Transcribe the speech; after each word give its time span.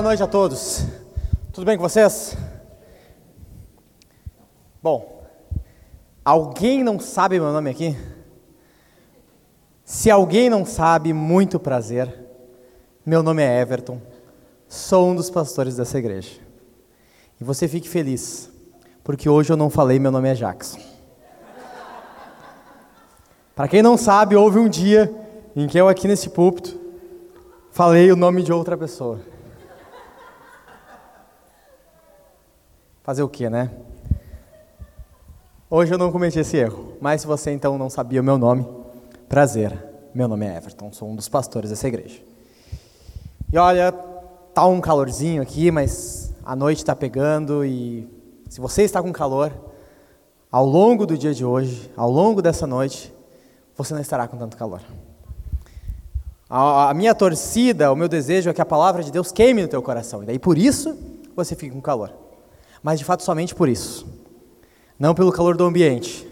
Boa 0.00 0.08
noite 0.08 0.22
a 0.22 0.26
todos. 0.26 0.86
Tudo 1.52 1.66
bem 1.66 1.76
com 1.76 1.82
vocês? 1.82 2.34
Bom, 4.82 5.26
alguém 6.24 6.82
não 6.82 6.98
sabe 6.98 7.38
meu 7.38 7.52
nome 7.52 7.68
aqui? 7.68 7.94
Se 9.84 10.10
alguém 10.10 10.48
não 10.48 10.64
sabe, 10.64 11.12
muito 11.12 11.60
prazer. 11.60 12.10
Meu 13.04 13.22
nome 13.22 13.42
é 13.42 13.60
Everton. 13.60 14.00
Sou 14.66 15.10
um 15.10 15.14
dos 15.14 15.28
pastores 15.28 15.76
dessa 15.76 15.98
igreja. 15.98 16.40
E 17.38 17.44
você 17.44 17.68
fique 17.68 17.86
feliz, 17.86 18.50
porque 19.04 19.28
hoje 19.28 19.52
eu 19.52 19.56
não 19.58 19.68
falei 19.68 19.98
meu 19.98 20.10
nome 20.10 20.30
é 20.30 20.34
Jackson. 20.34 20.80
Para 23.54 23.68
quem 23.68 23.82
não 23.82 23.98
sabe, 23.98 24.34
houve 24.34 24.58
um 24.58 24.66
dia 24.66 25.14
em 25.54 25.66
que 25.66 25.78
eu 25.78 25.88
aqui 25.88 26.08
nesse 26.08 26.30
púlpito 26.30 26.80
falei 27.70 28.10
o 28.10 28.16
nome 28.16 28.42
de 28.42 28.50
outra 28.50 28.78
pessoa. 28.78 29.20
Fazer 33.10 33.24
o 33.24 33.28
quê, 33.28 33.50
né? 33.50 33.72
Hoje 35.68 35.92
eu 35.92 35.98
não 35.98 36.12
cometi 36.12 36.38
esse 36.38 36.56
erro, 36.56 36.92
mas 37.00 37.22
se 37.22 37.26
você 37.26 37.50
então 37.50 37.76
não 37.76 37.90
sabia 37.90 38.20
o 38.20 38.22
meu 38.24 38.38
nome, 38.38 38.64
prazer. 39.28 39.76
Meu 40.14 40.28
nome 40.28 40.46
é 40.46 40.56
Everton, 40.56 40.92
sou 40.92 41.08
um 41.08 41.16
dos 41.16 41.28
pastores 41.28 41.70
dessa 41.70 41.88
igreja. 41.88 42.20
E 43.52 43.58
olha, 43.58 43.90
tá 44.54 44.64
um 44.64 44.80
calorzinho 44.80 45.42
aqui, 45.42 45.72
mas 45.72 46.32
a 46.44 46.54
noite 46.54 46.78
está 46.78 46.94
pegando 46.94 47.64
e 47.64 48.08
se 48.48 48.60
você 48.60 48.84
está 48.84 49.02
com 49.02 49.12
calor, 49.12 49.52
ao 50.48 50.64
longo 50.64 51.04
do 51.04 51.18
dia 51.18 51.34
de 51.34 51.44
hoje, 51.44 51.90
ao 51.96 52.12
longo 52.12 52.40
dessa 52.40 52.64
noite, 52.64 53.12
você 53.76 53.92
não 53.92 54.00
estará 54.00 54.28
com 54.28 54.36
tanto 54.36 54.56
calor. 54.56 54.82
A, 56.48 56.90
a 56.90 56.94
minha 56.94 57.12
torcida, 57.12 57.90
o 57.90 57.96
meu 57.96 58.06
desejo 58.06 58.50
é 58.50 58.54
que 58.54 58.62
a 58.62 58.64
palavra 58.64 59.02
de 59.02 59.10
Deus 59.10 59.32
queime 59.32 59.62
no 59.62 59.68
teu 59.68 59.82
coração, 59.82 60.22
e 60.22 60.26
daí 60.26 60.38
por 60.38 60.56
isso 60.56 60.96
você 61.34 61.56
fica 61.56 61.74
com 61.74 61.80
calor 61.82 62.29
mas 62.82 62.98
de 62.98 63.04
fato 63.04 63.22
somente 63.22 63.54
por 63.54 63.68
isso. 63.68 64.06
Não 64.98 65.14
pelo 65.14 65.32
calor 65.32 65.56
do 65.56 65.64
ambiente, 65.64 66.26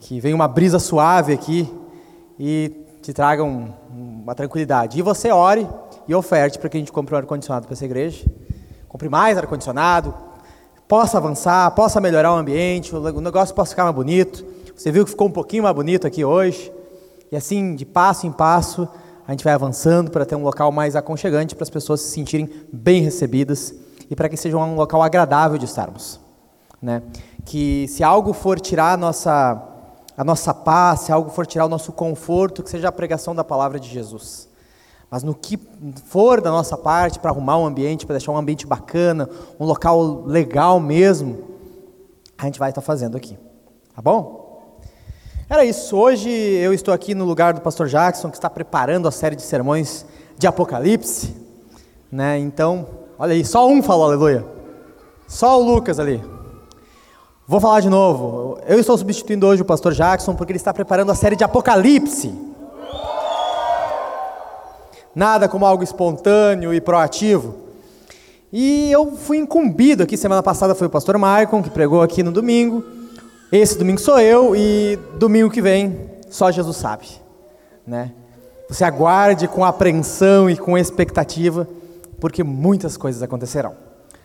que 0.00 0.20
vem 0.20 0.34
uma 0.34 0.48
brisa 0.48 0.78
suave 0.78 1.32
aqui 1.32 1.72
e 2.38 2.72
te 3.00 3.12
traga 3.12 3.44
um, 3.44 3.72
uma 3.90 4.34
tranquilidade. 4.34 4.98
E 4.98 5.02
você 5.02 5.30
ore 5.30 5.68
e 6.06 6.14
oferte 6.14 6.58
para 6.58 6.68
que 6.68 6.76
a 6.76 6.80
gente 6.80 6.92
compre 6.92 7.14
um 7.14 7.18
ar-condicionado 7.18 7.66
para 7.66 7.74
essa 7.74 7.84
igreja, 7.84 8.24
compre 8.88 9.08
mais 9.08 9.38
ar-condicionado, 9.38 10.14
possa 10.88 11.18
avançar, 11.18 11.70
possa 11.72 12.00
melhorar 12.00 12.32
o 12.32 12.36
ambiente, 12.36 12.94
o 12.94 13.20
negócio 13.20 13.54
possa 13.54 13.70
ficar 13.70 13.84
mais 13.84 13.94
bonito. 13.94 14.44
Você 14.76 14.90
viu 14.90 15.04
que 15.04 15.10
ficou 15.10 15.28
um 15.28 15.32
pouquinho 15.32 15.62
mais 15.62 15.74
bonito 15.74 16.06
aqui 16.06 16.24
hoje. 16.24 16.72
E 17.30 17.36
assim, 17.36 17.74
de 17.74 17.86
passo 17.86 18.26
em 18.26 18.32
passo, 18.32 18.88
a 19.26 19.30
gente 19.30 19.44
vai 19.44 19.52
avançando 19.52 20.10
para 20.10 20.26
ter 20.26 20.34
um 20.34 20.42
local 20.42 20.70
mais 20.70 20.96
aconchegante 20.96 21.54
para 21.54 21.62
as 21.62 21.70
pessoas 21.70 22.00
se 22.00 22.10
sentirem 22.10 22.50
bem 22.72 23.02
recebidas 23.02 23.74
e 24.12 24.14
para 24.14 24.28
que 24.28 24.36
seja 24.36 24.58
um 24.58 24.74
local 24.74 25.02
agradável 25.02 25.56
de 25.56 25.64
estarmos. 25.64 26.20
Né? 26.82 27.02
Que 27.46 27.88
se 27.88 28.04
algo 28.04 28.34
for 28.34 28.60
tirar 28.60 28.92
a 28.92 28.96
nossa, 28.98 29.62
a 30.14 30.22
nossa 30.22 30.52
paz, 30.52 31.00
se 31.00 31.12
algo 31.12 31.30
for 31.30 31.46
tirar 31.46 31.64
o 31.64 31.68
nosso 31.70 31.92
conforto, 31.92 32.62
que 32.62 32.68
seja 32.68 32.88
a 32.88 32.92
pregação 32.92 33.34
da 33.34 33.42
palavra 33.42 33.80
de 33.80 33.88
Jesus. 33.88 34.50
Mas 35.10 35.22
no 35.22 35.34
que 35.34 35.58
for 36.04 36.42
da 36.42 36.50
nossa 36.50 36.76
parte 36.76 37.18
para 37.18 37.30
arrumar 37.30 37.56
um 37.56 37.64
ambiente, 37.64 38.04
para 38.04 38.12
deixar 38.16 38.32
um 38.32 38.36
ambiente 38.36 38.66
bacana, 38.66 39.30
um 39.58 39.64
local 39.64 40.24
legal 40.26 40.78
mesmo, 40.78 41.38
a 42.36 42.44
gente 42.44 42.58
vai 42.58 42.68
estar 42.68 42.82
fazendo 42.82 43.16
aqui. 43.16 43.38
Tá 43.96 44.02
bom? 44.02 44.76
Era 45.48 45.64
isso. 45.64 45.96
Hoje 45.96 46.28
eu 46.28 46.74
estou 46.74 46.92
aqui 46.92 47.14
no 47.14 47.24
lugar 47.24 47.54
do 47.54 47.62
pastor 47.62 47.88
Jackson, 47.88 48.28
que 48.28 48.36
está 48.36 48.50
preparando 48.50 49.08
a 49.08 49.10
série 49.10 49.36
de 49.36 49.42
sermões 49.42 50.04
de 50.36 50.46
Apocalipse. 50.46 51.34
Né? 52.10 52.38
Então, 52.38 53.00
Olha 53.22 53.34
aí, 53.34 53.44
só 53.44 53.68
um 53.68 53.80
falou 53.80 54.06
aleluia. 54.06 54.44
Só 55.28 55.56
o 55.56 55.64
Lucas 55.64 56.00
ali. 56.00 56.20
Vou 57.46 57.60
falar 57.60 57.78
de 57.78 57.88
novo. 57.88 58.58
Eu 58.66 58.80
estou 58.80 58.98
substituindo 58.98 59.46
hoje 59.46 59.62
o 59.62 59.64
pastor 59.64 59.92
Jackson 59.92 60.34
porque 60.34 60.50
ele 60.50 60.56
está 60.56 60.74
preparando 60.74 61.12
a 61.12 61.14
série 61.14 61.36
de 61.36 61.44
Apocalipse. 61.44 62.34
Nada 65.14 65.48
como 65.48 65.64
algo 65.64 65.84
espontâneo 65.84 66.74
e 66.74 66.80
proativo. 66.80 67.54
E 68.52 68.90
eu 68.90 69.12
fui 69.12 69.38
incumbido 69.38 70.02
aqui, 70.02 70.16
semana 70.16 70.42
passada 70.42 70.74
foi 70.74 70.88
o 70.88 70.90
pastor 70.90 71.16
Maicon 71.16 71.62
que 71.62 71.70
pregou 71.70 72.02
aqui 72.02 72.24
no 72.24 72.32
domingo. 72.32 72.82
Esse 73.52 73.78
domingo 73.78 74.00
sou 74.00 74.18
eu 74.18 74.56
e 74.56 74.98
domingo 75.14 75.48
que 75.48 75.62
vem 75.62 76.10
só 76.28 76.50
Jesus 76.50 76.76
sabe, 76.76 77.06
né? 77.86 78.10
Você 78.68 78.82
aguarde 78.82 79.46
com 79.46 79.64
apreensão 79.64 80.50
e 80.50 80.56
com 80.56 80.76
expectativa 80.76 81.68
porque 82.22 82.44
muitas 82.44 82.96
coisas 82.96 83.20
acontecerão. 83.20 83.74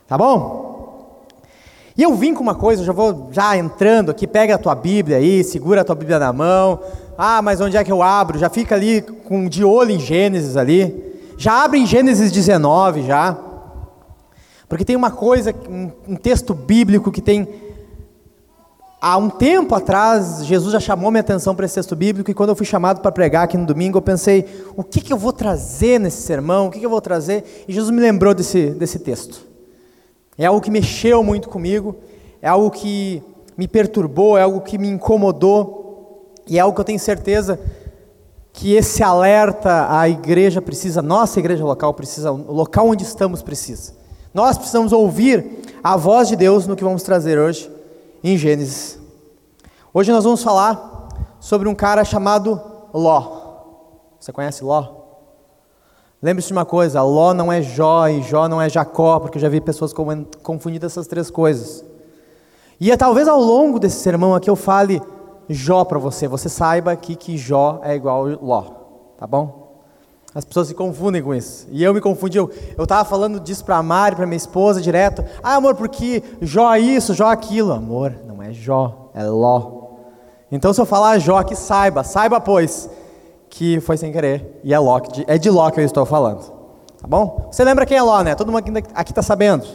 Tá 0.08 0.16
bom? 0.16 1.26
E 1.98 2.04
eu 2.04 2.14
vim 2.14 2.32
com 2.32 2.44
uma 2.44 2.54
coisa, 2.54 2.84
já 2.84 2.94
vou 2.94 3.30
já 3.32 3.58
entrando 3.58 4.12
aqui, 4.12 4.28
pega 4.28 4.54
a 4.54 4.58
tua 4.60 4.76
Bíblia 4.76 5.18
aí, 5.18 5.44
segura 5.44 5.82
a 5.82 5.84
tua 5.84 5.96
Bíblia 5.96 6.20
na 6.20 6.32
mão. 6.32 6.80
Ah, 7.18 7.42
mas 7.42 7.60
onde 7.60 7.76
é 7.76 7.84
que 7.84 7.92
eu 7.92 8.04
abro? 8.04 8.38
Já 8.38 8.52
fica 8.52 8.76
ali 8.76 9.02
com 9.02 9.50
de 9.50 9.64
olho 9.64 9.90
em 9.90 10.00
Gênesis 10.00 10.56
ali. 10.56 11.18
Já 11.40 11.64
abre 11.64 11.80
em 11.80 11.88
Gênesis 11.88 12.32
19 12.32 13.02
já. 13.02 13.36
Porque 14.70 14.86
tem 14.86 14.96
uma 14.96 15.10
coisa, 15.10 15.52
um, 15.68 15.90
um 16.08 16.16
texto 16.16 16.54
bíblico 16.54 17.12
que 17.12 17.20
tem 17.20 17.50
Há 19.10 19.16
um 19.16 19.30
tempo 19.30 19.74
atrás, 19.74 20.46
Jesus 20.46 20.74
já 20.74 20.82
chamou 20.82 21.10
minha 21.10 21.22
atenção 21.22 21.56
para 21.56 21.66
esse 21.66 21.76
texto 21.76 21.96
bíblico, 21.96 22.30
e 22.30 22.34
quando 22.34 22.50
eu 22.50 22.56
fui 22.58 22.66
chamado 22.66 23.00
para 23.00 23.10
pregar 23.10 23.46
aqui 23.46 23.58
no 23.58 23.66
domingo, 23.66 23.98
eu 23.98 24.02
pensei: 24.02 24.46
o 24.76 24.84
que, 24.84 25.00
que 25.00 25.14
eu 25.14 25.18
vou 25.18 25.32
trazer 25.32 25.98
nesse 25.98 26.24
sermão? 26.24 26.68
O 26.68 26.70
que, 26.70 26.78
que 26.78 26.86
eu 26.86 26.90
vou 26.90 27.00
trazer? 27.00 27.64
E 27.70 27.72
Jesus 27.72 27.90
me 27.90 28.02
lembrou 28.02 28.34
desse, 28.34 28.72
desse 28.72 29.00
texto. 29.00 29.48
É 30.38 30.46
algo 30.46 30.60
que 30.60 30.70
mexeu 30.70 31.24
muito 31.24 31.48
comigo, 31.48 31.96
é 32.42 32.50
algo 32.50 32.70
que 32.70 33.24
me 33.58 33.66
perturbou, 33.66 34.38
é 34.38 34.42
algo 34.42 34.60
que 34.60 34.78
me 34.78 34.90
incomodou, 34.90 36.34
e 36.46 36.58
é 36.58 36.60
algo 36.60 36.76
que 36.76 36.82
eu 36.82 36.86
tenho 36.86 37.00
certeza 37.00 37.58
que 38.52 38.76
esse 38.76 39.02
alerta 39.02 39.88
a 39.90 40.10
igreja 40.10 40.62
precisa, 40.62 41.02
nossa 41.02 41.40
igreja 41.40 41.64
local 41.64 41.94
precisa, 41.94 42.30
o 42.30 42.52
local 42.52 42.90
onde 42.90 43.06
estamos 43.06 43.42
precisa. 43.42 43.94
Nós 44.34 44.58
precisamos 44.58 44.92
ouvir 44.92 45.62
a 45.82 45.96
voz 45.96 46.28
de 46.28 46.36
Deus 46.36 46.68
no 46.68 46.76
que 46.76 46.84
vamos 46.84 47.04
trazer 47.04 47.40
hoje 47.40 47.77
em 48.24 48.38
Gênesis. 48.38 49.00
Hoje 49.94 50.12
nós 50.12 50.24
vamos 50.24 50.44
falar 50.44 51.08
sobre 51.40 51.68
um 51.68 51.76
cara 51.76 52.04
chamado 52.04 52.62
Ló. 52.94 53.38
Você 54.20 54.32
conhece 54.32 54.64
Ló? 54.64 54.98
Lembre-se 56.22 56.48
de 56.48 56.54
uma 56.54 56.66
coisa: 56.66 57.02
Ló 57.02 57.34
não 57.34 57.52
é 57.52 57.62
Jó 57.62 58.08
e 58.08 58.22
Jó 58.22 58.48
não 58.48 58.62
é 58.62 58.70
Jacó, 58.70 59.20
porque 59.20 59.38
eu 59.38 59.42
já 59.42 59.50
vi 59.50 59.62
pessoas 59.62 59.94
confundindo 60.44 60.86
essas 60.86 61.08
três 61.08 61.30
coisas. 61.30 61.84
E 62.80 62.92
é 62.92 62.98
talvez 62.98 63.28
ao 63.28 63.40
longo 63.40 63.80
desse 63.80 63.98
sermão 63.98 64.36
aqui 64.36 64.50
eu 64.50 64.56
fale 64.56 65.02
Jó 65.50 65.84
para 65.84 65.98
você, 65.98 66.28
você 66.28 66.50
saiba 66.50 66.92
aqui 66.92 67.16
que 67.16 67.38
Jó 67.38 67.80
é 67.84 67.96
igual 67.96 68.26
Ló, 68.42 68.64
tá 69.18 69.26
bom? 69.26 69.67
As 70.38 70.46
pessoas 70.46 70.68
se 70.68 70.76
confundem 70.76 71.24
com 71.24 71.34
isso. 71.34 71.68
E 71.72 71.84
eu 71.84 71.92
me 71.96 72.00
confundi. 72.00 72.38
Eu 72.38 72.52
estava 72.78 73.04
falando 73.04 73.40
disso 73.40 73.66
para 73.66 73.78
a 73.78 73.82
Mari, 73.82 74.16
para 74.16 74.28
minha 74.28 74.38
esposa, 74.38 74.80
direto. 74.80 75.26
Ah, 75.42 75.56
amor, 75.56 75.74
porque 75.74 76.22
Jó 76.40 76.76
é 76.76 76.80
isso, 76.80 77.16
Jó 77.16 77.32
é 77.32 77.34
aquilo. 77.34 77.74
Amor, 77.74 78.14
não 78.24 78.40
é 78.44 78.54
Jó, 78.54 79.10
é 79.16 79.24
Ló. 79.24 79.88
Então, 80.52 80.72
se 80.72 80.80
eu 80.80 80.86
falar 80.86 81.18
Jó, 81.18 81.42
que 81.42 81.56
saiba, 81.56 82.04
saiba, 82.04 82.40
pois, 82.40 82.88
que 83.50 83.80
foi 83.80 83.98
sem 83.98 84.12
querer. 84.12 84.62
E 84.64 84.76
é, 84.76 84.78
Ló, 84.78 85.02
é 85.26 85.40
de 85.40 85.50
Ló 85.50 85.72
que 85.72 85.80
eu 85.80 85.84
estou 85.84 86.06
falando. 86.06 86.42
Tá 87.02 87.08
bom? 87.08 87.50
Você 87.52 87.64
lembra 87.64 87.84
quem 87.84 87.98
é 87.98 88.04
Ló, 88.04 88.22
né? 88.22 88.36
Todo 88.36 88.52
mundo 88.52 88.78
aqui 88.94 89.12
está 89.12 89.24
sabendo. 89.24 89.66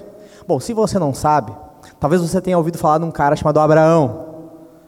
Bom, 0.47 0.61
se 0.61 0.73
você 0.73 0.97
não 0.97 1.13
sabe, 1.13 1.53
talvez 1.99 2.23
você 2.23 2.41
tenha 2.41 2.57
ouvido 2.57 2.79
falar 2.79 2.99
de 2.99 3.05
um 3.05 3.11
cara 3.11 3.35
chamado 3.35 3.59
Abraão. 3.59 4.27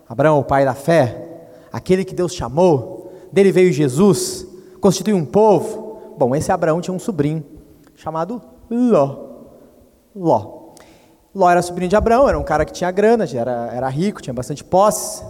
Abraão, 0.09 0.38
o 0.38 0.44
pai 0.44 0.65
da 0.65 0.75
fé. 0.75 1.49
Aquele 1.73 2.05
que 2.05 2.15
Deus 2.15 2.32
chamou. 2.32 3.12
Dele 3.32 3.50
veio 3.50 3.73
Jesus 3.73 4.54
constitui 4.85 5.15
um 5.15 5.25
povo. 5.25 6.13
Bom, 6.19 6.37
esse 6.37 6.53
Abraão 6.53 6.79
tinha 6.79 6.93
um 6.93 6.99
sobrinho 6.99 7.43
chamado 7.97 8.43
Ló. 8.71 9.17
Ló. 10.15 10.75
Ló 11.35 11.51
era 11.51 11.63
sobrinho 11.63 11.89
de 11.89 11.97
Abraão, 11.97 12.29
era 12.29 12.39
um 12.39 12.43
cara 12.43 12.67
que 12.67 12.73
tinha 12.73 12.91
grana, 12.91 13.25
era, 13.35 13.71
era 13.73 13.89
rico, 13.89 14.21
tinha 14.21 14.35
bastante 14.35 14.63
posses. 14.63 15.25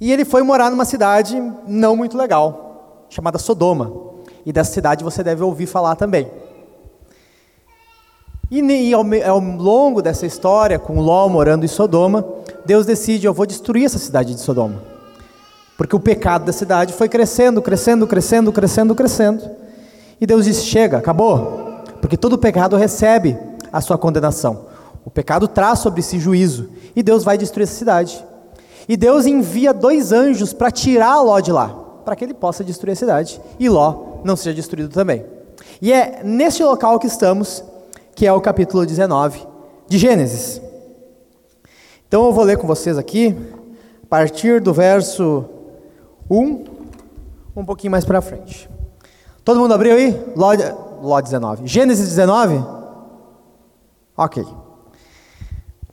E 0.00 0.10
ele 0.10 0.24
foi 0.24 0.42
morar 0.42 0.70
numa 0.70 0.86
cidade 0.86 1.36
não 1.68 1.94
muito 1.94 2.16
legal, 2.16 3.04
chamada 3.10 3.38
Sodoma. 3.38 3.92
E 4.46 4.52
dessa 4.52 4.72
cidade 4.72 5.04
você 5.04 5.22
deve 5.22 5.42
ouvir 5.42 5.66
falar 5.66 5.94
também. 5.94 6.30
E, 8.50 8.60
e 8.60 8.94
ao, 8.94 9.04
ao, 9.28 9.40
longo 9.40 10.00
dessa 10.00 10.24
história, 10.24 10.78
com 10.78 11.00
Ló 11.00 11.28
morando 11.28 11.66
em 11.66 11.68
Sodoma, 11.68 12.24
Deus 12.64 12.86
decide: 12.86 13.26
eu 13.26 13.34
vou 13.34 13.44
destruir 13.44 13.84
essa 13.84 13.98
cidade 13.98 14.34
de 14.34 14.40
Sodoma. 14.40 14.91
Porque 15.82 15.96
o 15.96 16.00
pecado 16.00 16.44
da 16.44 16.52
cidade 16.52 16.92
foi 16.92 17.08
crescendo, 17.08 17.60
crescendo, 17.60 18.06
crescendo, 18.06 18.52
crescendo, 18.52 18.94
crescendo. 18.94 19.50
E 20.20 20.24
Deus 20.24 20.44
disse: 20.44 20.62
chega, 20.62 20.98
acabou. 20.98 21.82
Porque 22.00 22.16
todo 22.16 22.38
pecado 22.38 22.76
recebe 22.76 23.36
a 23.72 23.80
sua 23.80 23.98
condenação. 23.98 24.66
O 25.04 25.10
pecado 25.10 25.48
traz 25.48 25.80
sobre 25.80 26.00
si 26.00 26.20
juízo. 26.20 26.70
E 26.94 27.02
Deus 27.02 27.24
vai 27.24 27.36
destruir 27.36 27.64
essa 27.64 27.74
cidade. 27.74 28.24
E 28.88 28.96
Deus 28.96 29.26
envia 29.26 29.74
dois 29.74 30.12
anjos 30.12 30.52
para 30.52 30.70
tirar 30.70 31.20
Ló 31.20 31.40
de 31.40 31.50
lá, 31.50 31.70
para 32.04 32.14
que 32.14 32.22
ele 32.24 32.34
possa 32.34 32.62
destruir 32.62 32.92
a 32.92 32.96
cidade. 32.96 33.40
E 33.58 33.68
Ló 33.68 34.20
não 34.22 34.36
seja 34.36 34.54
destruído 34.54 34.88
também. 34.88 35.24
E 35.80 35.92
é 35.92 36.20
neste 36.22 36.62
local 36.62 37.00
que 37.00 37.08
estamos, 37.08 37.64
que 38.14 38.24
é 38.24 38.32
o 38.32 38.40
capítulo 38.40 38.86
19 38.86 39.44
de 39.88 39.98
Gênesis. 39.98 40.62
Então 42.06 42.24
eu 42.24 42.32
vou 42.32 42.44
ler 42.44 42.56
com 42.56 42.68
vocês 42.68 42.96
aqui, 42.96 43.36
a 44.00 44.06
partir 44.06 44.60
do 44.60 44.72
verso 44.72 45.48
1, 46.32 46.64
um 47.56 47.64
pouquinho 47.64 47.90
mais 47.90 48.04
para 48.04 48.22
frente. 48.22 48.68
Todo 49.44 49.60
mundo 49.60 49.74
abriu 49.74 49.94
aí? 49.94 50.18
Ló, 50.34 50.52
Ló 51.02 51.20
19. 51.20 51.66
Gênesis 51.66 52.08
19? 52.08 52.64
Ok. 54.16 54.44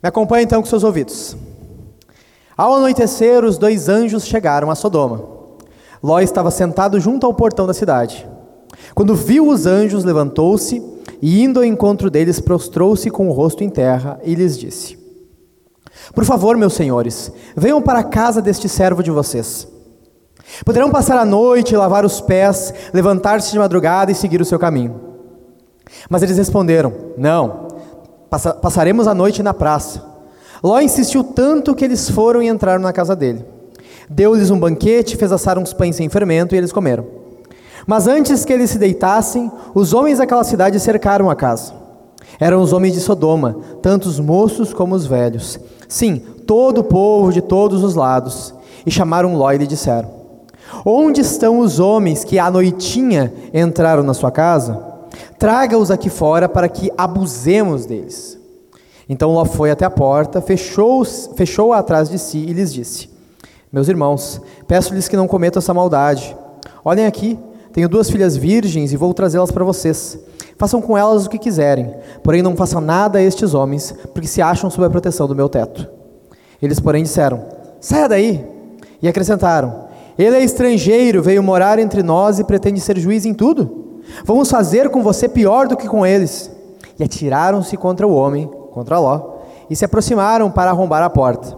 Me 0.02 0.08
acompanhe 0.08 0.44
então 0.44 0.62
com 0.62 0.68
seus 0.68 0.84
ouvidos. 0.84 1.36
Ao 2.56 2.74
anoitecer, 2.74 3.44
os 3.44 3.58
dois 3.58 3.88
anjos 3.88 4.24
chegaram 4.24 4.70
a 4.70 4.74
Sodoma. 4.74 5.22
Ló 6.02 6.20
estava 6.20 6.50
sentado 6.50 6.98
junto 6.98 7.26
ao 7.26 7.34
portão 7.34 7.66
da 7.66 7.74
cidade. 7.74 8.26
Quando 8.94 9.14
viu 9.14 9.48
os 9.48 9.66
anjos, 9.66 10.04
levantou-se 10.04 10.82
e, 11.20 11.42
indo 11.42 11.58
ao 11.58 11.64
encontro 11.64 12.10
deles, 12.10 12.40
prostrou-se 12.40 13.10
com 13.10 13.28
o 13.28 13.32
rosto 13.32 13.62
em 13.62 13.68
terra 13.68 14.18
e 14.22 14.34
lhes 14.34 14.58
disse: 14.58 14.98
Por 16.14 16.24
favor, 16.24 16.56
meus 16.56 16.72
senhores, 16.72 17.30
venham 17.54 17.82
para 17.82 17.98
a 17.98 18.04
casa 18.04 18.40
deste 18.40 18.68
servo 18.68 19.02
de 19.02 19.10
vocês. 19.10 19.68
Poderão 20.64 20.90
passar 20.90 21.18
a 21.18 21.24
noite, 21.24 21.76
lavar 21.76 22.04
os 22.04 22.20
pés, 22.20 22.72
levantar-se 22.92 23.50
de 23.50 23.58
madrugada 23.58 24.10
e 24.10 24.14
seguir 24.14 24.40
o 24.40 24.44
seu 24.44 24.58
caminho. 24.58 25.00
Mas 26.08 26.22
eles 26.22 26.36
responderam: 26.36 26.92
Não, 27.16 27.68
passaremos 28.60 29.06
a 29.06 29.14
noite 29.14 29.42
na 29.42 29.54
praça. 29.54 30.02
Ló 30.62 30.78
insistiu 30.80 31.24
tanto 31.24 31.74
que 31.74 31.84
eles 31.84 32.10
foram 32.10 32.42
e 32.42 32.48
entraram 32.48 32.82
na 32.82 32.92
casa 32.92 33.16
dele. 33.16 33.44
Deu-lhes 34.08 34.50
um 34.50 34.58
banquete, 34.58 35.16
fez 35.16 35.32
assar 35.32 35.58
uns 35.58 35.72
pães 35.72 35.96
sem 35.96 36.08
fermento 36.08 36.54
e 36.54 36.58
eles 36.58 36.72
comeram. 36.72 37.06
Mas 37.86 38.06
antes 38.06 38.44
que 38.44 38.52
eles 38.52 38.70
se 38.70 38.78
deitassem, 38.78 39.50
os 39.74 39.94
homens 39.94 40.18
daquela 40.18 40.44
cidade 40.44 40.78
cercaram 40.78 41.30
a 41.30 41.36
casa. 41.36 41.72
Eram 42.38 42.60
os 42.60 42.72
homens 42.72 42.94
de 42.94 43.00
Sodoma, 43.00 43.56
tanto 43.80 44.08
os 44.08 44.20
moços 44.20 44.72
como 44.72 44.94
os 44.94 45.06
velhos. 45.06 45.58
Sim, 45.88 46.18
todo 46.46 46.78
o 46.78 46.84
povo 46.84 47.32
de 47.32 47.40
todos 47.40 47.82
os 47.82 47.94
lados. 47.94 48.54
E 48.84 48.90
chamaram 48.90 49.34
Ló 49.36 49.50
e 49.52 49.58
lhe 49.58 49.66
disseram: 49.66 50.19
Onde 50.84 51.20
estão 51.20 51.58
os 51.58 51.78
homens 51.78 52.24
que 52.24 52.38
à 52.38 52.50
noitinha 52.50 53.32
entraram 53.52 54.02
na 54.02 54.14
sua 54.14 54.30
casa? 54.30 54.82
Traga-os 55.38 55.90
aqui 55.90 56.08
fora 56.08 56.48
para 56.48 56.68
que 56.68 56.90
abusemos 56.96 57.86
deles. 57.86 58.38
Então 59.08 59.32
Ló 59.32 59.44
foi 59.44 59.70
até 59.70 59.84
a 59.84 59.90
porta, 59.90 60.40
fechou-a 60.40 61.04
fechou 61.34 61.72
atrás 61.72 62.08
de 62.08 62.18
si 62.18 62.38
e 62.38 62.52
lhes 62.52 62.72
disse: 62.72 63.10
Meus 63.72 63.88
irmãos, 63.88 64.40
peço-lhes 64.68 65.08
que 65.08 65.16
não 65.16 65.26
cometam 65.26 65.58
essa 65.58 65.74
maldade. 65.74 66.36
Olhem 66.84 67.06
aqui, 67.06 67.38
tenho 67.72 67.88
duas 67.88 68.08
filhas 68.08 68.36
virgens 68.36 68.92
e 68.92 68.96
vou 68.96 69.12
trazê-las 69.12 69.50
para 69.50 69.64
vocês. 69.64 70.18
Façam 70.56 70.80
com 70.80 70.96
elas 70.96 71.26
o 71.26 71.30
que 71.30 71.38
quiserem, 71.38 71.94
porém 72.22 72.42
não 72.42 72.54
façam 72.54 72.80
nada 72.80 73.18
a 73.18 73.22
estes 73.22 73.54
homens, 73.54 73.94
porque 74.12 74.28
se 74.28 74.42
acham 74.42 74.70
sob 74.70 74.86
a 74.86 74.90
proteção 74.90 75.26
do 75.26 75.34
meu 75.34 75.48
teto. 75.48 75.88
Eles, 76.60 76.78
porém, 76.78 77.02
disseram: 77.02 77.42
Saia 77.80 78.08
daí! 78.08 78.46
E 79.02 79.08
acrescentaram: 79.08 79.89
Ele 80.18 80.36
é 80.36 80.44
estrangeiro, 80.44 81.22
veio 81.22 81.42
morar 81.42 81.78
entre 81.78 82.02
nós 82.02 82.38
e 82.38 82.44
pretende 82.44 82.80
ser 82.80 82.98
juiz 82.98 83.24
em 83.24 83.34
tudo? 83.34 84.00
Vamos 84.24 84.50
fazer 84.50 84.90
com 84.90 85.02
você 85.02 85.28
pior 85.28 85.68
do 85.68 85.76
que 85.76 85.88
com 85.88 86.04
eles. 86.04 86.50
E 86.98 87.04
atiraram-se 87.04 87.76
contra 87.76 88.06
o 88.06 88.14
homem, 88.14 88.50
contra 88.72 88.98
Ló, 88.98 89.38
e 89.68 89.76
se 89.76 89.84
aproximaram 89.84 90.50
para 90.50 90.70
arrombar 90.70 91.02
a 91.02 91.10
porta. 91.10 91.56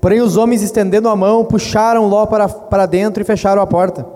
Porém, 0.00 0.20
os 0.20 0.36
homens, 0.36 0.62
estendendo 0.62 1.08
a 1.08 1.16
mão, 1.16 1.44
puxaram 1.44 2.06
Ló 2.06 2.24
para, 2.26 2.48
para 2.48 2.86
dentro 2.86 3.22
e 3.22 3.26
fecharam 3.26 3.60
a 3.60 3.66
porta. 3.66 4.06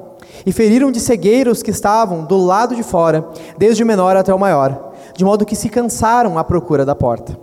E 0.47 0.53
feriram 0.53 0.91
de 0.91 1.01
cegueira 1.01 1.51
os 1.51 1.63
que 1.63 1.71
estavam 1.71 2.25
do 2.25 2.37
lado 2.37 2.75
de 2.75 2.83
fora, 2.83 3.29
desde 3.59 3.83
o 3.83 3.87
menor 3.87 4.17
até 4.17 4.33
o 4.33 4.39
maior, 4.39 4.93
de 5.15 5.25
modo 5.25 5.45
que 5.45 5.57
se 5.57 5.69
cansaram 5.69 6.39
à 6.39 6.45
procura 6.45 6.85
da 6.85 6.95
porta. 6.95 7.37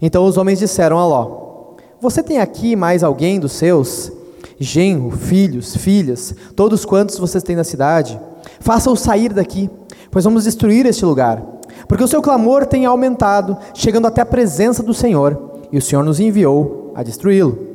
Então 0.00 0.24
os 0.24 0.36
homens 0.36 0.58
disseram 0.58 0.98
a 0.98 1.06
Ló: 1.06 1.74
Você 2.00 2.22
tem 2.22 2.38
aqui 2.38 2.76
mais 2.76 3.02
alguém 3.02 3.40
dos 3.40 3.52
seus? 3.52 4.12
Genro, 4.58 5.10
filhos, 5.10 5.76
filhas, 5.76 6.34
todos 6.56 6.84
quantos 6.84 7.18
vocês 7.18 7.42
têm 7.42 7.56
na 7.56 7.64
cidade? 7.64 8.18
Faça-o 8.60 8.96
sair 8.96 9.32
daqui, 9.32 9.70
pois 10.10 10.24
vamos 10.24 10.44
destruir 10.44 10.84
este 10.86 11.04
lugar 11.04 11.58
porque 11.88 12.04
o 12.04 12.08
seu 12.08 12.20
clamor 12.20 12.66
tem 12.66 12.86
aumentado, 12.86 13.56
chegando 13.74 14.06
até 14.06 14.20
a 14.20 14.26
presença 14.26 14.82
do 14.82 14.94
Senhor, 14.94 15.60
e 15.72 15.78
o 15.78 15.82
Senhor 15.82 16.04
nos 16.04 16.20
enviou 16.20 16.92
a 16.94 17.02
destruí-lo. 17.02 17.66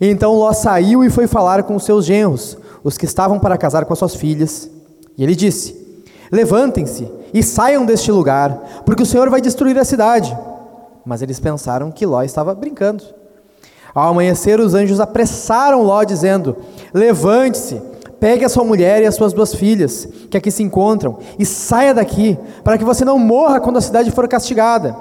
Então 0.00 0.34
Ló 0.34 0.52
saiu 0.52 1.04
e 1.04 1.10
foi 1.10 1.26
falar 1.26 1.62
com 1.62 1.76
os 1.76 1.84
seus 1.84 2.04
genros, 2.04 2.56
os 2.82 2.98
que 2.98 3.04
estavam 3.04 3.38
para 3.38 3.58
casar 3.58 3.84
com 3.84 3.92
as 3.92 3.98
suas 3.98 4.14
filhas. 4.14 4.70
E 5.16 5.22
ele 5.22 5.34
disse: 5.34 5.76
Levantem-se 6.30 7.08
e 7.32 7.42
saiam 7.42 7.84
deste 7.84 8.10
lugar, 8.10 8.82
porque 8.84 9.02
o 9.02 9.06
Senhor 9.06 9.28
vai 9.30 9.40
destruir 9.40 9.78
a 9.78 9.84
cidade. 9.84 10.36
Mas 11.04 11.22
eles 11.22 11.38
pensaram 11.38 11.90
que 11.90 12.06
Ló 12.06 12.22
estava 12.22 12.54
brincando. 12.54 13.04
Ao 13.94 14.10
amanhecer, 14.10 14.58
os 14.60 14.74
anjos 14.74 15.00
apressaram 15.00 15.82
Ló, 15.82 16.02
dizendo: 16.04 16.56
Levante-se, 16.94 17.80
Pegue 18.22 18.44
a 18.44 18.48
sua 18.48 18.62
mulher 18.62 19.02
e 19.02 19.06
as 19.06 19.16
suas 19.16 19.32
duas 19.32 19.52
filhas, 19.52 20.06
que 20.30 20.36
aqui 20.36 20.48
se 20.48 20.62
encontram, 20.62 21.18
e 21.36 21.44
saia 21.44 21.92
daqui, 21.92 22.38
para 22.62 22.78
que 22.78 22.84
você 22.84 23.04
não 23.04 23.18
morra 23.18 23.58
quando 23.58 23.78
a 23.78 23.80
cidade 23.80 24.12
for 24.12 24.28
castigada. 24.28 24.96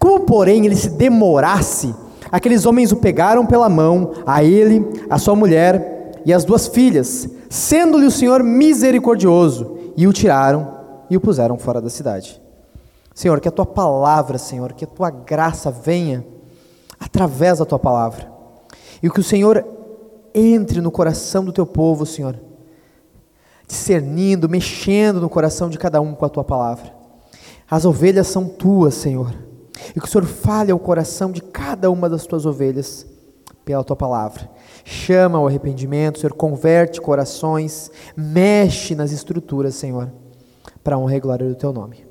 Como, 0.00 0.24
porém, 0.24 0.66
ele 0.66 0.74
se 0.74 0.90
demorasse, 0.90 1.94
aqueles 2.28 2.66
homens 2.66 2.90
o 2.90 2.96
pegaram 2.96 3.46
pela 3.46 3.68
mão, 3.68 4.14
a 4.26 4.42
ele, 4.42 4.84
a 5.08 5.16
sua 5.16 5.36
mulher 5.36 6.20
e 6.26 6.32
as 6.32 6.44
duas 6.44 6.66
filhas, 6.66 7.28
sendo-lhe 7.48 8.06
o 8.06 8.10
Senhor 8.10 8.42
misericordioso, 8.42 9.78
e 9.96 10.08
o 10.08 10.12
tiraram 10.12 10.74
e 11.08 11.16
o 11.16 11.20
puseram 11.20 11.56
fora 11.56 11.80
da 11.80 11.88
cidade. 11.88 12.42
Senhor, 13.14 13.38
que 13.38 13.46
a 13.46 13.52
tua 13.52 13.66
palavra, 13.66 14.38
Senhor, 14.38 14.72
que 14.72 14.84
a 14.84 14.88
tua 14.88 15.08
graça 15.08 15.70
venha 15.70 16.26
através 17.00 17.58
da 17.58 17.64
tua 17.64 17.78
palavra. 17.78 18.30
E 19.02 19.08
que 19.08 19.20
o 19.20 19.24
Senhor 19.24 19.64
entre 20.34 20.80
no 20.80 20.90
coração 20.90 21.44
do 21.44 21.52
teu 21.52 21.66
povo, 21.66 22.06
Senhor, 22.06 22.38
discernindo, 23.66 24.48
mexendo 24.48 25.20
no 25.20 25.28
coração 25.28 25.68
de 25.70 25.78
cada 25.78 26.00
um 26.00 26.14
com 26.14 26.24
a 26.24 26.28
tua 26.28 26.44
palavra. 26.44 26.94
As 27.68 27.84
ovelhas 27.84 28.26
são 28.26 28.48
tuas, 28.48 28.94
Senhor, 28.94 29.32
e 29.94 30.00
que 30.00 30.06
o 30.06 30.08
Senhor 30.08 30.26
fale 30.26 30.70
ao 30.70 30.78
coração 30.78 31.30
de 31.32 31.40
cada 31.40 31.90
uma 31.90 32.08
das 32.08 32.26
tuas 32.26 32.44
ovelhas 32.44 33.06
pela 33.64 33.84
tua 33.84 33.96
palavra. 33.96 34.50
Chama 34.84 35.38
ao 35.38 35.46
arrependimento, 35.46 36.18
Senhor, 36.18 36.32
converte 36.32 37.00
corações, 37.00 37.90
mexe 38.16 38.94
nas 38.94 39.12
estruturas, 39.12 39.76
Senhor, 39.76 40.10
para 40.82 40.98
honra 40.98 41.16
e 41.16 41.20
glória 41.20 41.48
do 41.48 41.54
teu 41.54 41.72
nome. 41.72 42.04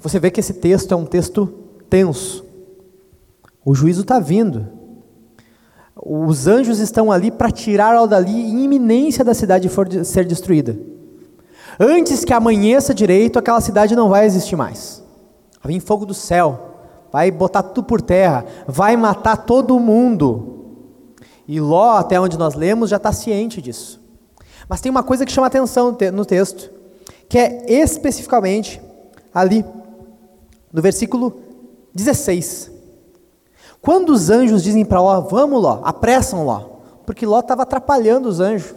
Você 0.00 0.18
vê 0.18 0.30
que 0.30 0.40
esse 0.40 0.54
texto 0.54 0.92
é 0.94 0.96
um 0.96 1.04
texto 1.04 1.46
tenso. 1.90 2.47
O 3.68 3.74
juízo 3.74 4.00
está 4.00 4.18
vindo. 4.18 4.66
Os 5.94 6.46
anjos 6.46 6.78
estão 6.78 7.12
ali 7.12 7.30
para 7.30 7.50
tirá-la 7.50 8.06
dali 8.06 8.32
em 8.32 8.64
iminência 8.64 9.22
da 9.22 9.34
cidade 9.34 9.68
for 9.68 9.86
de 9.86 10.06
ser 10.06 10.24
destruída. 10.24 10.74
Antes 11.78 12.24
que 12.24 12.32
amanheça 12.32 12.94
direito, 12.94 13.38
aquela 13.38 13.60
cidade 13.60 13.94
não 13.94 14.08
vai 14.08 14.24
existir 14.24 14.56
mais. 14.56 15.04
Vai 15.62 15.74
vir 15.74 15.80
fogo 15.80 16.06
do 16.06 16.14
céu, 16.14 16.78
vai 17.12 17.30
botar 17.30 17.62
tudo 17.62 17.84
por 17.84 18.00
terra, 18.00 18.46
vai 18.66 18.96
matar 18.96 19.36
todo 19.36 19.78
mundo. 19.78 20.64
E 21.46 21.60
Ló, 21.60 21.98
até 21.98 22.18
onde 22.18 22.38
nós 22.38 22.54
lemos, 22.54 22.88
já 22.88 22.96
está 22.96 23.12
ciente 23.12 23.60
disso. 23.60 24.00
Mas 24.66 24.80
tem 24.80 24.88
uma 24.88 25.02
coisa 25.02 25.26
que 25.26 25.32
chama 25.32 25.46
atenção 25.46 25.94
no 26.14 26.24
texto, 26.24 26.70
que 27.28 27.36
é 27.36 27.70
especificamente 27.70 28.80
ali, 29.34 29.62
no 30.72 30.80
versículo 30.80 31.38
16. 31.94 32.77
Quando 33.80 34.10
os 34.10 34.30
anjos 34.30 34.62
dizem 34.62 34.84
para 34.84 35.00
Ló, 35.00 35.20
vamos 35.20 35.62
Ló, 35.62 35.80
apressam 35.84 36.44
Ló, 36.44 36.60
porque 37.06 37.24
Ló 37.24 37.40
estava 37.40 37.62
atrapalhando 37.62 38.28
os 38.28 38.40
anjos. 38.40 38.74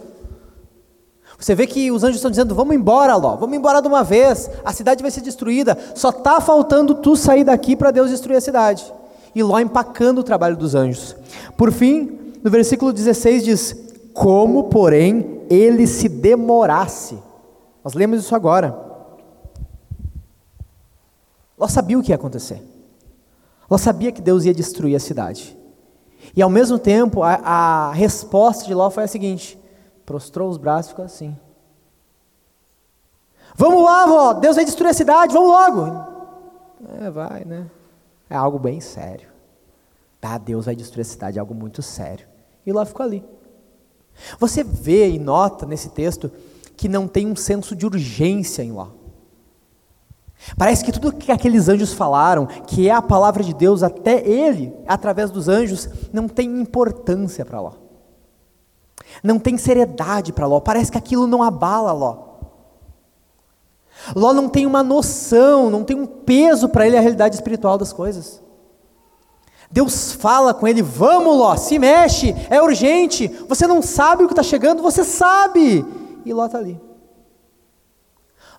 Você 1.38 1.54
vê 1.54 1.66
que 1.66 1.90
os 1.90 2.04
anjos 2.04 2.16
estão 2.16 2.30
dizendo, 2.30 2.54
vamos 2.54 2.74
embora 2.74 3.16
Ló, 3.16 3.36
vamos 3.36 3.56
embora 3.56 3.80
de 3.80 3.88
uma 3.88 4.04
vez, 4.04 4.48
a 4.64 4.72
cidade 4.72 5.02
vai 5.02 5.10
ser 5.10 5.22
destruída, 5.22 5.76
só 5.94 6.10
está 6.10 6.40
faltando 6.40 6.94
tu 6.94 7.16
sair 7.16 7.44
daqui 7.44 7.74
para 7.74 7.90
Deus 7.90 8.10
destruir 8.10 8.36
a 8.36 8.40
cidade. 8.40 8.92
E 9.34 9.42
Ló 9.42 9.58
empacando 9.58 10.18
o 10.18 10.22
trabalho 10.22 10.56
dos 10.56 10.74
anjos. 10.74 11.16
Por 11.56 11.72
fim, 11.72 12.32
no 12.42 12.50
versículo 12.50 12.92
16 12.92 13.44
diz, 13.44 13.76
como 14.12 14.64
porém 14.64 15.40
ele 15.48 15.86
se 15.86 16.08
demorasse. 16.08 17.18
Nós 17.82 17.94
lemos 17.94 18.20
isso 18.20 18.34
agora. 18.34 18.76
Ló 21.58 21.66
sabia 21.66 21.98
o 21.98 22.02
que 22.02 22.12
ia 22.12 22.16
acontecer. 22.16 22.62
Ela 23.72 23.78
sabia 23.78 24.12
que 24.12 24.20
Deus 24.20 24.44
ia 24.44 24.52
destruir 24.52 24.94
a 24.94 25.00
cidade. 25.00 25.56
E 26.36 26.42
ao 26.42 26.50
mesmo 26.50 26.78
tempo, 26.78 27.22
a, 27.22 27.36
a 27.36 27.92
resposta 27.92 28.66
de 28.66 28.74
Ló 28.74 28.90
foi 28.90 29.04
a 29.04 29.08
seguinte: 29.08 29.58
prostrou 30.04 30.50
os 30.50 30.58
braços 30.58 30.88
e 30.88 30.90
ficou 30.90 31.06
assim. 31.06 31.34
Vamos 33.56 33.82
lá, 33.82 34.04
vó, 34.04 34.34
Deus 34.34 34.56
vai 34.56 34.66
destruir 34.66 34.90
a 34.90 34.92
cidade, 34.92 35.32
vamos 35.32 35.48
logo. 35.48 36.06
É, 37.00 37.10
vai, 37.10 37.46
né? 37.46 37.70
É 38.28 38.36
algo 38.36 38.58
bem 38.58 38.78
sério. 38.78 39.28
Tá, 40.20 40.36
Deus 40.36 40.66
vai 40.66 40.76
destruir 40.76 41.00
a 41.00 41.04
cidade, 41.06 41.38
é 41.38 41.40
algo 41.40 41.54
muito 41.54 41.80
sério. 41.80 42.28
E 42.66 42.72
Ló 42.72 42.84
ficou 42.84 43.06
ali. 43.06 43.24
Você 44.38 44.62
vê 44.62 45.08
e 45.08 45.18
nota 45.18 45.64
nesse 45.64 45.88
texto 45.88 46.30
que 46.76 46.90
não 46.90 47.08
tem 47.08 47.26
um 47.26 47.34
senso 47.34 47.74
de 47.74 47.86
urgência 47.86 48.62
em 48.62 48.70
Ló. 48.70 48.88
Parece 50.56 50.84
que 50.84 50.92
tudo 50.92 51.12
que 51.12 51.30
aqueles 51.30 51.68
anjos 51.68 51.92
falaram, 51.92 52.46
que 52.46 52.88
é 52.88 52.92
a 52.92 53.02
palavra 53.02 53.42
de 53.42 53.54
Deus 53.54 53.82
até 53.82 54.26
ele, 54.26 54.74
através 54.86 55.30
dos 55.30 55.48
anjos, 55.48 55.88
não 56.12 56.28
tem 56.28 56.60
importância 56.60 57.44
para 57.44 57.60
Ló. 57.60 57.72
Não 59.22 59.38
tem 59.38 59.56
seriedade 59.56 60.32
para 60.32 60.46
Ló. 60.46 60.60
Parece 60.60 60.90
que 60.90 60.98
aquilo 60.98 61.26
não 61.26 61.42
abala 61.42 61.92
Ló. 61.92 62.32
Ló 64.16 64.32
não 64.32 64.48
tem 64.48 64.66
uma 64.66 64.82
noção, 64.82 65.70
não 65.70 65.84
tem 65.84 65.96
um 65.96 66.06
peso 66.06 66.68
para 66.68 66.86
ele 66.86 66.96
a 66.96 67.00
realidade 67.00 67.36
espiritual 67.36 67.78
das 67.78 67.92
coisas. 67.92 68.42
Deus 69.70 70.12
fala 70.12 70.52
com 70.52 70.66
ele: 70.66 70.82
Vamos, 70.82 71.36
Ló, 71.36 71.56
se 71.56 71.78
mexe, 71.78 72.34
é 72.50 72.60
urgente. 72.60 73.28
Você 73.48 73.66
não 73.66 73.80
sabe 73.80 74.24
o 74.24 74.26
que 74.26 74.32
está 74.32 74.42
chegando, 74.42 74.82
você 74.82 75.04
sabe. 75.04 75.84
E 76.24 76.32
Ló 76.32 76.46
está 76.46 76.58
ali. 76.58 76.80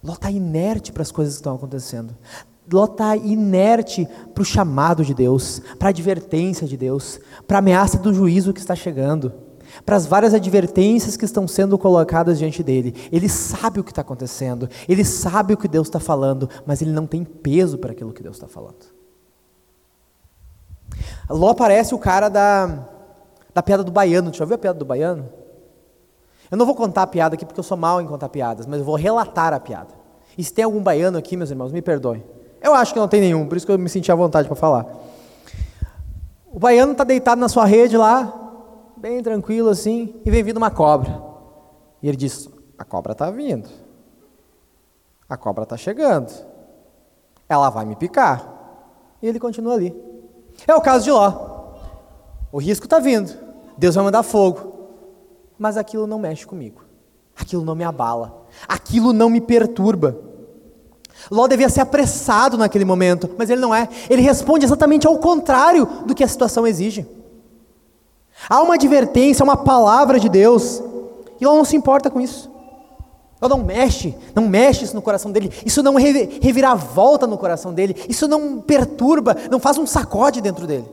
Ló 0.03 0.13
está 0.13 0.29
inerte 0.29 0.91
para 0.91 1.01
as 1.01 1.11
coisas 1.11 1.35
que 1.35 1.39
estão 1.39 1.55
acontecendo. 1.55 2.15
Ló 2.71 2.85
está 2.85 3.15
inerte 3.15 4.07
para 4.33 4.41
o 4.41 4.45
chamado 4.45 5.03
de 5.03 5.13
Deus, 5.13 5.61
para 5.79 5.89
a 5.89 5.91
advertência 5.91 6.67
de 6.67 6.75
Deus, 6.75 7.19
para 7.47 7.57
a 7.57 7.59
ameaça 7.59 7.97
do 7.97 8.13
juízo 8.13 8.53
que 8.53 8.59
está 8.59 8.75
chegando 8.75 9.31
para 9.85 9.95
as 9.95 10.05
várias 10.05 10.33
advertências 10.33 11.17
que 11.17 11.25
estão 11.25 11.47
sendo 11.47 11.77
colocadas 11.77 12.37
diante 12.37 12.61
dele. 12.61 12.93
Ele 13.11 13.27
sabe 13.27 13.79
o 13.79 13.83
que 13.83 13.91
está 13.91 14.01
acontecendo, 14.01 14.69
ele 14.87 15.03
sabe 15.03 15.53
o 15.53 15.57
que 15.57 15.67
Deus 15.67 15.87
está 15.87 15.99
falando, 15.99 16.49
mas 16.65 16.81
ele 16.81 16.91
não 16.91 17.07
tem 17.07 17.23
peso 17.23 17.77
para 17.77 17.91
aquilo 17.91 18.13
que 18.13 18.23
Deus 18.23 18.35
está 18.35 18.47
falando. 18.47 18.93
Ló 21.29 21.53
parece 21.53 21.95
o 21.95 21.99
cara 21.99 22.29
da, 22.29 22.87
da 23.53 23.63
piada 23.63 23.83
do 23.83 23.91
baiano. 23.91 24.33
Já 24.33 24.43
ouviu 24.43 24.55
a 24.55 24.59
piada 24.59 24.77
do 24.77 24.85
baiano? 24.85 25.27
Eu 26.53 26.57
não 26.57 26.67
vou 26.67 26.75
contar 26.75 27.01
a 27.01 27.07
piada 27.07 27.33
aqui 27.33 27.47
porque 27.47 27.59
eu 27.59 27.63
sou 27.63 27.75
mal 27.75 27.99
em 27.99 28.05
contar 28.05 28.29
piadas, 28.29 28.67
mas 28.67 28.77
eu 28.77 28.85
vou 28.85 28.93
relatar 28.93 29.51
a 29.53 29.59
piada. 29.59 29.89
E 30.37 30.43
se 30.43 30.53
tem 30.53 30.63
algum 30.63 30.83
baiano 30.83 31.17
aqui, 31.17 31.35
meus 31.35 31.49
irmãos, 31.49 31.71
me 31.71 31.81
perdoem. 31.81 32.23
Eu 32.61 32.75
acho 32.75 32.93
que 32.93 32.99
não 32.99 33.07
tem 33.07 33.21
nenhum, 33.21 33.47
por 33.47 33.57
isso 33.57 33.65
que 33.65 33.71
eu 33.71 33.79
me 33.79 33.89
senti 33.89 34.11
à 34.11 34.15
vontade 34.15 34.47
para 34.47 34.55
falar. 34.55 34.85
O 36.51 36.59
baiano 36.59 36.91
está 36.91 37.03
deitado 37.03 37.41
na 37.41 37.49
sua 37.49 37.65
rede 37.65 37.97
lá, 37.97 38.31
bem 38.95 39.23
tranquilo 39.23 39.67
assim, 39.67 40.21
e 40.23 40.29
vem 40.29 40.43
vindo 40.43 40.57
uma 40.57 40.69
cobra. 40.69 41.19
E 42.03 42.07
ele 42.07 42.17
diz: 42.17 42.47
A 42.77 42.85
cobra 42.85 43.13
está 43.13 43.31
vindo. 43.31 43.67
A 45.27 45.35
cobra 45.35 45.63
está 45.63 45.75
chegando. 45.75 46.31
Ela 47.49 47.71
vai 47.71 47.83
me 47.83 47.95
picar. 47.95 48.47
E 49.23 49.27
ele 49.27 49.39
continua 49.39 49.73
ali. 49.73 49.91
É 50.67 50.75
o 50.75 50.81
caso 50.81 51.03
de 51.03 51.09
Ló. 51.09 51.73
O 52.51 52.59
risco 52.59 52.85
está 52.85 52.99
vindo. 52.99 53.33
Deus 53.75 53.95
vai 53.95 54.03
mandar 54.03 54.21
fogo. 54.21 54.72
Mas 55.57 55.77
aquilo 55.77 56.07
não 56.07 56.19
mexe 56.19 56.45
comigo. 56.45 56.83
Aquilo 57.35 57.63
não 57.63 57.75
me 57.75 57.83
abala. 57.83 58.45
Aquilo 58.67 59.13
não 59.13 59.29
me 59.29 59.41
perturba. 59.41 60.17
Ló 61.31 61.47
devia 61.47 61.69
ser 61.69 61.81
apressado 61.81 62.57
naquele 62.57 62.85
momento, 62.85 63.29
mas 63.37 63.49
ele 63.49 63.61
não 63.61 63.73
é. 63.73 63.87
Ele 64.09 64.21
responde 64.21 64.65
exatamente 64.65 65.07
ao 65.07 65.17
contrário 65.17 65.85
do 66.05 66.13
que 66.13 66.23
a 66.23 66.27
situação 66.27 66.67
exige. 66.67 67.07
Há 68.49 68.61
uma 68.61 68.75
advertência, 68.75 69.43
uma 69.43 69.55
palavra 69.57 70.19
de 70.19 70.27
Deus, 70.27 70.81
e 71.39 71.45
ela 71.45 71.55
não 71.55 71.65
se 71.65 71.75
importa 71.75 72.09
com 72.09 72.19
isso. 72.19 72.51
Ela 73.39 73.49
não 73.49 73.63
mexe, 73.63 74.15
não 74.33 74.47
mexe 74.47 74.85
isso 74.85 74.95
no 74.95 75.01
coração 75.01 75.31
dele, 75.31 75.51
isso 75.65 75.83
não 75.83 75.95
revira 75.95 76.73
volta 76.75 77.27
no 77.27 77.37
coração 77.37 77.73
dele, 77.73 77.95
isso 78.07 78.27
não 78.27 78.61
perturba, 78.61 79.35
não 79.51 79.59
faz 79.59 79.77
um 79.77 79.85
sacode 79.85 80.41
dentro 80.41 80.65
dele. 80.65 80.89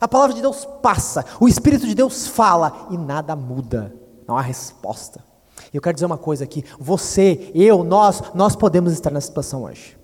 A 0.00 0.06
palavra 0.06 0.34
de 0.34 0.42
Deus 0.42 0.66
passa, 0.82 1.24
o 1.40 1.48
Espírito 1.48 1.86
de 1.86 1.94
Deus 1.94 2.26
fala 2.26 2.88
e 2.90 2.96
nada 2.96 3.34
muda, 3.34 3.94
não 4.26 4.36
há 4.36 4.42
resposta. 4.42 5.24
Eu 5.72 5.80
quero 5.80 5.94
dizer 5.94 6.06
uma 6.06 6.18
coisa 6.18 6.44
aqui: 6.44 6.64
você, 6.78 7.50
eu, 7.54 7.82
nós, 7.82 8.22
nós 8.34 8.54
podemos 8.54 8.92
estar 8.92 9.10
nessa 9.10 9.26
situação 9.26 9.64
hoje. 9.64 9.98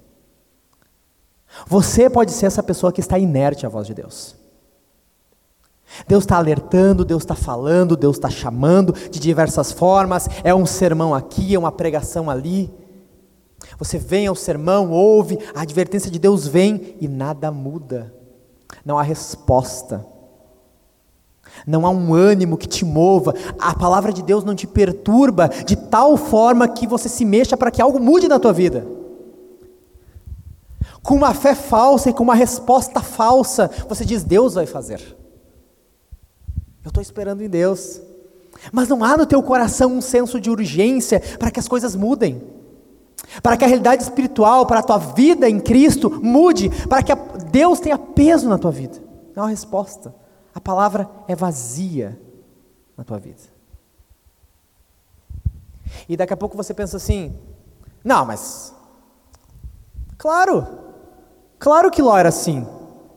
Você 1.67 2.11
pode 2.11 2.33
ser 2.33 2.47
essa 2.47 2.63
pessoa 2.63 2.93
que 2.93 3.01
está 3.01 3.19
inerte 3.19 3.65
à 3.65 3.69
voz 3.69 3.87
de 3.87 3.95
Deus. 3.95 4.35
Deus 6.09 6.25
está 6.25 6.37
alertando, 6.37 7.05
Deus 7.05 7.23
está 7.23 7.37
falando, 7.37 7.97
Deus 7.97 8.17
está 8.17 8.29
chamando 8.29 8.93
de 8.93 9.21
diversas 9.21 9.71
formas. 9.71 10.29
É 10.43 10.53
um 10.55 10.67
sermão 10.67 11.15
aqui, 11.15 11.55
é 11.55 11.59
uma 11.59 11.71
pregação 11.71 12.29
ali. 12.29 12.73
Você 13.79 13.99
vem 13.99 14.27
ao 14.27 14.35
sermão, 14.35 14.91
ouve, 14.91 15.39
a 15.55 15.63
advertência 15.63 16.11
de 16.11 16.19
Deus 16.19 16.47
vem 16.47 16.97
e 17.01 17.07
nada 17.07 17.51
muda. 17.51 18.13
Não 18.85 18.99
há 18.99 19.03
resposta. 19.03 20.07
Não 21.67 21.87
há 21.87 21.91
um 21.91 22.15
ânimo 22.15 22.57
que 22.57 22.67
te 22.67 22.85
mova. 22.85 23.35
A 23.59 23.75
palavra 23.75 24.13
de 24.13 24.23
Deus 24.23 24.45
não 24.45 24.55
te 24.55 24.67
perturba 24.67 25.49
de 25.49 25.77
tal 25.77 26.17
forma 26.17 26.69
que 26.69 26.87
você 26.87 27.09
se 27.09 27.25
mexa 27.25 27.57
para 27.57 27.71
que 27.71 27.83
algo 27.83 28.01
mude 28.01 28.29
na 28.29 28.39
tua 28.39 28.53
vida. 28.53 28.87
Com 31.03 31.17
uma 31.17 31.35
fé 31.35 31.55
falsa 31.55 32.11
e 32.11 32.15
com 32.15 32.23
uma 32.23 32.35
resposta 32.35 33.01
falsa, 33.01 33.71
você 33.89 34.05
diz: 34.05 34.25
Deus 34.25 34.55
vai 34.55 34.67
fazer. 34.67 35.01
Eu 36.83 36.89
estou 36.89 37.03
esperando 37.03 37.43
em 37.43 37.49
Deus. 37.49 38.01
Mas 38.73 38.89
não 38.89 39.03
há 39.05 39.17
no 39.17 39.27
teu 39.27 39.43
coração 39.43 39.93
um 39.93 40.01
senso 40.01 40.41
de 40.41 40.51
urgência 40.51 41.21
para 41.39 41.51
que 41.51 41.61
as 41.61 41.69
coisas 41.69 41.95
mudem. 41.95 42.43
Para 43.43 43.57
que 43.57 43.65
a 43.65 43.69
realidade 43.69 44.03
espiritual, 44.03 44.67
para 44.67 44.81
a 44.81 44.83
tua 44.83 44.99
vida 44.99 45.49
em 45.49 45.59
Cristo 45.61 46.11
mude, 46.23 46.71
para 46.89 47.03
que 47.03 47.13
Deus 47.51 47.81
tenha 47.81 47.99
peso 47.99 48.49
na 48.49 48.59
tua 48.59 48.71
vida. 48.71 49.03
Não 49.35 49.45
há 49.45 49.49
resposta. 49.49 50.15
A 50.55 50.61
palavra 50.61 51.09
é 51.27 51.35
vazia 51.35 52.19
na 52.97 53.03
tua 53.03 53.19
vida. 53.19 53.43
E 56.09 56.17
daqui 56.17 56.33
a 56.33 56.37
pouco 56.37 56.57
você 56.57 56.73
pensa 56.73 56.97
assim: 56.97 57.35
não, 58.05 58.25
mas. 58.25 58.75
Claro, 60.19 60.67
claro 61.59 61.91
que 61.91 62.03
Ló 62.03 62.17
era 62.17 62.29
assim. 62.29 62.67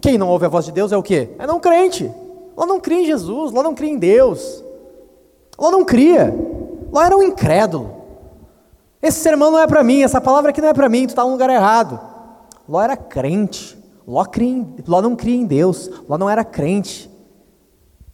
Quem 0.02 0.18
não 0.18 0.30
ouve 0.30 0.46
a 0.46 0.50
voz 0.50 0.66
de 0.66 0.72
Deus 0.72 0.92
é 0.92 0.98
o 0.98 1.04
quê? 1.04 1.36
É 1.38 1.46
não 1.46 1.60
crente. 1.60 2.12
Ló 2.56 2.66
não 2.66 2.80
cria 2.80 3.02
em 3.02 3.06
Jesus, 3.06 3.52
Ló 3.52 3.62
não 3.62 3.76
cria 3.76 3.92
em 3.92 4.00
Deus. 4.00 4.64
Ló 5.60 5.70
não 5.70 5.84
cria. 5.84 6.34
Ló 6.92 7.02
era 7.02 7.16
um 7.16 7.24
incrédulo. 7.24 7.97
Esse 9.02 9.20
sermão 9.20 9.52
não 9.52 9.60
é 9.60 9.68
para 9.68 9.84
mim, 9.84 10.02
essa 10.02 10.20
palavra 10.20 10.50
aqui 10.50 10.62
não 10.62 10.70
é 10.70 10.74
para 10.74 10.90
mim, 10.90 11.06
tu 11.06 11.10
está 11.10 11.24
no 11.24 11.32
lugar 11.32 11.50
errado. 11.50 12.00
Ló 12.68 12.82
era 12.82 12.98
crente. 12.98 13.78
Ló, 14.08 14.24
cria 14.26 14.50
em, 14.50 14.76
Ló 14.88 15.02
não 15.02 15.16
cria 15.16 15.36
em 15.36 15.46
Deus. 15.46 15.90
Ló 16.08 16.18
não 16.18 16.30
era 16.30 16.44
crente. 16.44 17.10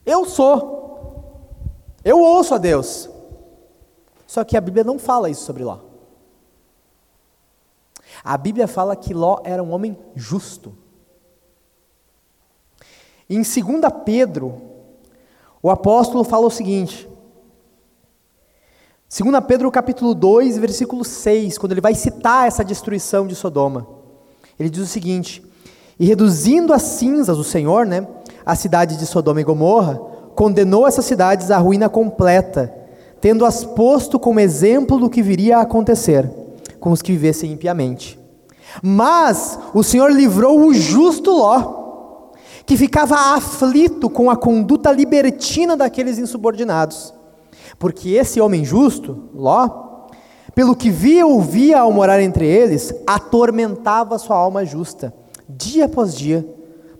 Eu 0.05 0.25
sou. 0.25 1.63
Eu 2.03 2.19
ouço 2.19 2.55
a 2.55 2.57
Deus. 2.57 3.09
Só 4.27 4.43
que 4.43 4.57
a 4.57 4.61
Bíblia 4.61 4.83
não 4.83 4.99
fala 4.99 5.29
isso 5.29 5.43
sobre 5.45 5.63
Ló. 5.63 5.79
A 8.23 8.37
Bíblia 8.37 8.67
fala 8.67 8.95
que 8.95 9.13
Ló 9.13 9.39
era 9.43 9.63
um 9.63 9.71
homem 9.71 9.97
justo. 10.15 10.75
Em 13.29 13.41
2 13.41 13.53
Pedro, 14.05 14.61
o 15.61 15.69
apóstolo 15.69 16.23
fala 16.23 16.47
o 16.47 16.51
seguinte: 16.51 17.09
2 19.15 19.45
Pedro 19.47 19.69
capítulo 19.69 20.15
2, 20.15 20.57
versículo 20.57 21.05
6, 21.05 21.59
quando 21.59 21.73
ele 21.73 21.81
vai 21.81 21.93
citar 21.93 22.47
essa 22.47 22.63
destruição 22.65 23.27
de 23.27 23.35
Sodoma. 23.35 23.85
Ele 24.59 24.71
diz 24.71 24.81
o 24.81 24.87
seguinte: 24.87 25.43
E 25.99 26.05
reduzindo 26.07 26.73
as 26.73 26.81
cinzas 26.81 27.37
o 27.37 27.43
Senhor, 27.43 27.85
né, 27.85 28.07
a 28.43 28.55
cidade 28.55 28.97
de 28.97 29.05
Sodoma 29.05 29.39
e 29.39 29.43
Gomorra, 29.43 30.01
condenou 30.33 30.87
essas 30.87 31.05
cidades 31.05 31.51
à 31.51 31.59
ruína 31.59 31.89
completa, 31.89 32.73
tendo-as 33.21 33.63
posto 33.63 34.19
como 34.19 34.39
exemplo 34.39 34.97
do 34.97 35.11
que 35.11 35.21
viria 35.21 35.59
a 35.59 35.61
acontecer 35.61 36.27
com 36.79 36.91
os 36.91 37.03
que 37.03 37.11
vivessem 37.11 37.51
impiamente. 37.51 38.19
Mas 38.81 39.59
o 39.75 39.83
Senhor 39.83 40.11
livrou 40.11 40.59
o 40.59 40.73
justo 40.73 41.29
Ló, 41.29 42.31
que 42.65 42.75
ficava 42.75 43.35
aflito 43.35 44.09
com 44.09 44.31
a 44.31 44.35
conduta 44.35 44.91
libertina 44.91 45.77
daqueles 45.77 46.17
insubordinados. 46.17 47.13
Porque 47.77 48.11
esse 48.11 48.39
homem 48.39 48.63
justo, 48.63 49.29
Ló, 49.33 50.07
pelo 50.55 50.75
que 50.75 50.89
via 50.89 51.21
e 51.21 51.23
ouvia 51.23 51.79
ao 51.79 51.91
morar 51.91 52.19
entre 52.21 52.47
eles, 52.47 52.93
atormentava 53.07 54.17
sua 54.17 54.35
alma 54.35 54.65
justa, 54.65 55.13
dia 55.47 55.85
após 55.85 56.15
dia, 56.15 56.47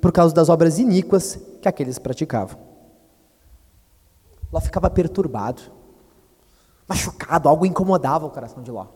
por 0.02 0.12
causa 0.12 0.34
das 0.34 0.50
obras 0.50 0.80
iníquas 0.80 1.40
que 1.62 1.68
aqueles 1.68 2.00
praticavam. 2.00 2.58
Ló 4.52 4.60
ficava 4.60 4.90
perturbado, 4.90 5.62
machucado, 6.88 7.50
algo 7.50 7.66
incomodava 7.66 8.26
o 8.26 8.32
coração 8.32 8.62
de 8.62 8.72
Ló. 8.72 8.88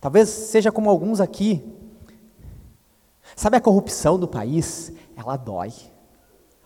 Talvez 0.00 0.28
seja 0.28 0.70
como 0.70 0.90
alguns 0.90 1.20
aqui 1.20 1.64
Sabe 3.38 3.56
a 3.56 3.60
corrupção 3.60 4.18
do 4.18 4.26
país? 4.26 4.92
Ela 5.16 5.36
dói. 5.36 5.72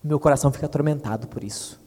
Meu 0.02 0.18
coração 0.18 0.50
fica 0.50 0.64
atormentado 0.64 1.28
por 1.28 1.44
isso. 1.44 1.78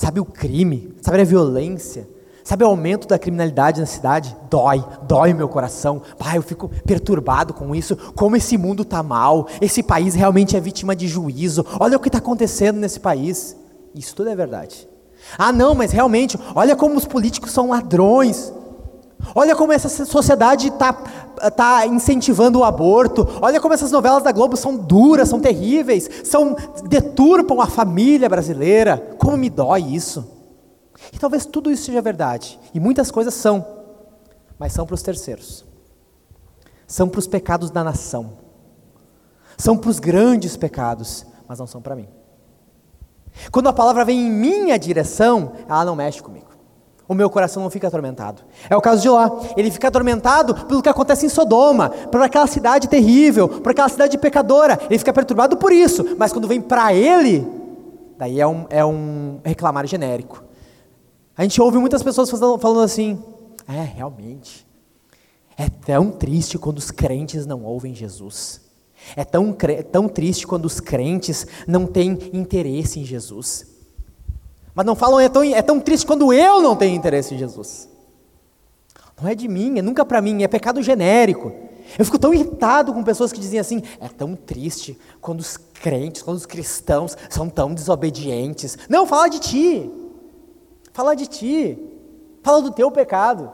Sabe 0.00 0.18
o 0.18 0.24
crime? 0.24 0.96
Sabe 1.02 1.20
a 1.20 1.24
violência? 1.26 2.08
Sabe 2.42 2.64
o 2.64 2.68
aumento 2.68 3.06
da 3.06 3.18
criminalidade 3.18 3.80
na 3.80 3.86
cidade? 3.86 4.34
Dói, 4.48 4.82
dói 5.02 5.34
meu 5.34 5.46
coração. 5.46 6.00
Pai, 6.18 6.38
eu 6.38 6.42
fico 6.42 6.70
perturbado 6.86 7.52
com 7.52 7.74
isso. 7.74 7.94
Como 8.14 8.34
esse 8.34 8.56
mundo 8.56 8.80
está 8.80 9.02
mal. 9.02 9.46
Esse 9.60 9.82
país 9.82 10.14
realmente 10.14 10.56
é 10.56 10.60
vítima 10.60 10.96
de 10.96 11.06
juízo. 11.06 11.66
Olha 11.78 11.98
o 11.98 12.00
que 12.00 12.08
está 12.08 12.16
acontecendo 12.16 12.78
nesse 12.78 12.98
país. 12.98 13.54
Isso 13.94 14.16
tudo 14.16 14.30
é 14.30 14.34
verdade. 14.34 14.88
Ah, 15.36 15.52
não, 15.52 15.74
mas 15.74 15.92
realmente, 15.92 16.38
olha 16.54 16.74
como 16.74 16.96
os 16.96 17.04
políticos 17.04 17.50
são 17.50 17.68
ladrões. 17.68 18.54
Olha 19.34 19.54
como 19.54 19.72
essa 19.72 19.88
sociedade 20.04 20.68
está 20.68 20.92
tá 20.92 21.86
incentivando 21.86 22.58
o 22.60 22.64
aborto. 22.64 23.26
Olha 23.40 23.60
como 23.60 23.74
essas 23.74 23.90
novelas 23.90 24.22
da 24.22 24.32
Globo 24.32 24.56
são 24.56 24.76
duras, 24.76 25.28
são 25.28 25.40
terríveis, 25.40 26.08
são 26.24 26.56
deturpam 26.84 27.60
a 27.60 27.66
família 27.66 28.28
brasileira. 28.28 29.16
Como 29.18 29.36
me 29.36 29.50
dói 29.50 29.82
isso. 29.82 30.26
E 31.12 31.18
talvez 31.18 31.46
tudo 31.46 31.70
isso 31.70 31.84
seja 31.84 32.02
verdade. 32.02 32.58
E 32.74 32.80
muitas 32.80 33.10
coisas 33.10 33.34
são, 33.34 33.66
mas 34.58 34.72
são 34.72 34.86
para 34.86 34.94
os 34.94 35.02
terceiros. 35.02 35.64
São 36.86 37.08
para 37.08 37.20
os 37.20 37.26
pecados 37.26 37.70
da 37.70 37.84
nação. 37.84 38.32
São 39.56 39.76
para 39.76 39.90
os 39.90 39.98
grandes 39.98 40.56
pecados, 40.56 41.24
mas 41.46 41.58
não 41.58 41.66
são 41.66 41.80
para 41.80 41.94
mim. 41.94 42.08
Quando 43.52 43.68
a 43.68 43.72
palavra 43.72 44.04
vem 44.04 44.26
em 44.26 44.30
minha 44.30 44.78
direção, 44.78 45.52
ela 45.68 45.84
não 45.84 45.94
mexe 45.94 46.22
comigo 46.22 46.49
o 47.10 47.14
meu 47.14 47.28
coração 47.28 47.60
não 47.60 47.70
fica 47.70 47.88
atormentado. 47.88 48.40
É 48.70 48.76
o 48.76 48.80
caso 48.80 49.02
de 49.02 49.08
Ló. 49.08 49.40
Ele 49.56 49.68
fica 49.68 49.88
atormentado 49.88 50.54
pelo 50.66 50.80
que 50.80 50.88
acontece 50.88 51.26
em 51.26 51.28
Sodoma, 51.28 51.90
por 51.90 52.22
aquela 52.22 52.46
cidade 52.46 52.86
terrível, 52.86 53.48
por 53.48 53.72
aquela 53.72 53.88
cidade 53.88 54.16
pecadora. 54.16 54.78
Ele 54.88 54.96
fica 54.96 55.12
perturbado 55.12 55.56
por 55.56 55.72
isso. 55.72 56.14
Mas 56.16 56.32
quando 56.32 56.46
vem 56.46 56.60
para 56.60 56.94
ele, 56.94 57.44
daí 58.16 58.40
é 58.40 58.46
um, 58.46 58.64
é 58.70 58.84
um 58.84 59.40
reclamar 59.42 59.88
genérico. 59.88 60.44
A 61.36 61.42
gente 61.42 61.60
ouve 61.60 61.78
muitas 61.78 62.00
pessoas 62.00 62.30
falando 62.30 62.82
assim: 62.82 63.20
é, 63.66 63.82
realmente. 63.82 64.64
É 65.58 65.68
tão 65.68 66.12
triste 66.12 66.58
quando 66.58 66.78
os 66.78 66.92
crentes 66.92 67.44
não 67.44 67.64
ouvem 67.64 67.92
Jesus. 67.92 68.60
É 69.16 69.24
tão, 69.24 69.52
tão 69.90 70.08
triste 70.08 70.46
quando 70.46 70.66
os 70.66 70.78
crentes 70.78 71.44
não 71.66 71.86
têm 71.86 72.16
interesse 72.32 73.00
em 73.00 73.04
Jesus. 73.04 73.69
Mas 74.74 74.86
não 74.86 74.94
falam, 74.94 75.20
é 75.20 75.28
tão, 75.28 75.42
é 75.42 75.62
tão 75.62 75.80
triste 75.80 76.06
quando 76.06 76.32
eu 76.32 76.60
não 76.60 76.76
tenho 76.76 76.96
interesse 76.96 77.34
em 77.34 77.38
Jesus. 77.38 77.88
Não 79.20 79.28
é 79.28 79.34
de 79.34 79.48
mim, 79.48 79.78
é 79.78 79.82
nunca 79.82 80.04
para 80.04 80.20
mim, 80.20 80.42
é 80.42 80.48
pecado 80.48 80.82
genérico. 80.82 81.52
Eu 81.98 82.04
fico 82.04 82.18
tão 82.18 82.32
irritado 82.32 82.92
com 82.92 83.02
pessoas 83.02 83.32
que 83.32 83.40
dizem 83.40 83.58
assim: 83.58 83.82
é 84.00 84.08
tão 84.08 84.34
triste 84.34 84.98
quando 85.20 85.40
os 85.40 85.56
crentes, 85.56 86.22
quando 86.22 86.36
os 86.36 86.46
cristãos 86.46 87.16
são 87.28 87.48
tão 87.48 87.74
desobedientes. 87.74 88.78
Não, 88.88 89.06
fala 89.06 89.28
de 89.28 89.40
ti. 89.40 89.90
Fala 90.92 91.14
de 91.14 91.26
ti. 91.26 91.78
Fala 92.42 92.62
do 92.62 92.70
teu 92.70 92.90
pecado. 92.90 93.50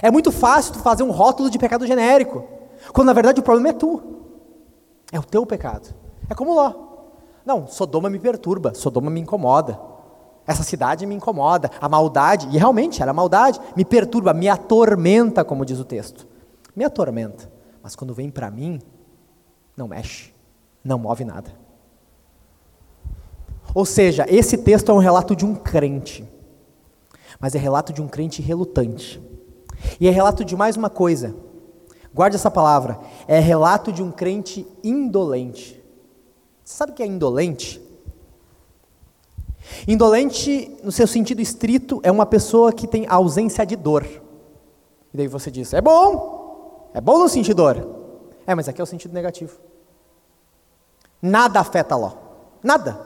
É 0.00 0.10
muito 0.10 0.32
fácil 0.32 0.72
tu 0.72 0.78
fazer 0.78 1.02
um 1.02 1.10
rótulo 1.10 1.50
de 1.50 1.58
pecado 1.58 1.86
genérico, 1.86 2.44
quando 2.92 3.08
na 3.08 3.12
verdade 3.12 3.40
o 3.40 3.42
problema 3.42 3.68
é 3.68 3.72
tu. 3.72 4.02
É 5.12 5.18
o 5.18 5.22
teu 5.22 5.44
pecado. 5.44 5.94
É 6.30 6.34
como 6.34 6.54
Ló. 6.54 6.91
Não, 7.44 7.66
Sodoma 7.66 8.08
me 8.08 8.18
perturba, 8.18 8.74
Sodoma 8.74 9.10
me 9.10 9.20
incomoda. 9.20 9.78
Essa 10.46 10.62
cidade 10.62 11.06
me 11.06 11.14
incomoda, 11.14 11.70
a 11.80 11.88
maldade, 11.88 12.48
e 12.52 12.58
realmente 12.58 13.00
era 13.00 13.12
maldade, 13.12 13.60
me 13.76 13.84
perturba, 13.84 14.34
me 14.34 14.48
atormenta, 14.48 15.44
como 15.44 15.64
diz 15.64 15.78
o 15.78 15.84
texto. 15.84 16.26
Me 16.74 16.84
atormenta, 16.84 17.50
mas 17.82 17.94
quando 17.94 18.14
vem 18.14 18.30
para 18.30 18.50
mim, 18.50 18.80
não 19.76 19.86
mexe, 19.86 20.32
não 20.82 20.98
move 20.98 21.24
nada. 21.24 21.50
Ou 23.74 23.84
seja, 23.84 24.26
esse 24.28 24.58
texto 24.58 24.90
é 24.90 24.94
um 24.94 24.98
relato 24.98 25.34
de 25.34 25.46
um 25.46 25.54
crente, 25.54 26.28
mas 27.38 27.54
é 27.54 27.58
relato 27.58 27.92
de 27.92 28.02
um 28.02 28.08
crente 28.08 28.42
relutante. 28.42 29.20
E 30.00 30.06
é 30.06 30.10
relato 30.10 30.44
de 30.44 30.56
mais 30.56 30.76
uma 30.76 30.90
coisa, 30.90 31.34
guarde 32.14 32.36
essa 32.36 32.50
palavra, 32.50 32.98
é 33.26 33.38
relato 33.38 33.92
de 33.92 34.02
um 34.02 34.10
crente 34.10 34.66
indolente. 34.82 35.81
Você 36.64 36.76
sabe 36.76 36.92
o 36.92 36.94
que 36.94 37.02
é 37.02 37.06
indolente? 37.06 37.80
Indolente, 39.86 40.76
no 40.82 40.92
seu 40.92 41.06
sentido 41.06 41.40
estrito, 41.40 42.00
é 42.02 42.10
uma 42.10 42.26
pessoa 42.26 42.72
que 42.72 42.86
tem 42.86 43.06
ausência 43.08 43.64
de 43.64 43.76
dor. 43.76 44.04
E 45.12 45.16
daí 45.16 45.28
você 45.28 45.50
diz: 45.50 45.72
é 45.72 45.80
bom, 45.80 46.90
é 46.94 47.00
bom 47.00 47.18
não 47.18 47.28
sentir 47.28 47.54
dor. 47.54 48.00
É, 48.46 48.54
mas 48.54 48.68
aqui 48.68 48.80
é 48.80 48.84
o 48.84 48.86
sentido 48.86 49.14
negativo. 49.14 49.58
Nada 51.20 51.60
afeta 51.60 51.94
Ló. 51.94 52.12
Nada. 52.62 52.98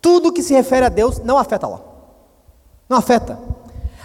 Tudo 0.00 0.32
que 0.32 0.42
se 0.42 0.54
refere 0.54 0.86
a 0.86 0.88
Deus 0.88 1.18
não 1.18 1.36
afeta 1.36 1.66
Ló. 1.66 1.80
Não 2.88 2.98
afeta. 2.98 3.38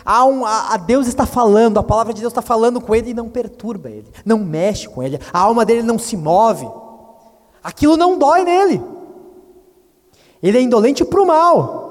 Um, 0.06 0.46
a, 0.46 0.74
a, 0.74 0.78
Deus 0.78 1.08
está 1.08 1.26
falando, 1.26 1.78
a 1.78 1.84
palavra 1.84 2.14
de 2.14 2.22
Deus 2.22 2.32
está 2.32 2.42
falando 2.42 2.82
com 2.82 2.96
ele 2.96 3.12
e 3.12 3.14
não 3.14 3.30
perturba 3.30 3.92
ele, 3.92 4.12
não 4.26 4.40
mexe 4.40 4.90
com 4.90 5.04
ele, 5.04 5.20
a 5.32 5.40
alma 5.40 5.64
dele 5.64 5.84
não 5.84 6.00
se 6.00 6.18
move. 6.18 6.68
Aquilo 7.64 7.98
não 7.98 8.18
dói 8.18 8.44
nele. 8.44 8.82
Ele 10.42 10.58
é 10.58 10.62
indolente 10.62 11.04
para 11.04 11.22
o 11.22 11.26
mal. 11.26 11.90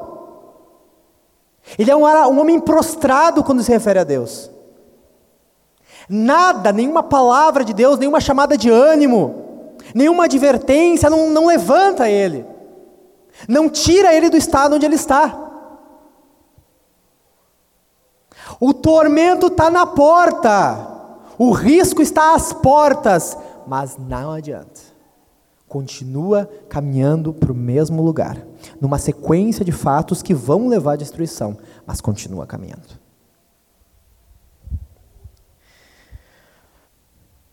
Ele 1.79 1.91
é 1.91 1.97
um, 1.97 2.05
um 2.05 2.41
homem 2.41 2.59
prostrado 2.59 3.45
quando 3.45 3.63
se 3.63 3.71
refere 3.71 3.99
a 3.99 4.05
Deus. 4.05 4.51
Nada, 6.09 6.73
nenhuma 6.73 7.03
palavra 7.03 7.65
de 7.65 7.75
Deus, 7.75 7.99
nenhuma 7.99 8.21
chamada 8.21 8.57
de 8.57 8.71
ânimo, 8.71 9.75
nenhuma 9.95 10.25
advertência 10.25 11.11
não, 11.11 11.29
não 11.29 11.47
levanta 11.47 12.09
ele, 12.09 12.47
não 13.47 13.69
tira 13.69 14.15
ele 14.15 14.31
do 14.31 14.37
estado 14.37 14.77
onde 14.77 14.87
ele 14.87 14.95
está. 14.95 15.47
O 18.59 18.73
tormento 18.73 19.49
está 19.49 19.69
na 19.69 19.85
porta, 19.85 20.89
o 21.37 21.51
risco 21.51 22.01
está 22.01 22.35
às 22.35 22.55
portas, 22.55 23.37
mas 23.67 23.99
não 23.99 24.33
adianta 24.33 24.88
continua 25.69 26.49
caminhando 26.69 27.33
para 27.33 27.53
o 27.53 27.55
mesmo 27.55 28.03
lugar, 28.03 28.43
numa 28.81 28.99
sequência 28.99 29.65
de 29.65 29.71
fatos 29.71 30.23
que 30.23 30.35
vão 30.35 30.67
levar 30.67 30.95
à 30.95 30.97
destruição, 30.97 31.59
mas 31.87 32.01
continua 32.01 32.47
caminhando. 32.47 32.99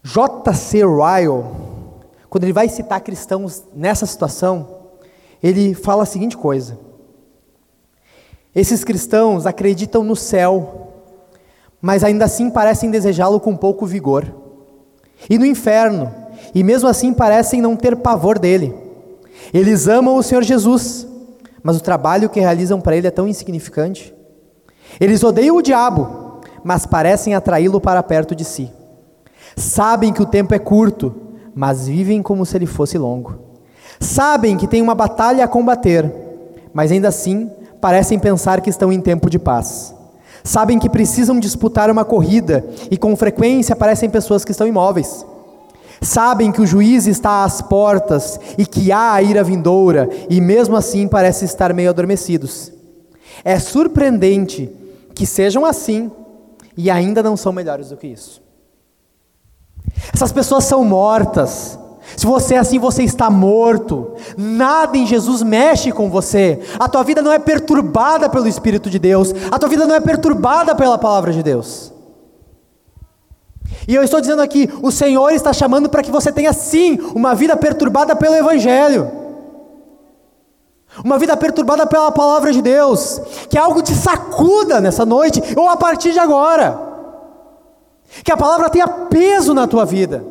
J.C. 0.02 0.80
Ryle, 0.80 1.44
quando 2.30 2.44
ele 2.44 2.54
vai 2.54 2.70
citar 2.70 3.02
cristãos 3.02 3.64
nessa 3.74 4.06
situação, 4.06 4.68
ele 5.44 5.74
fala 5.74 6.04
a 6.04 6.06
seguinte 6.06 6.38
coisa: 6.38 6.78
esses 8.54 8.84
cristãos 8.84 9.46
acreditam 9.46 10.04
no 10.04 10.16
céu, 10.16 10.94
mas 11.82 12.04
ainda 12.04 12.26
assim 12.26 12.50
parecem 12.50 12.90
desejá-lo 12.90 13.40
com 13.40 13.58
pouco 13.58 13.86
vigor, 13.86 14.34
e 15.30 15.38
no 15.38 15.46
inferno, 15.46 16.25
e 16.56 16.64
mesmo 16.64 16.88
assim 16.88 17.14
parecem 17.14 17.62
não 17.62 17.76
ter 17.76 17.98
pavor 17.98 18.40
dele. 18.40 18.74
Eles 19.54 19.90
amam 19.90 20.16
o 20.16 20.24
Senhor 20.24 20.42
Jesus, 20.42 21.06
mas 21.62 21.76
o 21.76 21.84
trabalho 21.84 22.30
que 22.30 22.40
realizam 22.40 22.80
para 22.80 22.96
ele 22.96 23.08
é 23.08 23.12
tão 23.12 23.28
insignificante. 23.28 24.16
Eles 24.98 25.22
odeiam 25.22 25.58
o 25.58 25.62
diabo, 25.62 26.40
mas 26.64 26.86
parecem 26.86 27.36
atraí-lo 27.36 27.82
para 27.82 28.02
perto 28.02 28.34
de 28.34 28.46
si. 28.46 28.72
Sabem 29.58 30.14
que 30.14 30.22
o 30.22 30.26
tempo 30.26 30.56
é 30.56 30.60
curto, 30.60 31.14
mas 31.54 31.88
vivem 31.88 32.22
como 32.24 32.46
se 32.46 32.56
ele 32.56 32.66
fosse 32.66 32.98
longo. 32.98 33.36
Sabem 34.00 34.56
que 34.56 34.68
tem 34.68 34.82
uma 34.82 34.96
batalha 34.96 35.44
a 35.44 35.50
combater, 35.50 36.10
mas 36.74 36.90
ainda 36.90 37.10
assim 37.10 37.52
parecem 37.82 38.18
pensar 38.18 38.62
que 38.62 38.70
estão 38.70 38.94
em 38.94 39.02
tempo 39.02 39.30
de 39.30 39.38
paz. 39.38 39.94
Sabem 40.42 40.80
que 40.80 40.90
precisam 40.90 41.38
disputar 41.38 41.90
uma 41.90 42.06
corrida 42.06 42.66
e 42.90 42.98
com 42.98 43.14
frequência 43.16 43.76
parecem 43.76 44.10
pessoas 44.10 44.46
que 44.46 44.52
estão 44.52 44.68
imóveis. 44.68 45.26
Sabem 46.02 46.52
que 46.52 46.62
o 46.62 46.68
juiz 46.68 47.08
está 47.08 47.44
às 47.44 47.62
portas 47.62 48.40
e 48.58 48.66
que 48.66 48.92
há 48.92 49.14
a 49.14 49.24
ira 49.24 49.44
vindoura, 49.44 50.10
e 50.30 50.40
mesmo 50.40 50.76
assim 50.76 51.08
parecem 51.08 51.46
estar 51.46 51.74
meio 51.74 51.90
adormecidos. 51.90 52.72
É 53.44 53.60
surpreendente 53.60 54.72
que 55.14 55.26
sejam 55.26 55.66
assim 55.66 56.12
e 56.78 56.90
ainda 56.90 57.24
não 57.24 57.38
são 57.38 57.54
melhores 57.54 57.90
do 57.90 57.98
que 57.98 58.08
isso. 58.08 58.42
Essas 60.14 60.32
pessoas 60.32 60.66
são 60.66 60.84
mortas. 60.84 61.80
Se 62.16 62.26
você 62.26 62.56
é 62.56 62.58
assim, 62.60 62.78
você 62.78 63.04
está 63.04 63.30
morto. 63.30 64.14
Nada 64.38 64.98
em 64.98 65.06
Jesus 65.06 65.42
mexe 65.42 65.92
com 65.92 66.10
você. 66.10 66.60
A 66.80 66.88
tua 66.88 67.04
vida 67.04 67.22
não 67.22 67.32
é 67.32 67.40
perturbada 67.40 68.30
pelo 68.30 68.48
Espírito 68.48 68.90
de 68.90 69.00
Deus. 69.00 69.34
A 69.52 69.58
tua 69.58 69.70
vida 69.70 69.86
não 69.88 69.96
é 69.96 70.00
perturbada 70.00 70.76
pela 70.76 70.98
palavra 70.98 71.34
de 71.34 71.42
Deus. 71.42 71.92
E 73.88 73.94
eu 73.94 74.04
estou 74.04 74.20
dizendo 74.20 74.42
aqui, 74.42 74.70
o 74.82 74.92
Senhor 74.92 75.30
está 75.32 75.54
chamando 75.54 75.90
para 75.90 76.02
que 76.02 76.12
você 76.12 76.32
tenha 76.32 76.54
sim 76.54 77.00
uma 77.14 77.36
vida 77.36 77.56
perturbada 77.56 78.16
pelo 78.16 78.36
Evangelho. 78.36 79.12
Uma 81.04 81.20
vida 81.20 81.36
perturbada 81.36 81.86
pela 81.86 82.12
palavra 82.12 82.52
de 82.52 82.62
Deus. 82.62 83.20
Que 83.50 83.58
algo 83.58 83.82
te 83.82 83.94
sacuda 83.94 84.80
nessa 84.82 85.06
noite 85.06 85.42
ou 85.56 85.70
a 85.70 85.78
partir 85.78 86.14
de 86.14 86.20
agora. 86.20 86.80
Que 88.24 88.32
a 88.32 88.38
palavra 88.38 88.70
tenha 88.70 88.88
peso 88.88 89.54
na 89.54 89.68
tua 89.68 89.86
vida. 89.86 90.26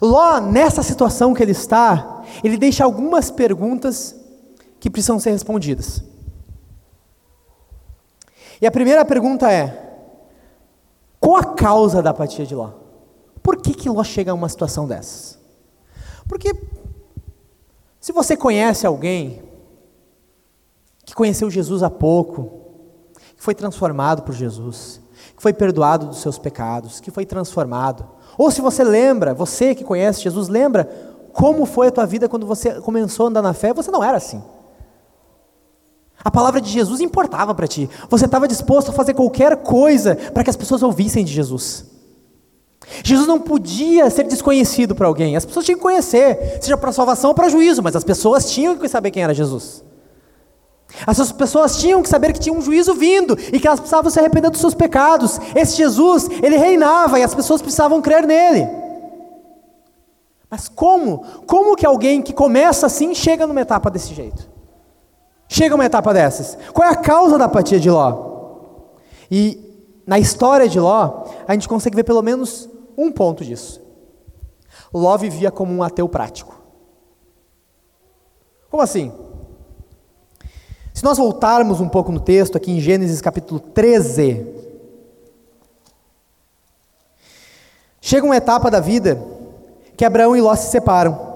Ló, 0.00 0.40
nessa 0.40 0.82
situação 0.82 1.34
que 1.34 1.42
ele 1.42 1.52
está, 1.52 2.22
ele 2.44 2.56
deixa 2.56 2.84
algumas 2.84 3.30
perguntas 3.30 4.14
que 4.78 4.90
precisam 4.90 5.18
ser 5.18 5.30
respondidas. 5.30 6.02
E 8.60 8.66
a 8.66 8.70
primeira 8.70 9.04
pergunta 9.04 9.50
é: 9.50 9.88
qual 11.20 11.36
a 11.36 11.44
causa 11.44 12.02
da 12.02 12.10
apatia 12.10 12.46
de 12.46 12.54
Ló? 12.54 12.70
Por 13.42 13.56
que, 13.56 13.72
que 13.74 13.88
Ló 13.88 14.02
chega 14.04 14.32
a 14.32 14.34
uma 14.34 14.48
situação 14.48 14.86
dessas? 14.86 15.38
Porque 16.28 16.52
Se 18.00 18.12
você 18.12 18.36
conhece 18.36 18.86
alguém 18.86 19.42
que 21.04 21.14
conheceu 21.14 21.50
Jesus 21.50 21.82
há 21.82 21.90
pouco, 21.90 22.60
que 23.36 23.42
foi 23.42 23.54
transformado 23.54 24.22
por 24.22 24.34
Jesus, 24.34 25.00
que 25.36 25.42
foi 25.42 25.52
perdoado 25.52 26.06
dos 26.06 26.20
seus 26.20 26.38
pecados, 26.38 27.00
que 27.00 27.10
foi 27.10 27.26
transformado, 27.26 28.06
ou 28.36 28.50
se 28.50 28.60
você 28.60 28.84
lembra, 28.84 29.34
você 29.34 29.74
que 29.74 29.84
conhece 29.84 30.22
Jesus, 30.22 30.48
lembra 30.48 30.84
como 31.32 31.66
foi 31.66 31.88
a 31.88 31.90
tua 31.90 32.06
vida 32.06 32.28
quando 32.28 32.46
você 32.46 32.80
começou 32.80 33.26
a 33.26 33.28
andar 33.30 33.42
na 33.42 33.52
fé, 33.52 33.72
você 33.72 33.90
não 33.90 34.02
era 34.02 34.16
assim. 34.16 34.42
A 36.24 36.30
palavra 36.30 36.60
de 36.60 36.70
Jesus 36.70 37.00
importava 37.00 37.54
para 37.54 37.66
ti. 37.66 37.88
Você 38.08 38.24
estava 38.24 38.48
disposto 38.48 38.90
a 38.90 38.92
fazer 38.92 39.14
qualquer 39.14 39.56
coisa 39.58 40.16
para 40.16 40.42
que 40.42 40.50
as 40.50 40.56
pessoas 40.56 40.82
ouvissem 40.82 41.24
de 41.24 41.32
Jesus. 41.32 41.84
Jesus 43.04 43.26
não 43.26 43.38
podia 43.38 44.08
ser 44.10 44.24
desconhecido 44.24 44.94
para 44.94 45.06
alguém. 45.06 45.36
As 45.36 45.44
pessoas 45.44 45.64
tinham 45.64 45.78
que 45.78 45.82
conhecer, 45.82 46.58
seja 46.60 46.76
para 46.76 46.92
salvação 46.92 47.30
ou 47.30 47.34
para 47.34 47.48
juízo, 47.48 47.82
mas 47.82 47.94
as 47.94 48.04
pessoas 48.04 48.50
tinham 48.50 48.76
que 48.76 48.88
saber 48.88 49.10
quem 49.10 49.22
era 49.22 49.34
Jesus. 49.34 49.84
As 51.06 51.32
pessoas 51.32 51.76
tinham 51.78 52.02
que 52.02 52.08
saber 52.08 52.32
que 52.32 52.40
tinha 52.40 52.54
um 52.54 52.62
juízo 52.62 52.94
vindo 52.94 53.38
e 53.52 53.60
que 53.60 53.66
elas 53.66 53.78
precisavam 53.78 54.10
se 54.10 54.18
arrepender 54.18 54.50
dos 54.50 54.60
seus 54.60 54.74
pecados. 54.74 55.38
Esse 55.54 55.76
Jesus, 55.76 56.28
ele 56.42 56.56
reinava 56.56 57.18
e 57.20 57.22
as 57.22 57.34
pessoas 57.34 57.60
precisavam 57.60 58.00
crer 58.00 58.26
nele. 58.26 58.66
Mas 60.50 60.66
como? 60.66 61.24
Como 61.46 61.76
que 61.76 61.84
alguém 61.84 62.22
que 62.22 62.32
começa 62.32 62.86
assim 62.86 63.14
chega 63.14 63.46
numa 63.46 63.60
etapa 63.60 63.90
desse 63.90 64.14
jeito? 64.14 64.48
Chega 65.48 65.74
uma 65.74 65.86
etapa 65.86 66.12
dessas. 66.12 66.58
Qual 66.74 66.86
é 66.86 66.92
a 66.92 66.96
causa 66.96 67.38
da 67.38 67.46
apatia 67.46 67.80
de 67.80 67.90
Ló? 67.90 68.26
E 69.30 69.64
na 70.06 70.18
história 70.18 70.68
de 70.68 70.78
Ló, 70.78 71.24
a 71.46 71.52
gente 71.54 71.68
consegue 71.68 71.96
ver 71.96 72.04
pelo 72.04 72.22
menos 72.22 72.68
um 72.96 73.10
ponto 73.10 73.42
disso. 73.42 73.80
Ló 74.92 75.16
vivia 75.16 75.50
como 75.50 75.72
um 75.72 75.82
ateu 75.82 76.08
prático. 76.08 76.54
Como 78.70 78.82
assim? 78.82 79.10
Se 80.92 81.02
nós 81.02 81.16
voltarmos 81.16 81.80
um 81.80 81.88
pouco 81.88 82.12
no 82.12 82.20
texto, 82.20 82.56
aqui 82.56 82.72
em 82.72 82.80
Gênesis 82.80 83.20
capítulo 83.20 83.60
13, 83.60 84.46
chega 88.00 88.26
uma 88.26 88.36
etapa 88.36 88.70
da 88.70 88.80
vida 88.80 89.22
que 89.96 90.04
Abraão 90.04 90.36
e 90.36 90.40
Ló 90.40 90.54
se 90.54 90.70
separam. 90.70 91.27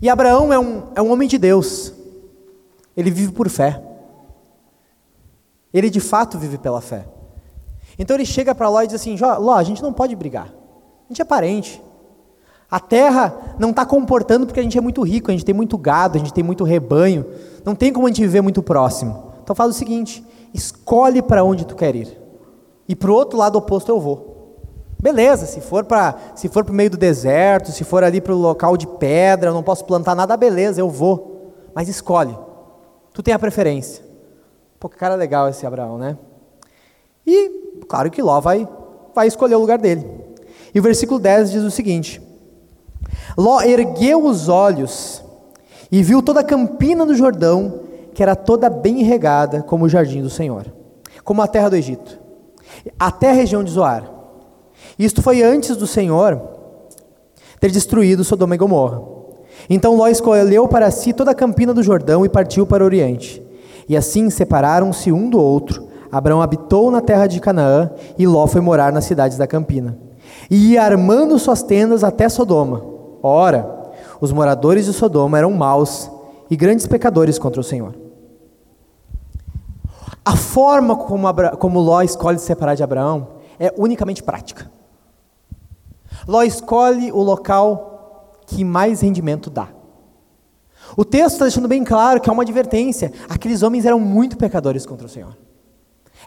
E 0.00 0.08
Abraão 0.08 0.52
é 0.52 0.58
um, 0.58 0.82
é 0.94 1.02
um 1.02 1.10
homem 1.10 1.28
de 1.28 1.38
Deus, 1.38 1.92
ele 2.96 3.10
vive 3.10 3.32
por 3.32 3.48
fé. 3.48 3.82
Ele 5.72 5.90
de 5.90 6.00
fato 6.00 6.38
vive 6.38 6.58
pela 6.58 6.80
fé. 6.80 7.06
Então 7.98 8.16
ele 8.16 8.24
chega 8.24 8.54
para 8.54 8.68
Ló 8.68 8.82
e 8.82 8.86
diz 8.86 8.96
assim: 8.96 9.16
Ló, 9.18 9.54
a 9.54 9.62
gente 9.62 9.82
não 9.82 9.92
pode 9.92 10.14
brigar, 10.16 10.46
a 10.46 11.08
gente 11.08 11.20
é 11.20 11.24
parente. 11.24 11.82
A 12.70 12.78
terra 12.78 13.56
não 13.58 13.70
está 13.70 13.86
comportando 13.86 14.46
porque 14.46 14.60
a 14.60 14.62
gente 14.62 14.76
é 14.76 14.80
muito 14.80 15.02
rico, 15.02 15.30
a 15.30 15.32
gente 15.32 15.44
tem 15.44 15.54
muito 15.54 15.78
gado, 15.78 16.16
a 16.16 16.18
gente 16.18 16.34
tem 16.34 16.44
muito 16.44 16.64
rebanho. 16.64 17.24
Não 17.64 17.74
tem 17.74 17.92
como 17.92 18.06
a 18.06 18.10
gente 18.10 18.20
viver 18.20 18.42
muito 18.42 18.62
próximo. 18.62 19.32
Então 19.42 19.56
faz 19.56 19.70
o 19.70 19.78
seguinte: 19.78 20.24
escolhe 20.52 21.22
para 21.22 21.42
onde 21.42 21.64
tu 21.64 21.74
quer 21.74 21.96
ir. 21.96 22.18
E 22.86 22.94
para 22.94 23.10
o 23.10 23.14
outro 23.14 23.38
lado 23.38 23.56
oposto 23.56 23.90
eu 23.90 23.98
vou. 23.98 24.37
Beleza, 25.00 25.46
se 25.46 25.60
for 25.60 25.84
para 25.84 26.16
se 26.34 26.48
for 26.48 26.64
para 26.64 26.72
o 26.72 26.74
meio 26.74 26.90
do 26.90 26.96
deserto, 26.96 27.70
se 27.70 27.84
for 27.84 28.02
ali 28.02 28.20
para 28.20 28.34
o 28.34 28.38
local 28.38 28.76
de 28.76 28.86
pedra, 28.86 29.50
eu 29.50 29.54
não 29.54 29.62
posso 29.62 29.84
plantar 29.84 30.14
nada, 30.14 30.36
beleza, 30.36 30.80
eu 30.80 30.90
vou. 30.90 31.52
Mas 31.72 31.88
escolhe. 31.88 32.36
Tu 33.12 33.22
tem 33.22 33.32
a 33.32 33.38
preferência. 33.38 34.04
Pô, 34.80 34.88
que 34.88 34.96
cara 34.96 35.14
legal 35.14 35.48
esse 35.48 35.64
Abraão, 35.64 35.98
né? 35.98 36.18
E 37.24 37.80
claro 37.88 38.10
que 38.10 38.22
Ló 38.22 38.40
vai 38.40 38.68
vai 39.14 39.28
escolher 39.28 39.54
o 39.54 39.60
lugar 39.60 39.78
dele. 39.78 40.04
E 40.74 40.80
o 40.80 40.82
versículo 40.82 41.20
10 41.20 41.52
diz 41.52 41.62
o 41.62 41.70
seguinte: 41.70 42.20
Ló 43.36 43.60
ergueu 43.60 44.24
os 44.24 44.48
olhos 44.48 45.22
e 45.92 46.02
viu 46.02 46.22
toda 46.22 46.40
a 46.40 46.44
campina 46.44 47.06
do 47.06 47.14
Jordão, 47.14 47.82
que 48.14 48.22
era 48.22 48.34
toda 48.34 48.68
bem 48.68 49.02
regada, 49.04 49.62
como 49.62 49.84
o 49.84 49.88
jardim 49.88 50.22
do 50.22 50.30
Senhor, 50.30 50.66
como 51.22 51.40
a 51.40 51.46
terra 51.46 51.68
do 51.68 51.76
Egito, 51.76 52.18
até 52.98 53.30
a 53.30 53.34
região 53.34 53.62
de 53.62 53.70
Zoar. 53.70 54.17
Isto 54.98 55.22
foi 55.22 55.42
antes 55.42 55.76
do 55.76 55.86
Senhor 55.86 56.40
ter 57.60 57.70
destruído 57.70 58.24
Sodoma 58.24 58.54
e 58.54 58.58
Gomorra. 58.58 59.02
Então 59.68 59.96
Ló 59.96 60.08
escolheu 60.08 60.66
para 60.68 60.90
si 60.90 61.12
toda 61.12 61.30
a 61.30 61.34
campina 61.34 61.74
do 61.74 61.82
Jordão 61.82 62.24
e 62.24 62.28
partiu 62.28 62.66
para 62.66 62.82
o 62.82 62.86
Oriente. 62.86 63.42
E 63.88 63.96
assim 63.96 64.30
separaram-se 64.30 65.12
um 65.12 65.28
do 65.28 65.40
outro. 65.40 65.88
Abraão 66.10 66.40
habitou 66.40 66.90
na 66.90 67.00
terra 67.00 67.26
de 67.26 67.40
Canaã 67.40 67.90
e 68.18 68.26
Ló 68.26 68.46
foi 68.46 68.60
morar 68.60 68.92
nas 68.92 69.04
cidades 69.04 69.36
da 69.36 69.46
campina. 69.46 69.98
E 70.50 70.72
ia 70.72 70.82
armando 70.82 71.38
suas 71.38 71.62
tendas 71.62 72.02
até 72.02 72.28
Sodoma 72.28 72.98
Ora, 73.22 73.90
os 74.20 74.32
moradores 74.32 74.84
de 74.84 74.92
Sodoma 74.92 75.38
eram 75.38 75.50
maus 75.52 76.10
e 76.50 76.56
grandes 76.56 76.86
pecadores 76.86 77.38
contra 77.38 77.60
o 77.60 77.64
Senhor. 77.64 77.94
A 80.24 80.36
forma 80.36 80.96
como, 80.96 81.26
Abra 81.26 81.56
como 81.56 81.80
Ló 81.80 82.02
escolhe 82.02 82.38
se 82.38 82.46
separar 82.46 82.74
de 82.74 82.82
Abraão 82.82 83.28
é 83.58 83.72
unicamente 83.76 84.22
prática. 84.22 84.70
Ló 86.28 86.42
escolhe 86.42 87.10
o 87.10 87.22
local 87.22 88.36
que 88.46 88.62
mais 88.62 89.00
rendimento 89.00 89.48
dá. 89.48 89.68
O 90.94 91.04
texto 91.04 91.32
está 91.32 91.44
deixando 91.46 91.66
bem 91.66 91.82
claro 91.82 92.20
que 92.20 92.28
é 92.28 92.32
uma 92.32 92.42
advertência. 92.42 93.12
Aqueles 93.30 93.62
homens 93.62 93.86
eram 93.86 93.98
muito 93.98 94.36
pecadores 94.36 94.84
contra 94.84 95.06
o 95.06 95.10
Senhor. 95.10 95.34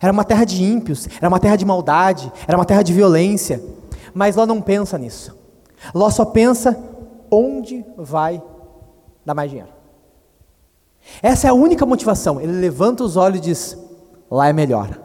Era 0.01 0.11
uma 0.11 0.23
terra 0.23 0.43
de 0.43 0.63
ímpios, 0.63 1.07
era 1.17 1.27
uma 1.27 1.39
terra 1.39 1.55
de 1.55 1.65
maldade, 1.65 2.31
era 2.47 2.57
uma 2.57 2.65
terra 2.65 2.81
de 2.81 2.91
violência. 2.91 3.63
Mas 4.11 4.35
Ló 4.35 4.47
não 4.47 4.59
pensa 4.59 4.97
nisso. 4.97 5.37
Ló 5.93 6.09
só 6.09 6.25
pensa 6.25 6.77
onde 7.29 7.85
vai 7.95 8.41
dar 9.23 9.35
mais 9.35 9.51
dinheiro. 9.51 9.71
Essa 11.21 11.47
é 11.47 11.49
a 11.49 11.53
única 11.53 11.85
motivação. 11.85 12.41
Ele 12.41 12.53
levanta 12.53 13.03
os 13.03 13.15
olhos 13.17 13.37
e 13.37 13.41
diz: 13.41 13.77
lá 14.29 14.47
é 14.47 14.53
melhor. 14.53 14.99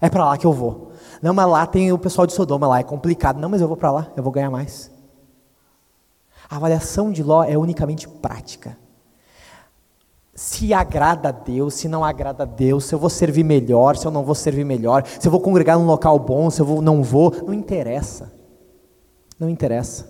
É 0.00 0.08
para 0.08 0.24
lá 0.24 0.38
que 0.38 0.46
eu 0.46 0.52
vou. 0.52 0.87
Não, 1.22 1.34
mas 1.34 1.48
lá 1.48 1.66
tem 1.66 1.92
o 1.92 1.98
pessoal 1.98 2.26
de 2.26 2.32
Sodoma, 2.32 2.66
lá 2.66 2.80
é 2.80 2.82
complicado. 2.82 3.38
Não, 3.38 3.48
mas 3.48 3.60
eu 3.60 3.68
vou 3.68 3.76
para 3.76 3.90
lá, 3.90 4.08
eu 4.16 4.22
vou 4.22 4.32
ganhar 4.32 4.50
mais. 4.50 4.90
A 6.48 6.56
avaliação 6.56 7.12
de 7.12 7.22
Ló 7.22 7.42
é 7.42 7.58
unicamente 7.58 8.08
prática. 8.08 8.78
Se 10.34 10.72
agrada 10.72 11.28
a 11.28 11.32
Deus, 11.32 11.74
se 11.74 11.88
não 11.88 12.04
agrada 12.04 12.44
a 12.44 12.46
Deus, 12.46 12.84
se 12.84 12.94
eu 12.94 12.98
vou 12.98 13.10
servir 13.10 13.44
melhor, 13.44 13.96
se 13.96 14.06
eu 14.06 14.10
não 14.10 14.22
vou 14.22 14.34
servir 14.34 14.64
melhor, 14.64 15.04
se 15.04 15.26
eu 15.26 15.32
vou 15.32 15.40
congregar 15.40 15.78
num 15.78 15.86
local 15.86 16.18
bom, 16.18 16.48
se 16.48 16.60
eu 16.60 16.66
vou, 16.66 16.80
não 16.80 17.02
vou, 17.02 17.34
não 17.44 17.52
interessa. 17.52 18.32
Não 19.38 19.48
interessa. 19.48 20.08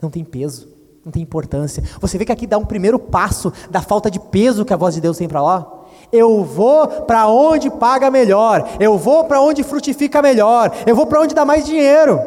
Não 0.00 0.10
tem 0.10 0.22
peso. 0.24 0.68
Não 1.04 1.10
tem 1.10 1.22
importância. 1.22 1.82
Você 2.00 2.16
vê 2.16 2.24
que 2.24 2.32
aqui 2.32 2.46
dá 2.46 2.58
um 2.58 2.64
primeiro 2.64 2.98
passo 2.98 3.52
da 3.70 3.80
falta 3.80 4.10
de 4.10 4.20
peso 4.20 4.64
que 4.64 4.72
a 4.72 4.76
voz 4.76 4.94
de 4.94 5.00
Deus 5.00 5.16
tem 5.16 5.26
para 5.26 5.42
lá. 5.42 5.81
Eu 6.12 6.44
vou 6.44 6.86
para 7.02 7.26
onde 7.26 7.70
paga 7.70 8.10
melhor. 8.10 8.68
Eu 8.78 8.98
vou 8.98 9.24
para 9.24 9.40
onde 9.40 9.62
frutifica 9.62 10.20
melhor. 10.20 10.70
Eu 10.86 10.94
vou 10.94 11.06
para 11.06 11.20
onde 11.20 11.34
dá 11.34 11.44
mais 11.44 11.64
dinheiro. 11.64 12.20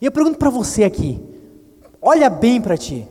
E 0.00 0.06
eu 0.06 0.12
pergunto 0.12 0.38
para 0.38 0.50
você 0.50 0.84
aqui: 0.84 1.22
olha 2.00 2.30
bem 2.30 2.60
para 2.60 2.76
ti. 2.76 3.06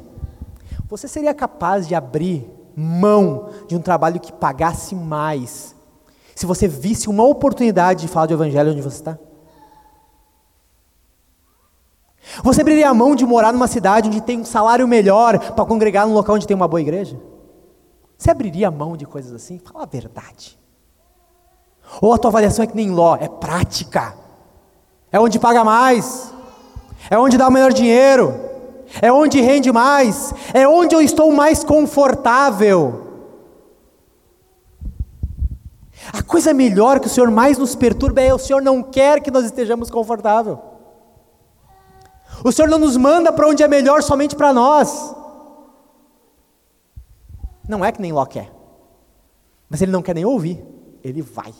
Você 0.89 1.08
seria 1.08 1.34
capaz 1.34 1.88
de 1.88 1.93
abrir 1.93 2.50
mão 2.76 3.50
de 3.67 3.76
um 3.76 3.82
trabalho 3.82 4.19
que 4.19 4.32
pagasse 4.32 4.93
mais, 4.93 5.76
se 6.36 6.45
você 6.45 6.67
visse 6.67 7.10
uma 7.10 7.23
oportunidade 7.23 8.02
de 8.02 8.08
falar 8.08 8.28
do 8.28 8.34
Evangelho 8.36 8.71
onde 8.71 8.82
você 8.82 8.97
está? 8.97 9.17
Você 12.43 12.61
abriria 12.61 12.89
a 12.89 12.93
mão 12.93 13.15
de 13.15 13.25
morar 13.25 13.53
numa 13.53 13.67
cidade 13.67 14.09
onde 14.09 14.21
tem 14.21 14.39
um 14.39 14.45
salário 14.45 14.87
melhor 14.87 15.39
para 15.53 15.65
congregar 15.65 16.07
num 16.07 16.13
local 16.13 16.35
onde 16.35 16.47
tem 16.47 16.55
uma 16.55 16.67
boa 16.67 16.81
igreja? 16.81 17.19
Você 18.17 18.31
abriria 18.31 18.67
a 18.67 18.71
mão 18.71 18.97
de 18.97 19.05
coisas 19.05 19.33
assim? 19.33 19.59
Fala 19.59 19.83
a 19.83 19.87
verdade. 19.87 20.57
Ou 22.01 22.13
a 22.13 22.17
tua 22.17 22.29
avaliação 22.29 22.63
é 22.63 22.67
que 22.67 22.75
nem 22.75 22.91
Ló, 22.91 23.15
é 23.15 23.27
prática. 23.27 24.15
É 25.11 25.19
onde 25.19 25.39
paga 25.39 25.63
mais. 25.63 26.33
É 27.09 27.17
onde 27.17 27.37
dá 27.37 27.47
o 27.47 27.51
melhor 27.51 27.71
dinheiro. 27.71 28.33
É 29.01 29.11
onde 29.11 29.39
rende 29.41 29.71
mais. 29.71 30.33
É 30.53 30.67
onde 30.67 30.95
eu 30.95 31.01
estou 31.01 31.31
mais 31.31 31.63
confortável. 31.63 33.07
A 36.11 36.21
coisa 36.21 36.53
melhor 36.53 36.99
que 36.99 37.07
o 37.07 37.09
Senhor 37.09 37.29
mais 37.29 37.57
nos 37.57 37.75
perturba 37.75 38.21
é 38.21 38.33
o 38.33 38.39
Senhor 38.39 38.61
não 38.61 38.81
quer 38.81 39.21
que 39.21 39.31
nós 39.31 39.45
estejamos 39.45 39.89
confortável. 39.89 40.59
O 42.43 42.52
Senhor 42.52 42.67
não 42.67 42.80
nos 42.80 42.95
manda 42.95 43.32
para 43.32 43.47
onde 43.47 43.63
é 43.63 43.67
melhor 43.67 44.04
somente 44.04 44.36
para 44.36 44.54
nós. 44.54 45.15
Não 47.67 47.84
é 47.84 47.91
que 47.91 48.02
nem 48.02 48.13
Ló 48.13 48.26
quer. 48.26 48.52
Mas 49.69 49.82
ele 49.82 49.91
não 49.91 50.02
quer 50.02 50.15
nem 50.15 50.26
ouvir. 50.26 50.63
Ele 51.04 51.21
vai. 51.21 51.54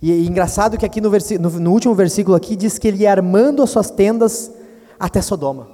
E 0.00 0.10
é 0.10 0.16
engraçado 0.18 0.76
que 0.76 0.86
aqui 0.86 1.00
no, 1.00 1.10
no, 1.10 1.60
no, 1.60 1.72
último 1.72 1.94
versículo 1.94 2.36
aqui 2.36 2.56
diz 2.56 2.78
que 2.78 2.88
ele 2.88 3.02
ia 3.02 3.10
armando 3.10 3.62
as 3.62 3.70
suas 3.70 3.90
tendas 3.90 4.50
até 4.98 5.20
Sodoma. 5.20 5.68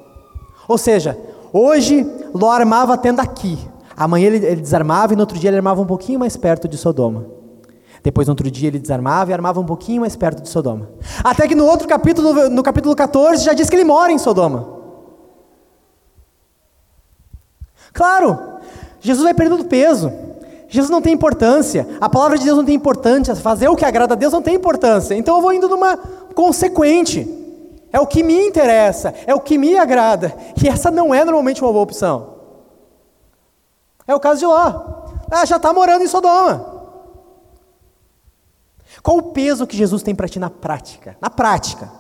Ou 0.67 0.77
seja, 0.77 1.19
hoje 1.53 2.07
Ló 2.35 2.51
armava 2.51 2.95
a 2.95 2.99
tenda 2.99 3.23
aqui. 3.23 3.59
Amanhã 3.97 4.27
ele, 4.27 4.45
ele 4.45 4.61
desarmava 4.61 5.13
e 5.13 5.17
no 5.17 5.23
outro 5.23 5.39
dia 5.39 5.49
ele 5.49 5.57
armava 5.57 5.81
um 5.81 5.87
pouquinho 5.87 6.19
mais 6.19 6.37
perto 6.37 6.69
de 6.69 6.77
Sodoma. 6.77 7.38
Depois, 8.03 8.27
no 8.27 8.33
outro 8.33 8.51
dia, 8.51 8.69
ele 8.69 8.79
desarmava 8.79 9.31
e 9.31 9.35
armava 9.35 9.61
um 9.61 9.67
pouquinho 9.67 10.03
mais 10.03 10.17
perto 10.17 10.43
de 10.43 10.49
Sodoma. 10.49 10.89
Até 11.23 11.47
que 11.49 11.55
no 11.55 11.67
outro 11.67 11.89
capítulo, 11.89 12.49
no 12.49 12.63
capítulo 12.63 12.95
14, 12.95 13.45
já 13.45 13.53
diz 13.53 13.69
que 13.69 13.77
ele 13.77 13.85
mora 13.85 14.13
em 14.13 14.19
Sodoma. 14.19 14.79
Claro, 17.93 18.39
Jesus 19.01 19.25
vai 19.25 19.35
perdendo 19.35 19.65
peso. 19.65 20.13
Jesus 20.69 20.91
não 20.91 21.01
tem 21.01 21.15
importância. 21.15 21.89
A 22.01 22.09
palavra 22.09 22.39
de 22.39 22.45
Deus 22.45 22.57
não 22.57 22.65
tem 22.65 22.75
importância. 22.75 23.35
Fazer 23.35 23.69
o 23.69 23.77
que 23.77 23.85
agrada 23.85 24.15
a 24.15 24.17
Deus 24.17 24.33
não 24.33 24.43
tem 24.43 24.55
importância. 24.55 25.15
Então 25.15 25.37
eu 25.37 25.43
vou 25.43 25.53
indo 25.53 25.69
numa 25.69 25.97
consequente. 26.35 27.27
É 27.91 27.99
o 27.99 28.07
que 28.07 28.23
me 28.23 28.47
interessa, 28.47 29.15
é 29.27 29.35
o 29.35 29.41
que 29.41 29.57
me 29.57 29.79
agrada. 29.79 30.35
E 30.63 30.69
essa 30.69 30.91
não 30.91 31.15
é 31.15 31.25
normalmente 31.25 31.63
uma 31.63 31.73
boa 31.73 31.83
opção. 31.83 32.35
É 34.07 34.15
o 34.15 34.21
caso 34.21 34.41
de 34.41 34.47
Ló. 34.47 34.99
Ah, 35.31 35.45
já 35.45 35.57
está 35.57 35.73
morando 35.73 36.05
em 36.05 36.09
Sodoma. 36.09 36.68
Qual 39.03 39.19
o 39.19 39.23
peso 39.33 39.67
que 39.67 39.77
Jesus 39.77 40.03
tem 40.03 40.15
para 40.15 40.29
ti 40.29 40.39
na 40.39 40.51
prática? 40.51 41.17
Na 41.21 41.31
prática. 41.31 41.91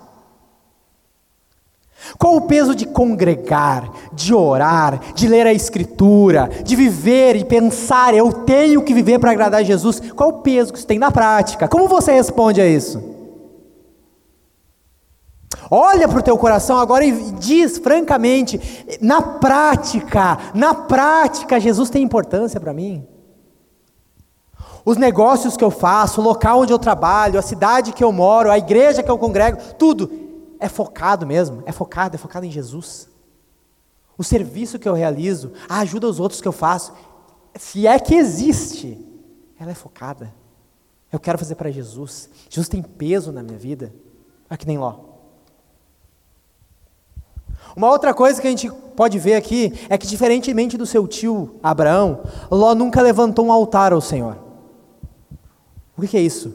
Qual 2.18 2.36
o 2.36 2.42
peso 2.42 2.74
de 2.74 2.86
congregar, 2.86 3.90
de 4.12 4.32
orar, 4.32 5.00
de 5.14 5.26
ler 5.26 5.46
a 5.46 5.52
Escritura, 5.52 6.48
de 6.64 6.76
viver 6.76 7.36
e 7.36 7.44
pensar, 7.44 8.14
eu 8.14 8.32
tenho 8.32 8.82
que 8.82 8.94
viver 8.94 9.18
para 9.18 9.32
agradar 9.32 9.60
a 9.60 9.64
Jesus? 9.64 10.00
Qual 10.14 10.30
o 10.30 10.40
peso 10.40 10.72
que 10.72 10.78
isso 10.78 10.86
tem 10.86 10.98
na 10.98 11.10
prática? 11.10 11.68
Como 11.68 11.88
você 11.88 12.12
responde 12.12 12.60
a 12.60 12.66
isso? 12.66 13.02
Olha 15.70 16.08
para 16.08 16.18
o 16.18 16.22
teu 16.22 16.38
coração 16.38 16.78
agora 16.78 17.04
e 17.04 17.12
diz 17.32 17.78
francamente: 17.78 18.60
na 19.00 19.20
prática, 19.20 20.38
na 20.54 20.74
prática, 20.74 21.60
Jesus 21.60 21.90
tem 21.90 22.02
importância 22.02 22.58
para 22.58 22.72
mim? 22.72 23.06
Os 24.88 24.96
negócios 24.96 25.54
que 25.54 25.62
eu 25.62 25.70
faço, 25.70 26.18
o 26.18 26.24
local 26.24 26.60
onde 26.60 26.72
eu 26.72 26.78
trabalho, 26.78 27.38
a 27.38 27.42
cidade 27.42 27.92
que 27.92 28.02
eu 28.02 28.10
moro, 28.10 28.50
a 28.50 28.56
igreja 28.56 29.02
que 29.02 29.10
eu 29.10 29.18
congrego, 29.18 29.58
tudo 29.74 30.10
é 30.58 30.66
focado 30.66 31.26
mesmo, 31.26 31.62
é 31.66 31.72
focado, 31.72 32.14
é 32.14 32.18
focado 32.18 32.46
em 32.46 32.50
Jesus. 32.50 33.06
O 34.16 34.24
serviço 34.24 34.78
que 34.78 34.88
eu 34.88 34.94
realizo, 34.94 35.52
a 35.68 35.80
ajuda 35.80 36.06
aos 36.06 36.18
outros 36.18 36.40
que 36.40 36.48
eu 36.48 36.52
faço, 36.52 36.94
se 37.54 37.86
é 37.86 37.98
que 37.98 38.14
existe, 38.14 38.98
ela 39.60 39.72
é 39.72 39.74
focada. 39.74 40.34
Eu 41.12 41.20
quero 41.20 41.36
fazer 41.36 41.56
para 41.56 41.70
Jesus. 41.70 42.30
Jesus 42.48 42.66
tem 42.66 42.80
peso 42.82 43.30
na 43.30 43.42
minha 43.42 43.58
vida. 43.58 43.92
É 44.48 44.56
que 44.56 44.66
nem 44.66 44.78
Ló. 44.78 45.00
Uma 47.76 47.90
outra 47.90 48.14
coisa 48.14 48.40
que 48.40 48.46
a 48.46 48.50
gente 48.50 48.70
pode 48.96 49.18
ver 49.18 49.34
aqui 49.34 49.70
é 49.90 49.98
que, 49.98 50.06
diferentemente 50.06 50.78
do 50.78 50.86
seu 50.86 51.06
tio 51.06 51.56
Abraão, 51.62 52.22
Ló 52.50 52.74
nunca 52.74 53.02
levantou 53.02 53.44
um 53.44 53.52
altar 53.52 53.92
ao 53.92 54.00
Senhor. 54.00 54.47
O 55.98 56.06
que 56.06 56.16
é 56.16 56.20
isso? 56.20 56.54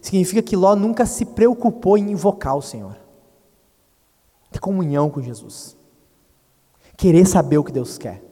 Significa 0.00 0.42
que 0.42 0.56
Ló 0.56 0.74
nunca 0.74 1.06
se 1.06 1.24
preocupou 1.24 1.96
em 1.96 2.10
invocar 2.10 2.56
o 2.56 2.62
Senhor 2.62 2.96
ter 4.52 4.60
comunhão 4.60 5.08
com 5.08 5.22
Jesus, 5.22 5.76
querer 6.96 7.26
saber 7.26 7.56
o 7.58 7.64
que 7.64 7.72
Deus 7.72 7.96
quer. 7.96 8.22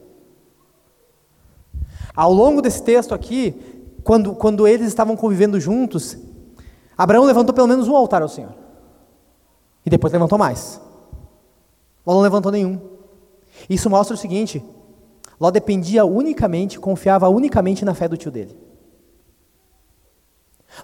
Ao 2.15 2.31
longo 2.31 2.61
desse 2.61 2.83
texto 2.83 3.15
aqui, 3.15 3.55
quando, 4.03 4.35
quando 4.35 4.67
eles 4.67 4.87
estavam 4.87 5.17
convivendo 5.17 5.59
juntos, 5.59 6.17
Abraão 6.97 7.25
levantou 7.25 7.55
pelo 7.55 7.67
menos 7.67 7.87
um 7.87 7.95
altar 7.95 8.21
ao 8.21 8.29
Senhor. 8.29 8.53
E 9.85 9.89
depois 9.89 10.13
levantou 10.13 10.37
mais. 10.37 10.79
Ló 12.05 12.13
não 12.13 12.21
levantou 12.21 12.51
nenhum. 12.51 12.79
Isso 13.67 13.89
mostra 13.89 14.13
o 14.13 14.17
seguinte: 14.17 14.63
Ló 15.39 15.49
dependia 15.49 16.05
unicamente, 16.05 16.79
confiava 16.79 17.27
unicamente 17.29 17.83
na 17.83 17.95
fé 17.95 18.07
do 18.07 18.17
tio 18.17 18.29
dele. 18.29 18.55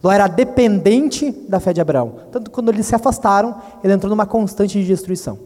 Ló 0.04 0.12
era 0.12 0.28
dependente 0.28 1.32
da 1.48 1.60
fé 1.60 1.74
de 1.74 1.82
Abraão. 1.82 2.20
Tanto 2.32 2.50
que 2.50 2.56
quando 2.56 2.70
eles 2.70 2.86
se 2.86 2.96
afastaram, 2.96 3.62
ele 3.84 3.94
entrou 3.94 4.10
numa 4.10 4.26
constante 4.26 4.80
de 4.80 4.86
destruição. 4.86 5.40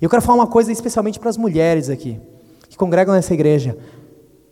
E 0.00 0.04
eu 0.04 0.10
quero 0.10 0.22
falar 0.22 0.38
uma 0.38 0.46
coisa 0.46 0.72
especialmente 0.72 1.18
para 1.20 1.30
as 1.30 1.36
mulheres 1.36 1.90
aqui, 1.90 2.20
que 2.68 2.76
congregam 2.76 3.14
nessa 3.14 3.34
igreja. 3.34 3.76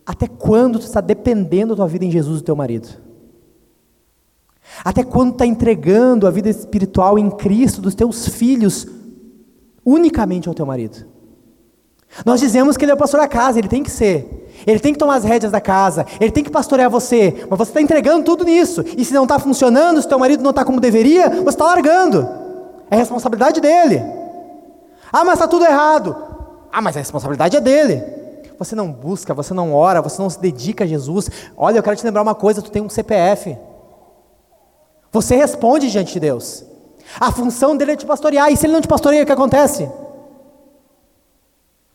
Até 0.05 0.27
quando 0.27 0.79
tu 0.79 0.85
está 0.85 1.01
dependendo 1.01 1.75
da 1.75 1.77
tua 1.77 1.89
vida 1.89 2.05
em 2.05 2.11
Jesus 2.11 2.41
do 2.41 2.45
teu 2.45 2.57
marido? 2.57 2.89
Até 4.85 5.03
quando 5.03 5.33
está 5.33 5.47
entregando 5.47 6.27
a 6.27 6.31
vida 6.31 6.49
espiritual 6.49 7.19
em 7.19 7.31
Cristo 7.31 7.81
dos 7.81 7.95
teus 7.95 8.29
filhos 8.29 8.87
unicamente 9.85 10.49
ao 10.49 10.55
teu 10.55 10.67
marido? 10.67 11.07
Nós 12.27 12.41
dizemos 12.41 12.77
que 12.77 12.85
ele 12.85 12.93
é 12.93 12.95
o 12.95 12.99
pastor 12.99 13.21
da 13.21 13.29
casa, 13.29 13.59
ele 13.59 13.69
tem 13.69 13.83
que 13.83 13.91
ser. 13.91 14.42
Ele 14.67 14.79
tem 14.79 14.93
que 14.93 14.99
tomar 14.99 15.17
as 15.17 15.25
rédeas 15.25 15.53
da 15.53 15.61
casa, 15.61 16.07
ele 16.21 16.31
tem 16.31 16.45
que 16.45 16.51
pastorear 16.51 16.91
você, 16.91 17.47
mas 17.49 17.59
você 17.59 17.71
está 17.71 17.81
entregando 17.81 18.25
tudo 18.25 18.45
nisso. 18.45 18.85
E 18.97 19.05
se 19.05 19.13
não 19.13 19.25
está 19.25 19.39
funcionando, 19.39 20.01
se 20.01 20.09
teu 20.09 20.19
marido 20.19 20.43
não 20.43 20.51
está 20.51 20.65
como 20.65 20.81
deveria, 20.81 21.29
você 21.29 21.49
está 21.51 21.65
largando. 21.65 22.29
É 22.91 22.97
responsabilidade 22.97 23.61
dele. 23.61 24.03
Ah, 25.13 25.25
mas 25.25 25.35
está 25.35 25.49
tudo 25.49 25.65
errado. 25.65 26.17
Ah, 26.73 26.81
mas 26.81 26.97
a 26.97 27.01
responsabilidade 27.01 27.57
é 27.57 27.61
dele. 27.61 28.03
Você 28.59 28.75
não 28.75 28.91
busca, 28.91 29.35
você 29.35 29.53
não 29.53 29.75
ora, 29.75 30.01
você 30.01 30.21
não 30.21 30.31
se 30.31 30.41
dedica 30.41 30.85
a 30.85 30.87
Jesus. 30.87 31.29
Olha, 31.57 31.79
eu 31.79 31.83
quero 31.83 31.97
te 31.97 32.05
lembrar 32.05 32.23
uma 32.23 32.35
coisa: 32.35 32.63
tu 32.63 32.71
tem 32.71 32.83
um 32.83 32.89
CPF. 32.89 33.57
Você 35.11 35.37
responde 35.37 35.91
diante 35.91 36.15
de 36.15 36.21
Deus. 36.21 36.65
A 37.21 37.31
função 37.31 37.77
dele 37.77 37.93
é 37.93 37.97
te 37.97 38.07
pastorear. 38.07 38.51
E 38.51 38.57
se 38.57 38.67
ele 38.67 38.73
não 38.73 38.81
te 38.81 38.89
pastoreia, 38.89 39.23
o 39.23 39.27
que 39.27 39.33
acontece? 39.33 39.91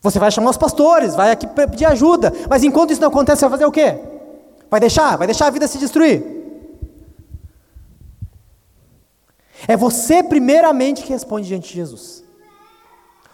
Você 0.07 0.19
vai 0.19 0.31
chamar 0.31 0.51
os 0.51 0.57
pastores, 0.57 1.15
vai 1.15 1.31
aqui 1.31 1.45
pedir 1.45 1.85
ajuda, 1.85 2.31
mas 2.49 2.63
enquanto 2.63 2.91
isso 2.91 3.01
não 3.01 3.09
acontece, 3.09 3.41
você 3.41 3.45
vai 3.45 3.51
fazer 3.51 3.65
o 3.65 3.71
quê? 3.73 3.99
Vai 4.69 4.79
deixar? 4.79 5.17
Vai 5.17 5.27
deixar 5.27 5.47
a 5.47 5.49
vida 5.49 5.67
se 5.67 5.77
destruir? 5.77 6.23
É 9.67 9.75
você 9.75 10.23
primeiramente 10.23 11.03
que 11.03 11.11
responde 11.11 11.49
diante 11.49 11.67
de 11.67 11.75
Jesus. 11.75 12.23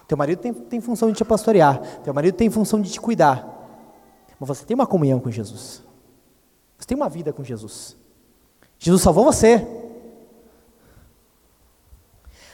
Teu 0.08 0.18
marido 0.18 0.40
tem, 0.40 0.52
tem 0.52 0.82
função 0.82 1.12
de 1.12 1.18
te 1.18 1.24
pastorear, 1.24 1.80
teu 2.04 2.12
marido 2.12 2.34
tem 2.34 2.50
função 2.50 2.82
de 2.82 2.92
te 2.92 3.00
cuidar, 3.00 3.48
mas 4.40 4.48
você 4.48 4.66
tem 4.66 4.74
uma 4.74 4.88
comunhão 4.88 5.20
com 5.20 5.30
Jesus. 5.30 5.84
Você 6.80 6.88
tem 6.88 6.98
uma 6.98 7.08
vida 7.08 7.32
com 7.32 7.44
Jesus. 7.44 7.96
Jesus 8.80 9.04
salvou 9.04 9.24
você. 9.24 9.64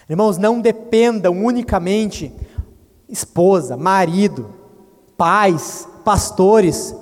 Irmãos, 0.09 0.37
não 0.37 0.59
dependam 0.59 1.31
unicamente 1.45 2.35
esposa, 3.09 3.75
marido, 3.75 4.53
pais, 5.17 5.87
pastores, 6.05 6.95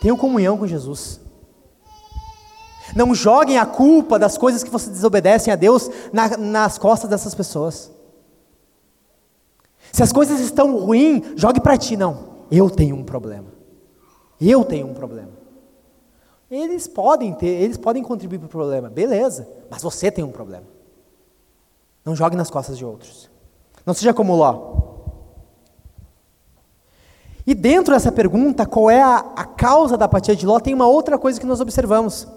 tenham 0.00 0.16
comunhão 0.16 0.58
com 0.58 0.66
Jesus. 0.66 1.20
Não 2.94 3.14
joguem 3.14 3.58
a 3.58 3.66
culpa 3.66 4.18
das 4.18 4.36
coisas 4.36 4.64
que 4.64 4.70
vocês 4.70 4.90
desobedecem 4.90 5.52
a 5.52 5.56
Deus 5.56 5.90
na, 6.12 6.36
nas 6.36 6.76
costas 6.76 7.08
dessas 7.08 7.34
pessoas. 7.34 7.90
Se 9.92 10.02
as 10.02 10.12
coisas 10.12 10.40
estão 10.40 10.76
ruins, 10.76 11.22
jogue 11.36 11.60
para 11.60 11.78
ti, 11.78 11.96
não. 11.96 12.30
Eu 12.50 12.68
tenho 12.68 12.96
um 12.96 13.04
problema. 13.04 13.46
Eu 14.40 14.64
tenho 14.64 14.88
um 14.88 14.94
problema. 14.94 15.30
Eles 16.50 16.88
podem 16.88 17.32
ter, 17.32 17.46
eles 17.46 17.76
podem 17.76 18.02
contribuir 18.02 18.38
para 18.38 18.46
o 18.46 18.50
problema, 18.50 18.90
beleza, 18.90 19.48
mas 19.70 19.82
você 19.82 20.10
tem 20.10 20.24
um 20.24 20.32
problema. 20.32 20.66
Não 22.04 22.16
jogue 22.16 22.34
nas 22.34 22.50
costas 22.50 22.76
de 22.76 22.84
outros. 22.84 23.30
Não 23.86 23.94
seja 23.94 24.12
como 24.12 24.34
Ló. 24.34 24.89
E 27.46 27.54
dentro 27.54 27.94
dessa 27.94 28.12
pergunta, 28.12 28.66
qual 28.66 28.90
é 28.90 29.02
a, 29.02 29.24
a 29.34 29.44
causa 29.44 29.96
da 29.96 30.04
apatia 30.04 30.36
de 30.36 30.46
Ló, 30.46 30.60
tem 30.60 30.74
uma 30.74 30.86
outra 30.86 31.18
coisa 31.18 31.40
que 31.40 31.46
nós 31.46 31.60
observamos. 31.60 32.28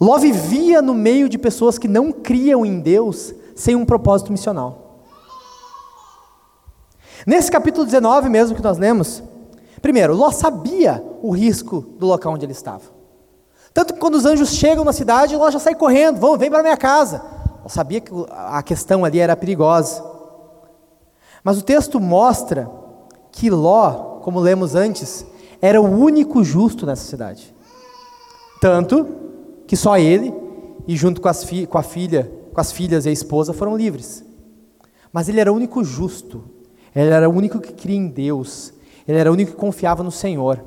Ló 0.00 0.16
vivia 0.18 0.80
no 0.80 0.94
meio 0.94 1.28
de 1.28 1.36
pessoas 1.36 1.78
que 1.78 1.88
não 1.88 2.12
criam 2.12 2.64
em 2.64 2.80
Deus 2.80 3.34
sem 3.54 3.74
um 3.74 3.84
propósito 3.84 4.30
missional. 4.30 5.02
Nesse 7.26 7.50
capítulo 7.50 7.84
19 7.84 8.28
mesmo 8.28 8.56
que 8.56 8.62
nós 8.62 8.78
lemos, 8.78 9.22
primeiro, 9.82 10.14
Ló 10.14 10.30
sabia 10.30 11.04
o 11.20 11.30
risco 11.30 11.80
do 11.98 12.06
local 12.06 12.34
onde 12.34 12.44
ele 12.44 12.52
estava. 12.52 12.84
Tanto 13.74 13.94
que 13.94 14.00
quando 14.00 14.14
os 14.14 14.24
anjos 14.24 14.50
chegam 14.50 14.84
na 14.84 14.92
cidade, 14.92 15.36
Ló 15.36 15.50
já 15.50 15.58
sai 15.58 15.74
correndo, 15.74 16.18
vão, 16.18 16.38
vem 16.38 16.50
para 16.50 16.62
minha 16.62 16.76
casa. 16.76 17.22
Ló 17.62 17.68
sabia 17.68 18.00
que 18.00 18.12
a 18.30 18.62
questão 18.62 19.04
ali 19.04 19.18
era 19.18 19.36
perigosa. 19.36 20.02
Mas 21.42 21.58
o 21.58 21.62
texto 21.62 22.00
mostra 22.00 22.70
que 23.32 23.50
Ló, 23.50 24.20
como 24.22 24.40
lemos 24.40 24.74
antes, 24.74 25.26
era 25.60 25.80
o 25.80 25.84
único 25.84 26.44
justo 26.44 26.86
nessa 26.86 27.04
cidade. 27.04 27.54
Tanto 28.60 29.06
que 29.66 29.76
só 29.76 29.98
ele, 29.98 30.32
e 30.86 30.96
junto 30.96 31.20
com, 31.20 31.32
fi 31.34 31.66
com 31.66 31.78
a 31.78 31.82
filha, 31.82 32.30
com 32.52 32.60
as 32.60 32.72
filhas 32.72 33.06
e 33.06 33.08
a 33.08 33.12
esposa, 33.12 33.52
foram 33.52 33.76
livres. 33.76 34.24
Mas 35.12 35.28
ele 35.28 35.40
era 35.40 35.52
o 35.52 35.56
único 35.56 35.84
justo, 35.84 36.44
ele 36.94 37.10
era 37.10 37.28
o 37.28 37.32
único 37.32 37.60
que 37.60 37.72
cria 37.72 37.96
em 37.96 38.08
Deus, 38.08 38.72
ele 39.06 39.18
era 39.18 39.30
o 39.30 39.34
único 39.34 39.52
que 39.52 39.56
confiava 39.56 40.02
no 40.02 40.10
Senhor. 40.10 40.64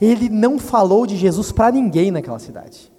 Ele 0.00 0.28
não 0.28 0.58
falou 0.58 1.06
de 1.06 1.16
Jesus 1.16 1.50
para 1.50 1.72
ninguém 1.72 2.10
naquela 2.10 2.38
cidade. 2.38 2.92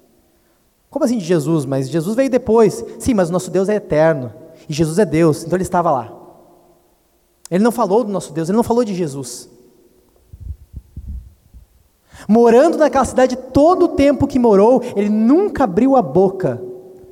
Como 0.90 1.04
assim 1.04 1.18
de 1.18 1.24
Jesus? 1.24 1.64
Mas 1.64 1.88
Jesus 1.88 2.14
veio 2.14 2.30
depois. 2.30 2.84
Sim, 2.98 3.14
mas 3.14 3.28
o 3.28 3.32
nosso 3.32 3.50
Deus 3.50 3.68
é 3.68 3.76
eterno. 3.76 4.32
E 4.68 4.72
Jesus 4.72 4.98
é 4.98 5.04
Deus, 5.04 5.44
então 5.44 5.56
ele 5.56 5.64
estava 5.64 5.90
lá. 5.90 6.23
Ele 7.54 7.62
não 7.62 7.70
falou 7.70 8.02
do 8.02 8.10
nosso 8.10 8.32
Deus, 8.32 8.48
ele 8.48 8.56
não 8.56 8.64
falou 8.64 8.84
de 8.84 8.92
Jesus. 8.92 9.48
Morando 12.26 12.76
naquela 12.76 13.04
cidade 13.04 13.36
todo 13.36 13.84
o 13.84 13.88
tempo 13.90 14.26
que 14.26 14.40
morou, 14.40 14.82
ele 14.96 15.08
nunca 15.08 15.62
abriu 15.62 15.94
a 15.94 16.02
boca 16.02 16.60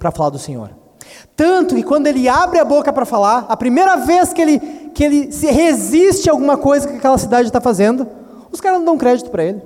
para 0.00 0.10
falar 0.10 0.30
do 0.30 0.40
Senhor. 0.40 0.70
Tanto 1.36 1.76
que 1.76 1.84
quando 1.84 2.08
ele 2.08 2.28
abre 2.28 2.58
a 2.58 2.64
boca 2.64 2.92
para 2.92 3.06
falar, 3.06 3.46
a 3.48 3.56
primeira 3.56 3.94
vez 3.98 4.32
que 4.32 4.42
ele, 4.42 4.58
que 4.92 5.04
ele 5.04 5.30
se 5.30 5.46
resiste 5.46 6.28
a 6.28 6.32
alguma 6.32 6.56
coisa 6.56 6.88
que 6.88 6.96
aquela 6.96 7.18
cidade 7.18 7.46
está 7.46 7.60
fazendo, 7.60 8.04
os 8.50 8.60
caras 8.60 8.80
não 8.80 8.86
dão 8.86 8.98
crédito 8.98 9.30
para 9.30 9.44
ele. 9.44 9.62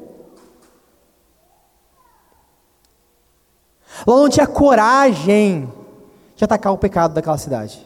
Lá 4.07 4.15
não 4.15 4.29
tinha 4.29 4.47
coragem 4.47 5.73
de 6.37 6.45
atacar 6.45 6.71
o 6.75 6.77
pecado 6.77 7.15
daquela 7.15 7.39
cidade. 7.39 7.86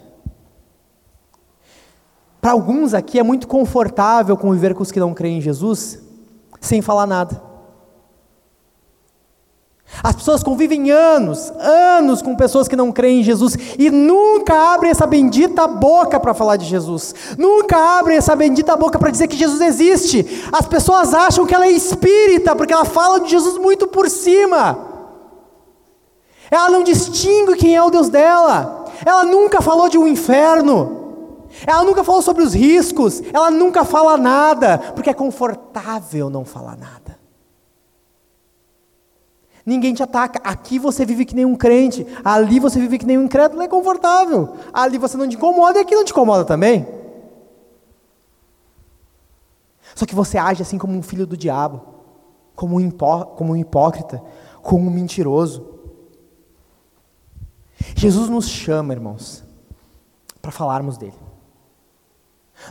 Para 2.41 2.53
alguns 2.53 2.95
aqui 2.95 3.19
é 3.19 3.23
muito 3.23 3.47
confortável 3.47 4.37
conviver 4.37 4.75
com 4.75 4.83
os 4.83 4.91
que 4.91 5.01
não 5.01 5.13
creem 5.13 5.39
em 5.39 5.43
Jesus 5.43 6.01
sem 6.61 6.83
falar 6.83 7.07
nada. 7.07 7.51
As 10.03 10.15
pessoas 10.15 10.43
convivem 10.43 10.91
anos, 10.91 11.53
anos 11.59 12.23
com 12.23 12.37
pessoas 12.37 12.69
que 12.69 12.77
não 12.77 12.93
creem 12.93 13.21
em 13.21 13.25
Jesus 13.25 13.57
e 13.77 13.91
nunca 13.91 14.73
abrem 14.73 14.91
essa 14.91 15.07
bendita 15.07 15.67
boca 15.67 16.19
para 16.21 16.33
falar 16.33 16.57
de 16.57 16.65
Jesus. 16.65 17.15
Nunca 17.37 17.99
abrem 17.99 18.17
essa 18.17 18.37
bendita 18.37 18.77
boca 18.77 18.99
para 18.99 19.11
dizer 19.11 19.27
que 19.27 19.37
Jesus 19.37 19.61
existe. 19.61 20.47
As 20.53 20.67
pessoas 20.67 21.13
acham 21.13 21.45
que 21.45 21.55
ela 21.55 21.67
é 21.67 21.73
espírita 21.73 22.55
porque 22.55 22.73
ela 22.73 22.85
fala 22.85 23.21
de 23.21 23.31
Jesus 23.31 23.59
muito 23.59 23.89
por 23.89 24.09
cima. 24.09 24.79
Ela 26.51 26.71
não 26.71 26.85
distingue 26.85 27.57
quem 27.57 27.77
é 27.77 27.83
o 27.83 27.91
Deus 27.91 28.09
dela. 28.09 28.87
Ela 29.05 29.25
nunca 29.25 29.61
falou 29.61 29.89
de 29.89 29.99
um 29.99 30.07
inferno. 30.07 31.00
Ela 31.67 31.85
nunca 31.85 32.05
falou 32.05 32.23
sobre 32.23 32.43
os 32.43 32.55
riscos, 32.55 33.23
ela 33.33 33.51
nunca 33.51 33.85
fala 33.85 34.17
nada, 34.17 34.79
porque 34.95 35.11
é 35.11 35.15
confortável 35.15 36.31
não 36.31 36.45
falar 36.45 36.77
nada. 36.77 37.19
Ninguém 39.65 39.95
te 39.95 40.03
ataca. 40.03 40.41
Aqui 40.43 40.79
você 40.79 41.05
vive 41.05 41.25
que 41.25 41.35
nem 41.35 41.45
um 41.45 41.55
crente, 41.55 42.07
ali 42.25 42.59
você 42.59 42.81
vive 42.81 42.99
que 42.99 43.07
nem 43.07 43.19
um 43.19 43.25
incrédulo, 43.25 43.63
é 43.63 43.69
confortável. 43.69 44.57
Ali 44.73 44.99
você 44.99 45.17
não 45.17 45.29
te 45.29 45.37
incomoda 45.37 45.79
e 45.79 45.83
aqui 45.83 45.95
não 45.95 46.05
te 46.05 46.13
incomoda 46.13 46.45
também. 46.45 46.87
Só 49.95 50.07
que 50.07 50.15
você 50.15 50.39
age 50.39 50.63
assim 50.63 50.79
como 50.79 50.97
um 50.97 51.03
filho 51.03 51.27
do 51.27 51.37
diabo, 51.37 51.83
como 52.55 52.77
um, 52.77 52.81
hipó 52.81 53.25
como 53.25 53.53
um 53.53 53.57
hipócrita, 53.57 54.23
como 54.63 54.89
um 54.89 54.91
mentiroso. 54.91 55.69
Jesus 57.95 58.29
nos 58.29 58.49
chama, 58.49 58.93
irmãos, 58.93 59.45
para 60.41 60.51
falarmos 60.51 60.97
dele. 60.97 61.30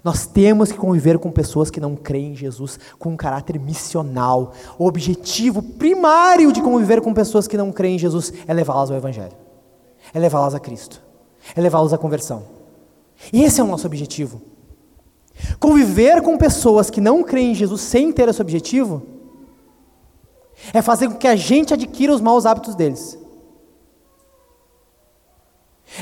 Nós 0.04 0.26
temos 0.26 0.72
que 0.72 0.78
conviver 0.78 1.18
com 1.18 1.32
pessoas 1.32 1.70
que 1.70 1.80
não 1.80 1.96
creem 1.96 2.34
em 2.34 2.36
Jesus 2.36 2.80
com 2.98 3.10
um 3.10 3.18
caráter 3.18 3.60
missional. 3.60 4.54
O 4.78 4.86
objetivo 4.86 5.62
primário 5.62 6.52
de 6.52 6.62
conviver 6.62 7.02
com 7.02 7.14
pessoas 7.14 7.48
que 7.48 7.58
não 7.58 7.72
creem 7.72 7.96
em 7.96 8.00
Jesus 8.00 8.32
é 8.48 8.54
levá-las 8.54 8.92
ao 8.92 8.98
Evangelho, 8.98 9.36
é 10.14 10.20
levá-las 10.20 10.56
a 10.56 10.60
Cristo, 10.60 11.02
é 11.56 11.62
levá-las 11.62 11.94
à 11.94 11.98
conversão. 11.98 12.44
E 13.34 13.44
esse 13.44 13.60
é 13.60 13.64
o 13.64 13.68
nosso 13.68 13.88
objetivo. 13.88 14.42
Conviver 15.60 16.22
com 16.22 16.38
pessoas 16.38 16.90
que 16.90 17.02
não 17.02 17.24
creem 17.24 17.52
em 17.52 17.56
Jesus 17.56 17.82
sem 17.82 18.12
ter 18.12 18.28
esse 18.30 18.42
objetivo 18.42 19.04
é 20.74 20.82
fazer 20.82 21.08
com 21.08 21.16
que 21.16 21.28
a 21.28 21.36
gente 21.36 21.74
adquira 21.74 22.14
os 22.14 22.22
maus 22.22 22.46
hábitos 22.46 22.76
deles. 22.76 23.18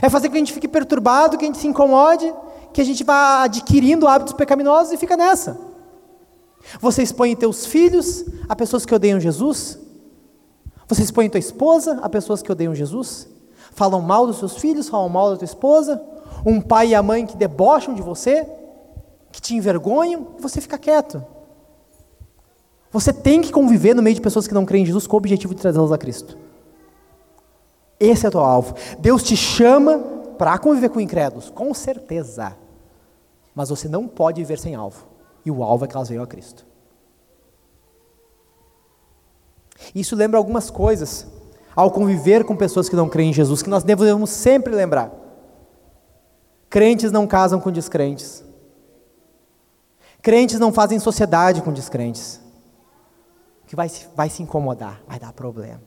É 0.02 0.10
fazer 0.10 0.28
com 0.28 0.34
que 0.34 0.38
a 0.38 0.42
gente 0.42 0.54
fique 0.54 0.68
perturbado, 0.68 1.38
que 1.38 1.46
a 1.46 1.48
gente 1.48 1.60
se 1.60 1.68
incomode 1.68 2.34
que 2.74 2.82
a 2.82 2.84
gente 2.84 3.04
vai 3.04 3.46
adquirindo 3.46 4.08
hábitos 4.08 4.34
pecaminosos 4.34 4.94
e 4.94 4.98
fica 4.98 5.18
nessa. 5.18 5.58
Você 6.80 7.02
expõe 7.02 7.36
teus 7.36 7.66
filhos 7.66 8.26
a 8.48 8.56
pessoas 8.56 8.86
que 8.86 8.94
odeiam 8.94 9.20
Jesus? 9.20 9.80
Você 10.88 11.04
expõe 11.04 11.30
tua 11.30 11.40
esposa 11.40 12.00
a 12.02 12.10
pessoas 12.10 12.42
que 12.42 12.52
odeiam 12.52 12.76
Jesus? 12.76 13.28
Falam 13.72 14.02
mal 14.02 14.26
dos 14.26 14.38
seus 14.38 14.58
filhos, 14.58 14.90
falam 14.90 15.10
mal 15.10 15.32
da 15.32 15.38
tua 15.38 15.46
esposa? 15.46 16.02
Um 16.46 16.62
pai 16.62 16.90
e 16.90 16.96
a 16.96 17.04
mãe 17.04 17.26
que 17.26 17.38
debocham 17.38 17.94
de 17.94 18.02
você? 18.02 18.48
Que 19.32 19.42
te 19.42 19.56
envergonham? 19.56 20.28
E 20.38 20.42
você 20.42 20.62
fica 20.62 20.78
quieto. 20.78 21.24
Você 22.92 23.12
tem 23.12 23.42
que 23.42 23.52
conviver 23.52 23.94
no 23.94 24.02
meio 24.02 24.16
de 24.16 24.22
pessoas 24.22 24.48
que 24.48 24.54
não 24.54 24.66
creem 24.66 24.84
em 24.84 24.86
Jesus 24.88 25.06
com 25.06 25.16
o 25.16 25.20
objetivo 25.20 25.54
de 25.54 25.62
trazê-las 25.62 25.92
a 25.92 25.98
Cristo. 25.98 26.38
Esse 28.00 28.26
é 28.26 28.30
o 28.30 28.32
teu 28.32 28.42
alvo. 28.42 28.76
Deus 29.00 29.24
te 29.24 29.36
chama 29.36 30.17
para 30.38 30.58
conviver 30.58 30.90
com 30.90 31.00
incrédulos, 31.00 31.50
com 31.50 31.74
certeza. 31.74 32.56
Mas 33.56 33.70
você 33.70 33.88
não 33.88 34.08
pode 34.08 34.42
viver 34.42 34.60
sem 34.60 34.76
alvo. 34.76 35.08
E 35.44 35.52
o 35.52 35.64
alvo 35.64 35.86
é 35.86 35.88
que 35.88 35.96
elas 35.96 36.10
venham 36.10 36.24
a 36.24 36.28
Cristo. 36.28 36.66
Isso 39.94 40.16
lembra 40.16 40.38
algumas 40.38 40.70
coisas 40.70 41.28
ao 41.76 41.92
conviver 41.92 42.44
com 42.44 42.56
pessoas 42.56 42.90
que 42.90 42.96
não 42.96 43.08
creem 43.08 43.30
em 43.30 43.34
Jesus, 43.34 43.62
que 43.62 43.70
nós 43.70 43.84
devemos 43.84 44.30
sempre 44.30 44.74
lembrar. 44.74 45.12
Crentes 46.70 47.12
não 47.12 47.28
casam 47.28 47.60
com 47.60 47.72
descrentes. 47.72 48.44
Crentes 50.22 50.60
não 50.60 50.74
fazem 50.74 51.00
sociedade 51.00 51.62
com 51.62 51.72
descrentes. 51.72 52.42
Que 53.68 53.76
vai, 53.76 53.90
vai 54.16 54.30
se 54.30 54.42
incomodar, 54.42 55.02
vai 55.08 55.20
dar 55.20 55.32
problema. 55.34 55.82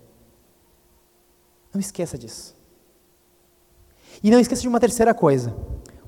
Não 1.73 1.81
esqueça 1.81 2.17
disso. 2.17 2.57
E 4.23 4.31
não 4.31 4.39
esqueça 4.39 4.63
de 4.63 4.69
uma 4.69 4.81
terceira 4.81 5.15
coisa. 5.15 5.55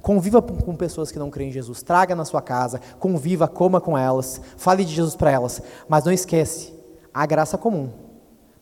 Conviva 0.00 0.42
com 0.42 0.74
pessoas 0.74 1.12
que 1.12 1.18
não 1.18 1.30
creem 1.30 1.50
em 1.50 1.52
Jesus. 1.52 1.82
Traga 1.82 2.14
na 2.14 2.24
sua 2.24 2.42
casa, 2.42 2.80
conviva, 2.98 3.46
coma 3.46 3.80
com 3.80 3.96
elas, 3.96 4.40
fale 4.56 4.84
de 4.84 4.92
Jesus 4.92 5.14
para 5.14 5.30
elas. 5.30 5.62
Mas 5.88 6.04
não 6.04 6.12
esquece 6.12 6.74
a 7.14 7.24
graça 7.24 7.56
comum, 7.56 7.90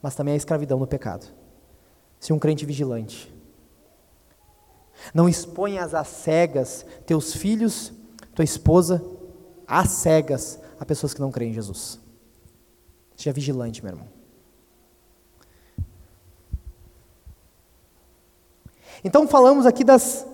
mas 0.03 0.15
também 0.15 0.35
a 0.35 0.37
escravidão 0.37 0.79
no 0.79 0.87
pecado. 0.87 1.27
Se 2.19 2.33
um 2.33 2.39
crente 2.39 2.67
vigilante. 2.67 3.35
Não 5.15 5.29
exponhas 5.29 5.95
às 5.95 6.09
cegas 6.09 6.85
teus 7.07 7.35
filhos, 7.35 7.91
tua 8.35 8.45
esposa, 8.45 9.03
às 9.67 9.89
cegas 9.89 10.61
a 10.79 10.85
pessoas 10.85 11.15
que 11.15 11.21
não 11.21 11.31
creem 11.31 11.53
em 11.53 11.55
Jesus. 11.55 11.99
Seja 13.17 13.33
vigilante, 13.33 13.83
meu 13.83 13.93
irmão. 13.93 14.20
Então 19.05 19.27
falamos 19.27 19.67
aqui 19.67 19.83
das 19.83 20.27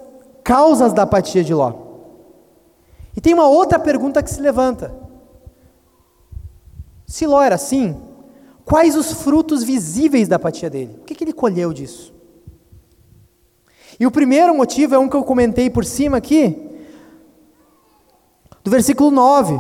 causas 0.43 0.93
da 0.93 1.03
apatia 1.03 1.43
de 1.43 1.55
Ló. 1.55 1.73
E 3.17 3.21
tem 3.21 3.33
uma 3.33 3.49
outra 3.49 3.79
pergunta 3.79 4.23
que 4.23 4.31
se 4.31 4.41
levanta. 4.41 4.95
Se 7.07 7.27
Ló 7.27 7.41
era 7.41 7.55
assim, 7.55 7.97
quais 8.65 8.97
os 8.97 9.13
frutos 9.13 9.63
visíveis 9.63 10.29
da 10.29 10.37
apatia 10.37 10.69
dele? 10.69 10.99
O 11.01 11.05
que, 11.05 11.15
que 11.15 11.25
ele 11.25 11.33
colheu 11.33 11.73
disso? 11.73 12.15
E 13.99 14.07
o 14.07 14.11
primeiro 14.11 14.55
motivo 14.55 14.95
é 14.95 14.99
um 14.99 15.09
que 15.09 15.17
eu 15.17 15.25
comentei 15.25 15.71
por 15.71 15.85
cima 15.85 16.19
aqui, 16.19 16.63
do 18.63 18.71
versículo 18.71 19.11
9, 19.11 19.59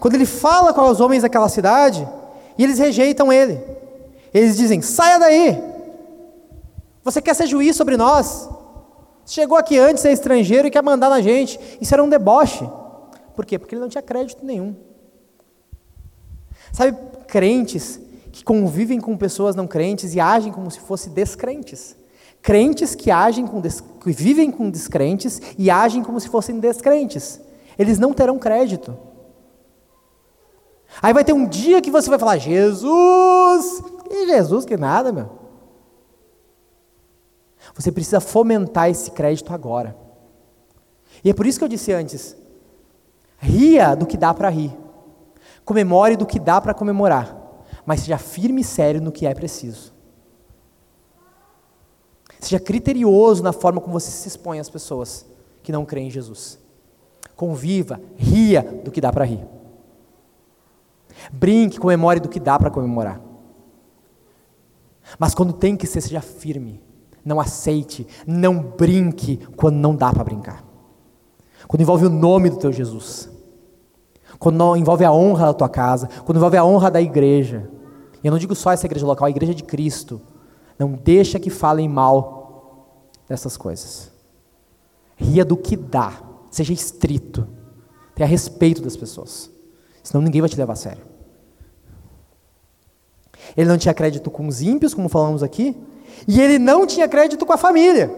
quando 0.00 0.14
ele 0.14 0.26
fala 0.26 0.72
com 0.72 0.82
os 0.82 1.00
homens 1.00 1.22
daquela 1.22 1.48
cidade 1.48 2.08
e 2.58 2.64
eles 2.64 2.78
rejeitam 2.78 3.32
ele. 3.32 3.62
Eles 4.34 4.56
dizem: 4.56 4.82
saia 4.82 5.18
daí, 5.18 5.62
você 7.06 7.22
quer 7.22 7.34
ser 7.34 7.46
juiz 7.46 7.76
sobre 7.76 7.96
nós? 7.96 8.50
Chegou 9.24 9.56
aqui 9.56 9.78
antes, 9.78 10.04
é 10.04 10.12
estrangeiro 10.12 10.66
e 10.66 10.72
quer 10.72 10.82
mandar 10.82 11.08
na 11.08 11.20
gente. 11.20 11.58
Isso 11.80 11.94
era 11.94 12.02
um 12.02 12.08
deboche. 12.08 12.68
Por 13.36 13.46
quê? 13.46 13.60
Porque 13.60 13.76
ele 13.76 13.82
não 13.82 13.88
tinha 13.88 14.02
crédito 14.02 14.44
nenhum. 14.44 14.74
Sabe, 16.72 16.98
crentes 17.28 18.00
que 18.32 18.42
convivem 18.42 19.00
com 19.00 19.16
pessoas 19.16 19.54
não 19.54 19.68
crentes 19.68 20.16
e 20.16 20.20
agem 20.20 20.52
como 20.52 20.68
se 20.68 20.80
fossem 20.80 21.12
descrentes. 21.12 21.94
Crentes 22.42 22.96
que 22.96 23.08
agem 23.08 23.46
com 23.46 23.60
des... 23.60 23.80
que 23.80 24.10
vivem 24.10 24.50
com 24.50 24.68
descrentes 24.68 25.40
e 25.56 25.70
agem 25.70 26.02
como 26.02 26.18
se 26.18 26.28
fossem 26.28 26.58
descrentes. 26.58 27.40
Eles 27.78 28.00
não 28.00 28.12
terão 28.12 28.36
crédito. 28.36 28.98
Aí 31.00 31.14
vai 31.14 31.22
ter 31.22 31.32
um 31.32 31.46
dia 31.46 31.80
que 31.80 31.90
você 31.90 32.10
vai 32.10 32.18
falar, 32.18 32.38
Jesus! 32.38 33.80
E 34.10 34.26
Jesus 34.26 34.64
que 34.64 34.76
nada, 34.76 35.12
meu. 35.12 35.45
Você 37.76 37.92
precisa 37.92 38.20
fomentar 38.20 38.88
esse 38.88 39.10
crédito 39.10 39.52
agora. 39.52 39.94
E 41.22 41.28
é 41.28 41.34
por 41.34 41.46
isso 41.46 41.58
que 41.58 41.64
eu 41.64 41.68
disse 41.68 41.92
antes: 41.92 42.34
ria 43.38 43.94
do 43.94 44.06
que 44.06 44.16
dá 44.16 44.32
para 44.32 44.48
rir, 44.48 44.74
comemore 45.64 46.16
do 46.16 46.24
que 46.24 46.40
dá 46.40 46.58
para 46.58 46.72
comemorar, 46.72 47.36
mas 47.84 48.00
seja 48.00 48.16
firme 48.16 48.62
e 48.62 48.64
sério 48.64 49.00
no 49.00 49.12
que 49.12 49.26
é 49.26 49.34
preciso. 49.34 49.92
Seja 52.40 52.58
criterioso 52.58 53.42
na 53.42 53.52
forma 53.52 53.80
como 53.80 53.98
você 53.98 54.10
se 54.10 54.28
expõe 54.28 54.58
às 54.58 54.70
pessoas 54.70 55.26
que 55.62 55.72
não 55.72 55.84
creem 55.84 56.08
em 56.08 56.10
Jesus. 56.10 56.58
Conviva, 57.34 58.00
ria 58.16 58.62
do 58.62 58.90
que 58.90 59.00
dá 59.00 59.12
para 59.12 59.24
rir. 59.24 59.46
Brinque, 61.32 61.78
comemore 61.78 62.20
do 62.20 62.28
que 62.28 62.40
dá 62.40 62.58
para 62.58 62.70
comemorar. 62.70 63.20
Mas 65.18 65.34
quando 65.34 65.52
tem 65.52 65.76
que 65.76 65.86
ser, 65.86 66.00
seja 66.00 66.20
firme 66.20 66.85
não 67.26 67.40
aceite, 67.40 68.06
não 68.26 68.58
brinque 68.58 69.38
quando 69.56 69.74
não 69.76 69.94
dá 69.94 70.12
para 70.12 70.22
brincar. 70.24 70.64
Quando 71.66 71.80
envolve 71.80 72.06
o 72.06 72.10
nome 72.10 72.48
do 72.48 72.56
teu 72.56 72.72
Jesus. 72.72 73.28
quando 74.38 74.76
envolve 74.76 75.04
a 75.04 75.12
honra 75.12 75.46
da 75.46 75.54
tua 75.54 75.68
casa, 75.68 76.08
quando 76.24 76.36
envolve 76.36 76.56
a 76.56 76.64
honra 76.64 76.90
da 76.90 77.00
igreja. 77.00 77.68
E 78.22 78.26
eu 78.26 78.30
não 78.30 78.38
digo 78.38 78.54
só 78.54 78.70
essa 78.70 78.86
igreja 78.86 79.06
local, 79.06 79.26
a 79.26 79.30
igreja 79.30 79.54
de 79.54 79.64
Cristo. 79.64 80.20
Não 80.78 80.92
deixa 80.92 81.40
que 81.40 81.50
falem 81.50 81.88
mal 81.88 83.10
dessas 83.28 83.56
coisas. 83.56 84.12
Ria 85.16 85.44
do 85.44 85.56
que 85.56 85.76
dá, 85.76 86.20
seja 86.50 86.72
estrito, 86.72 87.48
tenha 88.14 88.28
respeito 88.28 88.82
das 88.82 88.96
pessoas, 88.96 89.50
senão 90.02 90.22
ninguém 90.22 90.42
vai 90.42 90.50
te 90.50 90.56
levar 90.56 90.74
a 90.74 90.76
sério. 90.76 91.02
Ele 93.56 93.68
não 93.68 93.78
tinha 93.78 93.94
crédito 93.94 94.30
com 94.30 94.46
os 94.46 94.60
ímpios, 94.60 94.92
como 94.92 95.08
falamos 95.08 95.42
aqui, 95.42 95.74
e 96.26 96.40
ele 96.40 96.58
não 96.58 96.86
tinha 96.86 97.08
crédito 97.08 97.44
com 97.44 97.52
a 97.52 97.56
família. 97.56 98.10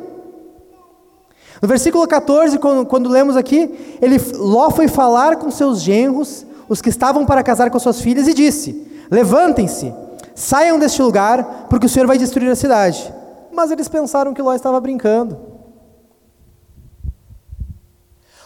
No 1.61 1.67
versículo 1.67 2.07
14, 2.07 2.59
quando, 2.59 2.87
quando, 2.87 3.09
lemos 3.09 3.37
aqui, 3.37 3.99
ele, 4.01 4.19
Ló 4.35 4.71
foi 4.71 4.87
falar 4.87 5.37
com 5.37 5.51
seus 5.51 5.81
genros, 5.81 6.47
os 6.69 6.81
que 6.81 6.89
estavam 6.89 7.27
para 7.27 7.43
casar 7.43 7.71
com 7.71 7.79
suas 7.79 8.01
filhas, 8.01 8.29
e 8.29 8.35
disse: 8.35 8.87
Levantem-se, 9.11 9.93
saiam 10.35 10.79
deste 10.79 11.03
lugar, 11.03 11.67
porque 11.69 11.87
o 11.87 11.89
Senhor 11.89 12.07
vai 12.07 12.19
destruir 12.19 12.51
a 12.51 12.57
cidade. 12.57 13.13
Mas 13.53 13.71
eles 13.71 13.89
pensaram 13.89 14.33
que 14.33 14.43
Ló 14.43 14.55
estava 14.55 14.81
brincando. 14.81 15.37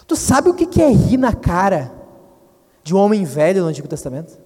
Tu 0.07 0.17
sabe 0.17 0.49
o 0.49 0.55
que 0.55 0.83
é 0.83 0.89
rir 0.89 1.17
na 1.17 1.33
cara 1.33 1.93
de 2.83 2.95
um 2.95 2.99
homem 2.99 3.25
velho 3.25 3.63
no 3.63 3.69
Antigo 3.69 3.89
Testamento? 3.89 4.39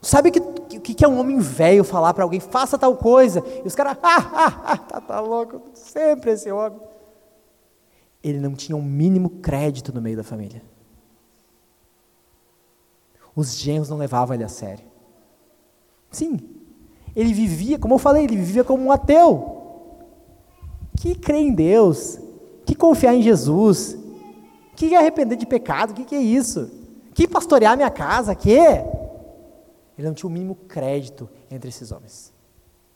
Tu 0.00 0.06
sabe 0.06 0.30
que, 0.30 0.40
que, 0.86 0.94
que, 0.94 1.04
é 1.04 1.08
um 1.08 1.18
homem 1.18 1.40
velho 1.40 1.82
falar 1.82 2.14
para 2.14 2.22
alguém, 2.22 2.38
faça 2.38 2.78
tal 2.78 2.96
coisa, 2.96 3.42
e 3.64 3.66
os 3.66 3.74
caras, 3.74 3.98
ah, 4.00 4.30
ah, 4.32 4.62
ah, 4.64 4.78
tá, 4.78 5.00
tá 5.00 5.20
louco, 5.20 5.60
sempre 5.74 6.30
esse 6.30 6.48
homem. 6.52 6.78
Ele 8.22 8.38
não 8.38 8.54
tinha 8.54 8.76
um 8.76 8.82
mínimo 8.82 9.28
crédito 9.28 9.92
no 9.92 10.00
meio 10.00 10.16
da 10.16 10.22
família. 10.22 10.62
Os 13.34 13.56
genros 13.56 13.88
não 13.88 13.96
levavam 13.96 14.36
ele 14.36 14.44
a 14.44 14.48
sério. 14.48 14.84
Sim, 16.08 16.38
ele 17.16 17.34
vivia, 17.34 17.80
como 17.80 17.94
eu 17.94 17.98
falei, 17.98 18.22
ele 18.22 18.36
vivia 18.36 18.62
como 18.62 18.84
um 18.84 18.92
ateu. 18.92 19.96
Que 20.96 21.16
crê 21.16 21.38
em 21.38 21.52
Deus, 21.52 22.20
que 22.64 22.76
confiar 22.76 23.12
em 23.12 23.22
Jesus, 23.22 23.98
que 24.76 24.94
arrepender 24.94 25.36
de 25.36 25.46
pecado, 25.46 25.90
o 25.90 25.94
que, 25.94 26.04
que 26.04 26.14
é 26.14 26.22
isso? 26.22 26.70
Que 27.12 27.26
pastorear 27.26 27.76
minha 27.76 27.90
casa, 27.90 28.36
que? 28.36 28.56
Ele 29.96 30.06
não 30.06 30.14
tinha 30.14 30.28
o 30.28 30.32
mínimo 30.32 30.54
crédito 30.54 31.28
entre 31.50 31.68
esses 31.68 31.90
homens, 31.90 32.32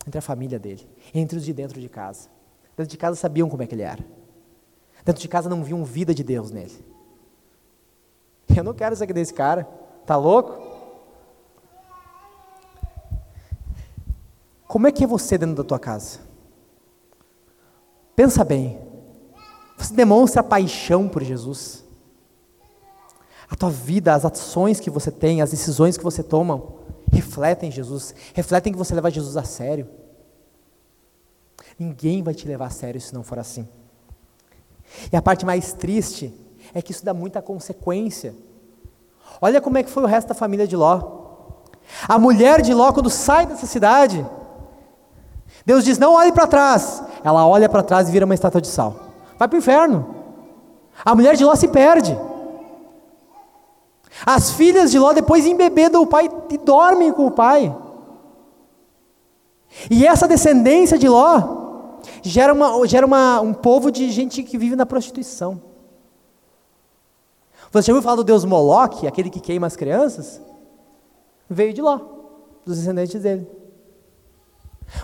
entre 0.06 0.18
a 0.18 0.22
família 0.22 0.58
dele, 0.58 0.88
entre 1.14 1.38
os 1.38 1.44
de 1.44 1.52
dentro 1.52 1.80
de 1.80 1.88
casa. 1.88 2.28
Dentro 2.76 2.90
de 2.90 2.96
casa 2.96 3.16
sabiam 3.16 3.48
como 3.48 3.62
é 3.62 3.66
que 3.66 3.74
ele 3.74 3.82
era. 3.82 4.04
Dentro 5.04 5.20
de 5.20 5.28
casa 5.28 5.48
não 5.48 5.64
viam 5.64 5.84
vida 5.84 6.14
de 6.14 6.22
Deus 6.22 6.50
nele. 6.50 6.84
Eu 8.54 8.64
não 8.64 8.74
quero 8.74 8.94
ser 8.94 9.04
aqui 9.04 9.12
desse 9.12 9.32
cara. 9.32 9.64
Tá 10.04 10.16
louco? 10.16 10.70
Como 14.66 14.86
é 14.86 14.92
que 14.92 15.04
é 15.04 15.06
você 15.06 15.38
dentro 15.38 15.56
da 15.56 15.64
tua 15.64 15.78
casa? 15.78 16.20
Pensa 18.14 18.44
bem. 18.44 18.78
Você 19.76 19.94
demonstra 19.94 20.42
paixão 20.42 21.08
por 21.08 21.22
Jesus? 21.22 21.84
A 23.48 23.56
tua 23.56 23.70
vida, 23.70 24.14
as 24.14 24.24
ações 24.24 24.78
que 24.78 24.90
você 24.90 25.10
tem, 25.10 25.42
as 25.42 25.50
decisões 25.50 25.96
que 25.96 26.04
você 26.04 26.22
toma, 26.22 26.62
refletem 27.12 27.70
Jesus, 27.70 28.14
refletem 28.34 28.72
que 28.72 28.78
você 28.78 28.94
leva 28.94 29.10
Jesus 29.10 29.36
a 29.36 29.44
sério. 29.44 29.88
Ninguém 31.78 32.22
vai 32.22 32.34
te 32.34 32.46
levar 32.46 32.66
a 32.66 32.70
sério 32.70 33.00
se 33.00 33.14
não 33.14 33.22
for 33.22 33.38
assim. 33.38 33.68
E 35.12 35.16
a 35.16 35.22
parte 35.22 35.46
mais 35.46 35.72
triste 35.72 36.34
é 36.74 36.82
que 36.82 36.92
isso 36.92 37.04
dá 37.04 37.14
muita 37.14 37.40
consequência. 37.40 38.34
Olha 39.40 39.60
como 39.60 39.78
é 39.78 39.82
que 39.82 39.90
foi 39.90 40.02
o 40.02 40.06
resto 40.06 40.28
da 40.28 40.34
família 40.34 40.66
de 40.66 40.76
Ló. 40.76 41.20
A 42.08 42.18
mulher 42.18 42.62
de 42.62 42.74
Ló, 42.74 42.92
quando 42.92 43.10
sai 43.10 43.46
dessa 43.46 43.66
cidade, 43.66 44.24
Deus 45.64 45.84
diz: 45.84 45.98
não 45.98 46.14
olhe 46.14 46.32
para 46.32 46.46
trás. 46.46 47.02
Ela 47.24 47.46
olha 47.46 47.68
para 47.68 47.82
trás 47.82 48.08
e 48.08 48.12
vira 48.12 48.24
uma 48.24 48.34
estátua 48.34 48.60
de 48.60 48.68
sal. 48.68 49.08
Vai 49.38 49.48
para 49.48 49.56
o 49.56 49.58
inferno. 49.58 50.16
A 51.04 51.14
mulher 51.14 51.36
de 51.36 51.44
Ló 51.44 51.54
se 51.54 51.68
perde. 51.68 52.16
As 54.24 54.52
filhas 54.52 54.90
de 54.90 54.98
Ló 54.98 55.12
depois 55.12 55.46
embebedam 55.46 56.02
o 56.02 56.06
pai 56.06 56.28
e 56.50 56.58
dormem 56.58 57.12
com 57.12 57.26
o 57.26 57.30
pai. 57.30 57.74
E 59.90 60.06
essa 60.06 60.26
descendência 60.26 60.98
de 60.98 61.08
Ló 61.08 62.00
gera, 62.22 62.52
uma, 62.52 62.86
gera 62.86 63.06
uma, 63.06 63.40
um 63.40 63.52
povo 63.52 63.90
de 63.90 64.10
gente 64.10 64.42
que 64.42 64.58
vive 64.58 64.76
na 64.76 64.86
prostituição. 64.86 65.60
Você 67.72 67.86
já 67.86 67.92
ouviu 67.92 68.02
falar 68.02 68.16
do 68.16 68.24
deus 68.24 68.44
Moloque, 68.44 69.06
aquele 69.06 69.30
que 69.30 69.40
queima 69.40 69.66
as 69.66 69.76
crianças? 69.76 70.40
Veio 71.48 71.72
de 71.72 71.80
Ló, 71.80 72.00
dos 72.66 72.78
descendentes 72.78 73.22
dele. 73.22 73.48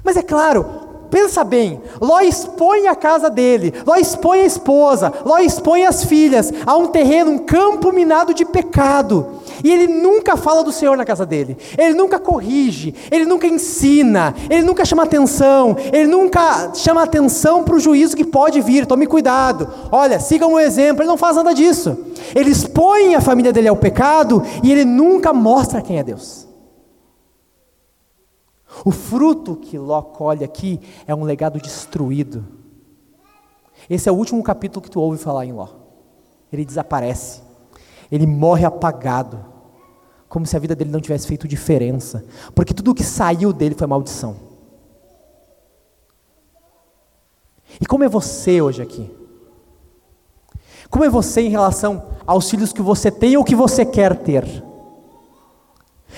Mas 0.03 0.17
é 0.17 0.23
claro, 0.23 0.86
Pensa 1.11 1.45
bem, 1.45 1.81
Ló 2.01 2.21
expõe 2.21 2.89
a 2.89 2.95
casa 2.95 3.31
dele, 3.31 3.73
Ló 3.87 3.95
expõe 3.95 4.41
a 4.41 4.47
esposa, 4.47 5.13
Ló 5.25 5.39
expõe 5.39 5.87
as 5.87 6.05
filhas 6.05 6.53
a 6.65 6.77
um 6.77 6.87
terreno, 6.87 7.31
um 7.31 7.39
campo 7.39 7.93
minado 7.93 8.35
de 8.35 8.45
pecado. 8.45 9.27
E 9.63 9.73
ele 9.73 9.87
nunca 9.87 10.37
fala 10.37 10.63
do 10.63 10.73
Senhor 10.73 10.97
na 10.97 11.05
casa 11.05 11.25
dele, 11.25 11.57
ele 11.79 11.95
nunca 11.95 12.19
corrige, 12.19 12.95
ele 13.11 13.25
nunca 13.25 13.47
ensina, 13.47 14.35
ele 14.51 14.63
nunca 14.63 14.85
chama 14.85 15.05
atenção, 15.05 15.77
ele 15.93 16.07
nunca 16.07 16.73
chama 16.75 17.03
atenção 17.03 17.63
para 17.63 17.77
o 17.77 17.81
juízo 17.81 18.17
que 18.17 18.25
pode 18.25 18.61
vir. 18.61 18.87
Tome 18.87 19.07
cuidado, 19.07 19.69
olha, 19.91 20.21
siga 20.21 20.47
o 20.47 20.59
exemplo, 20.59 21.03
ele 21.03 21.09
não 21.09 21.17
faz 21.17 21.37
nada 21.37 21.55
disso. 21.55 21.97
Ele 22.35 22.51
expõe 22.51 23.15
a 23.15 23.21
família 23.21 23.53
dele 23.53 23.69
ao 23.69 23.77
pecado 23.77 24.43
e 24.63 24.71
ele 24.71 24.85
nunca 24.85 25.33
mostra 25.33 25.81
quem 25.81 25.99
é 25.99 26.03
Deus. 26.03 26.46
O 28.85 28.91
fruto 28.91 29.57
que 29.57 29.79
Ló 29.79 30.03
colhe 30.03 30.45
aqui 30.45 30.81
é 31.07 31.15
um 31.15 31.25
legado 31.25 31.61
destruído. 31.61 32.45
Esse 33.89 34.09
é 34.09 34.13
o 34.13 34.17
último 34.17 34.43
capítulo 34.43 34.83
que 34.83 34.91
tu 34.91 35.01
ouve 35.01 35.19
falar 35.19 35.47
em 35.47 35.53
Ló. 35.53 35.69
Ele 36.53 36.65
desaparece. 36.65 37.43
Ele 38.11 38.27
morre 38.27 38.65
apagado. 38.65 39.45
Como 40.29 40.47
se 40.47 40.57
a 40.57 40.61
vida 40.61 40.75
dele 40.75 40.91
não 40.91 41.01
tivesse 41.01 41.27
feito 41.27 41.49
diferença. 41.49 42.25
Porque 42.55 42.75
tudo 42.75 42.91
o 42.91 42.95
que 42.95 43.05
saiu 43.05 43.53
dele 43.53 43.75
foi 43.75 43.87
maldição. 43.87 44.37
E 47.81 47.87
como 47.87 48.05
é 48.05 48.09
você 48.09 48.61
hoje 48.61 48.83
aqui? 48.83 49.11
Como 50.89 51.05
é 51.05 51.09
você 51.09 51.43
em 51.43 51.51
relação 51.51 52.11
aos 52.27 52.49
filhos 52.49 52.73
que 52.73 52.83
você 52.83 53.11
tem 53.11 53.37
ou 53.37 53.45
que 53.45 53.55
você 53.55 53.85
quer 53.85 54.17
ter? 54.17 54.65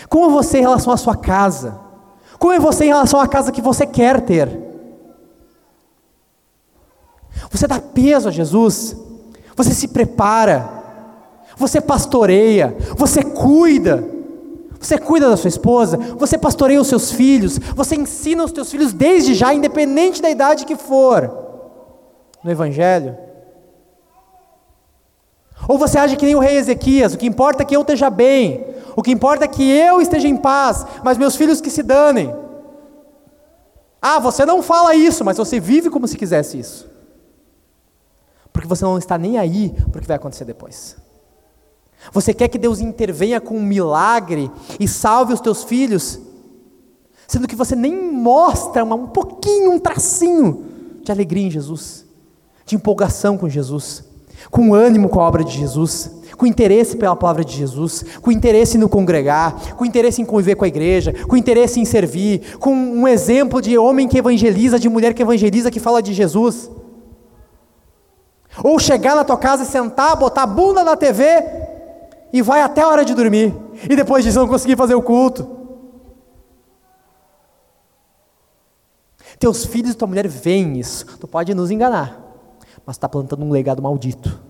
Como 0.09 0.27
é 0.27 0.29
você 0.33 0.59
em 0.59 0.63
relação 0.63 0.93
à 0.93 0.97
sua 0.97 1.17
casa? 1.17 1.88
Como 2.39 2.53
é 2.53 2.59
você 2.59 2.85
em 2.85 2.89
relação 2.89 3.21
à 3.21 3.27
casa 3.27 3.51
que 3.51 3.61
você 3.61 3.87
quer 3.87 4.21
ter? 4.21 4.49
Você 7.51 7.67
dá 7.67 7.81
peso 7.81 8.29
a 8.29 8.33
Jesus, 8.33 8.97
você 9.57 9.73
se 9.75 9.89
prepara, 9.89 10.69
você 11.57 11.81
pastoreia, 11.81 12.77
você 12.97 13.23
cuida, 13.23 14.05
você 14.79 14.97
cuida 14.97 15.29
da 15.29 15.37
sua 15.37 15.49
esposa, 15.49 15.97
você 15.97 16.39
pastoreia 16.39 16.81
os 16.81 16.87
seus 16.87 17.11
filhos, 17.11 17.59
você 17.59 17.97
ensina 17.97 18.45
os 18.45 18.53
teus 18.53 18.71
filhos 18.71 18.93
desde 18.93 19.35
já, 19.35 19.53
independente 19.53 20.23
da 20.23 20.31
idade 20.31 20.65
que 20.65 20.77
for, 20.77 21.31
no 22.45 22.51
Evangelho. 22.51 23.17
Ou 25.67 25.77
você 25.77 25.99
age 25.99 26.17
que 26.17 26.25
nem 26.25 26.37
o 26.37 26.41
rei 26.41 26.57
Ezequias, 26.57 27.15
o 27.15 27.19
que 27.19 27.27
importa 27.27 27.63
é 27.63 27.67
que 27.67 27.75
eu 27.75 27.81
esteja 27.81 28.09
bem, 28.09 28.65
o 28.99 29.03
que 29.03 29.13
importa 29.13 29.45
é 29.45 29.49
que 29.49 29.63
eu 29.63 30.03
esteja 30.03 30.27
em 30.27 30.37
paz, 30.37 30.85
mas 31.05 31.17
meus 31.17 31.37
filhos 31.37 31.61
que 31.61 31.71
se 31.71 31.85
danem. 31.85 32.35
Ah, 34.03 34.19
você 34.19 34.45
não 34.45 34.61
fala 34.61 34.93
isso, 34.93 35.25
mas 35.25 35.37
você 35.37 35.61
vive 35.61 35.89
como 35.89 36.09
se 36.09 36.17
quisesse 36.17 36.59
isso. 36.59 36.91
Porque 38.53 38.67
você 38.67 38.85
não 38.85 38.99
está 38.99 39.17
nem 39.17 39.39
aí 39.39 39.73
para 39.93 40.01
o 40.01 40.03
que 40.03 40.09
vai 40.09 40.17
acontecer 40.17 40.45
depois. 40.45 40.97
Você 42.13 42.35
quer 42.35 42.49
que 42.49 42.59
Deus 42.59 42.81
intervenha 42.81 43.41
com 43.41 43.57
um 43.57 43.63
milagre 43.63 44.51
e 44.81 44.89
salve 44.89 45.33
os 45.33 45.41
teus 45.41 45.63
filhos, 45.63 46.19
sendo 47.29 47.47
que 47.47 47.55
você 47.55 47.77
nem 47.77 47.95
mostra 48.13 48.85
um 48.85 49.07
pouquinho, 49.07 49.71
um 49.71 49.79
tracinho 49.79 50.67
de 51.05 51.13
alegria 51.13 51.47
em 51.47 51.51
Jesus, 51.53 52.05
de 52.67 52.75
empolgação 52.75 53.39
com 53.39 53.49
Jesus, 53.49 54.03
com 54.51 54.75
ânimo 54.75 55.09
com 55.09 55.21
a 55.21 55.25
obra 55.29 55.45
de 55.45 55.57
Jesus 55.57 56.19
com 56.39 56.47
interesse 56.47 56.97
pela 56.97 57.17
palavra 57.17 57.45
de 57.45 57.57
Jesus, 57.57 58.05
com 58.23 58.31
interesse 58.31 58.79
no 58.79 58.89
congregar, 58.89 59.75
com 59.75 59.85
interesse 59.85 60.23
em 60.23 60.25
conviver 60.25 60.55
com 60.55 60.65
a 60.65 60.69
igreja, 60.69 61.13
com 61.27 61.37
interesse 61.37 61.81
em 61.81 61.85
servir, 61.85 62.57
com 62.59 62.73
um 62.73 63.09
exemplo 63.09 63.61
de 63.61 63.77
homem 63.77 64.07
que 64.07 64.17
evangeliza, 64.17 64.79
de 64.79 64.89
mulher 64.89 65.13
que 65.13 65.21
evangeliza, 65.21 65.69
que 65.69 65.81
fala 65.81 66.01
de 66.01 66.15
Jesus. 66.15 66.71
Ou 68.63 68.79
chegar 68.79 69.17
na 69.17 69.25
tua 69.25 69.37
casa 69.37 69.65
e 69.65 69.67
sentar, 69.67 70.17
botar 70.17 70.45
a 70.45 70.47
bunda 70.47 70.85
na 70.85 70.97
TV 70.97 71.25
e 72.33 72.41
vai 72.41 72.63
até 72.63 72.83
a 72.83 72.89
hora 72.89 73.05
de 73.05 73.15
dormir. 73.15 73.53
E 73.91 73.97
depois 73.97 74.25
disso 74.25 74.39
não 74.39 74.47
conseguir 74.47 74.77
fazer 74.77 74.95
o 74.95 75.03
culto. 75.03 75.57
Teus 79.41 79.65
filhos 79.65 79.91
e 79.91 79.95
tua 79.95 80.07
mulher 80.07 80.29
veem 80.29 80.79
isso. 80.79 81.05
Tu 81.19 81.27
pode 81.27 81.53
nos 81.53 81.73
enganar, 81.73 82.21
mas 82.87 82.95
está 82.95 83.09
plantando 83.09 83.45
um 83.45 83.51
legado 83.51 83.83
maldito. 83.83 84.48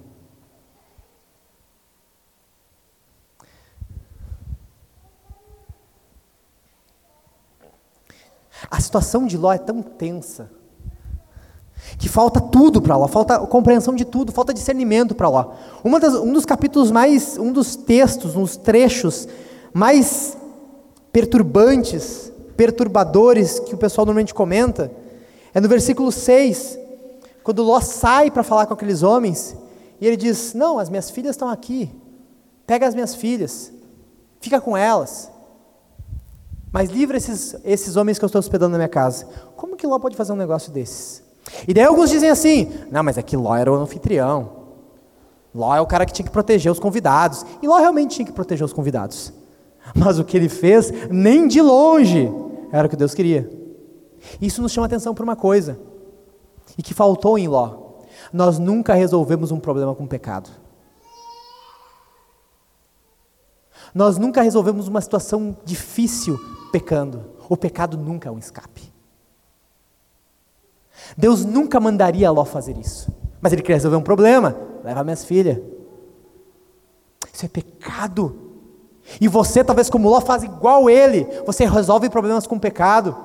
A 8.71 8.81
situação 8.81 9.27
de 9.27 9.37
Ló 9.37 9.53
é 9.53 9.59
tão 9.59 9.83
tensa 9.83 10.51
que 11.97 12.09
falta 12.09 12.41
tudo 12.41 12.83
para 12.83 12.97
Ló, 12.97 13.07
falta 13.07 13.39
compreensão 13.41 13.95
de 13.95 14.05
tudo, 14.05 14.33
falta 14.33 14.53
discernimento 14.53 15.15
para 15.15 15.29
Ló. 15.29 15.53
Das, 16.01 16.15
um 16.15 16.33
dos 16.33 16.45
capítulos 16.45 16.91
mais, 16.91 17.39
um 17.39 17.53
dos 17.53 17.77
textos, 17.77 18.37
uns 18.37 18.57
trechos 18.57 19.29
mais 19.73 20.37
perturbantes, 21.13 22.33
perturbadores 22.57 23.59
que 23.61 23.75
o 23.75 23.79
pessoal 23.79 24.05
normalmente 24.05 24.35
comenta, 24.35 24.91
é 25.55 25.61
no 25.61 25.69
versículo 25.69 26.13
6, 26.13 26.79
quando 27.43 27.63
Ló 27.63 27.81
sai 27.81 28.31
para 28.31 28.43
falar 28.43 28.67
com 28.67 28.75
aqueles 28.75 29.03
homens, 29.03 29.57
e 30.01 30.07
ele 30.07 30.17
diz: 30.17 30.55
Não, 30.55 30.79
as 30.79 30.91
minhas 30.91 31.11
filhas 31.11 31.35
estão 31.35 31.49
aqui, 31.49 31.91
pega 32.67 32.87
as 32.87 32.95
minhas 32.95 33.15
filhas, 33.15 33.73
fica 34.41 34.61
com 34.61 34.77
elas, 34.77 35.31
mas 36.73 36.91
livra 36.91 37.17
esses, 37.17 37.57
esses 37.65 37.97
homens 37.97 38.19
que 38.19 38.25
eu 38.25 38.27
estou 38.27 38.39
hospedando 38.39 38.73
na 38.73 38.79
minha 38.79 38.89
casa. 38.89 39.27
Como 39.57 39.77
que 39.77 39.87
Ló 39.87 39.99
pode 39.99 40.17
fazer 40.17 40.33
um 40.33 40.37
negócio 40.37 40.71
desses? 40.71 41.23
E 41.67 41.73
daí 41.73 41.85
alguns 41.85 42.11
dizem 42.11 42.29
assim: 42.31 42.71
Não, 42.91 43.03
mas 43.03 43.17
é 43.17 43.23
que 43.23 43.37
Ló 43.37 43.55
era 43.57 43.73
o 43.73 43.75
anfitrião. 43.75 44.59
Ló 45.55 45.75
é 45.75 45.81
o 45.81 45.87
cara 45.87 46.05
que 46.05 46.13
tinha 46.13 46.27
que 46.27 46.33
proteger 46.33 46.71
os 46.71 46.79
convidados. 46.79 47.45
E 47.63 47.67
Ló 47.67 47.79
realmente 47.79 48.17
tinha 48.17 48.27
que 48.27 48.33
proteger 48.33 48.65
os 48.65 48.73
convidados. 48.73 49.33
Mas 49.95 50.19
o 50.19 50.25
que 50.25 50.37
ele 50.37 50.49
fez, 50.49 50.93
nem 51.11 51.49
de 51.49 51.63
longe, 51.63 52.31
era 52.71 52.87
o 52.87 52.91
que 52.91 52.97
Deus 52.97 53.15
queria. 53.15 53.51
Isso 54.41 54.61
nos 54.61 54.73
chama 54.73 54.87
atenção 54.87 55.15
para 55.15 55.25
uma 55.25 55.37
coisa, 55.37 55.79
e 56.77 56.83
que 56.83 56.93
faltou 56.93 57.39
em 57.39 57.49
Ló. 57.49 58.03
Nós 58.31 58.59
nunca 58.59 58.93
resolvemos 58.93 59.51
um 59.51 59.59
problema 59.59 59.95
com 59.95 60.07
pecado. 60.07 60.51
Nós 63.95 64.19
nunca 64.19 64.43
resolvemos 64.43 64.87
uma 64.87 65.01
situação 65.01 65.57
difícil 65.65 66.39
pecando. 66.71 67.25
O 67.49 67.57
pecado 67.57 67.97
nunca 67.97 68.29
é 68.29 68.33
um 68.33 68.39
escape. 68.39 68.93
Deus 71.17 71.45
nunca 71.45 71.81
mandaria 71.81 72.31
Ló 72.31 72.45
fazer 72.45 72.77
isso. 72.77 73.13
Mas 73.41 73.53
ele 73.53 73.63
queria 73.63 73.77
resolver 73.77 73.97
um 73.97 74.03
problema. 74.03 74.57
Leva 74.85 75.05
minhas 75.05 75.25
filhas. 75.25 75.59
Isso 77.33 77.47
é 77.47 77.49
pecado. 77.49 78.37
E 79.21 79.29
você, 79.29 79.65
talvez 79.65 79.89
como 79.89 80.09
Ló, 80.09 80.21
faz 80.21 80.43
igual 80.43 80.91
ele. 80.91 81.27
Você 81.47 81.67
resolve 81.67 82.11
problemas 82.11 82.47
com 82.47 82.59
pecado. 82.59 83.17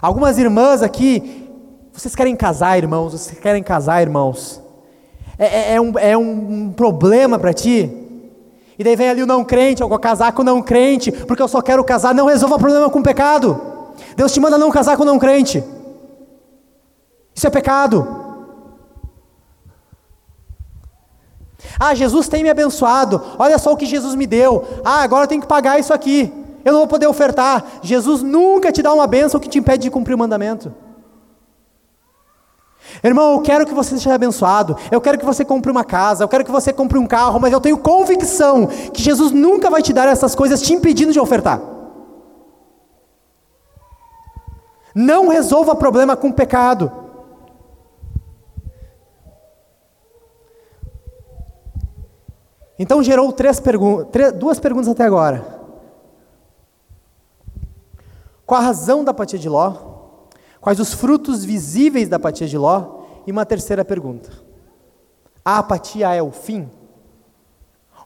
Algumas 0.00 0.38
irmãs 0.38 0.82
aqui, 0.82 1.48
vocês 1.92 2.14
querem 2.14 2.36
casar, 2.36 2.78
irmãos? 2.78 3.12
Vocês 3.12 3.38
querem 3.38 3.62
casar, 3.62 4.02
irmãos? 4.02 4.60
É, 5.38 5.46
é, 5.46 5.74
é 5.74 5.80
um, 5.80 5.98
é 5.98 6.16
um 6.16 6.72
problema 6.72 7.38
para 7.38 7.52
ti? 7.52 7.99
E 8.80 8.82
daí 8.82 8.96
vem 8.96 9.10
ali 9.10 9.22
o 9.22 9.26
não 9.26 9.44
crente, 9.44 9.82
eu 9.82 9.88
vou 9.90 9.98
casar 9.98 10.32
com 10.32 10.40
o 10.40 10.44
não 10.44 10.62
crente, 10.62 11.12
porque 11.12 11.42
eu 11.42 11.48
só 11.48 11.60
quero 11.60 11.84
casar. 11.84 12.14
Não 12.14 12.24
resolva 12.24 12.54
o 12.54 12.58
problema 12.58 12.88
com 12.88 13.02
pecado. 13.02 13.60
Deus 14.16 14.32
te 14.32 14.40
manda 14.40 14.56
não 14.56 14.70
casar 14.70 14.96
com 14.96 15.04
não 15.04 15.18
crente. 15.18 15.62
Isso 17.34 17.46
é 17.46 17.50
pecado. 17.50 18.08
Ah, 21.78 21.94
Jesus 21.94 22.26
tem 22.26 22.42
me 22.42 22.48
abençoado. 22.48 23.22
Olha 23.38 23.58
só 23.58 23.70
o 23.70 23.76
que 23.76 23.84
Jesus 23.84 24.14
me 24.14 24.26
deu. 24.26 24.64
Ah, 24.82 25.02
agora 25.02 25.24
eu 25.24 25.28
tenho 25.28 25.42
que 25.42 25.46
pagar 25.46 25.78
isso 25.78 25.92
aqui. 25.92 26.32
Eu 26.64 26.72
não 26.72 26.80
vou 26.80 26.88
poder 26.88 27.06
ofertar. 27.06 27.62
Jesus 27.82 28.22
nunca 28.22 28.72
te 28.72 28.80
dá 28.80 28.94
uma 28.94 29.06
bênção 29.06 29.38
que 29.38 29.50
te 29.50 29.58
impede 29.58 29.82
de 29.82 29.90
cumprir 29.90 30.14
o 30.14 30.18
mandamento. 30.18 30.74
Irmão, 33.02 33.32
eu 33.32 33.42
quero 33.42 33.66
que 33.66 33.74
você 33.74 33.90
seja 33.96 34.14
abençoado. 34.14 34.76
Eu 34.90 35.00
quero 35.00 35.18
que 35.18 35.24
você 35.24 35.44
compre 35.44 35.70
uma 35.70 35.84
casa. 35.84 36.24
Eu 36.24 36.28
quero 36.28 36.44
que 36.44 36.50
você 36.50 36.72
compre 36.72 36.98
um 36.98 37.06
carro. 37.06 37.40
Mas 37.40 37.52
eu 37.52 37.60
tenho 37.60 37.78
convicção 37.78 38.66
que 38.66 39.02
Jesus 39.02 39.32
nunca 39.32 39.70
vai 39.70 39.82
te 39.82 39.92
dar 39.92 40.08
essas 40.08 40.34
coisas 40.34 40.60
te 40.62 40.72
impedindo 40.72 41.12
de 41.12 41.20
ofertar. 41.20 41.60
Não 44.94 45.28
resolva 45.28 45.74
problema 45.74 46.16
com 46.16 46.32
pecado. 46.32 46.90
Então 52.78 53.02
gerou 53.02 53.30
três 53.30 53.60
pergun 53.60 54.06
duas 54.36 54.58
perguntas 54.58 54.88
até 54.88 55.04
agora. 55.04 55.44
Qual 58.46 58.60
a 58.60 58.64
razão 58.64 59.04
da 59.04 59.10
apatia 59.10 59.38
de 59.38 59.48
Ló? 59.48 59.89
Quais 60.60 60.78
os 60.78 60.92
frutos 60.92 61.44
visíveis 61.44 62.08
da 62.08 62.16
apatia 62.16 62.46
de 62.46 62.58
Ló? 62.58 63.00
E 63.26 63.32
uma 63.32 63.46
terceira 63.46 63.84
pergunta: 63.84 64.30
a 65.44 65.58
apatia 65.58 66.14
é 66.14 66.22
o 66.22 66.30
fim? 66.30 66.70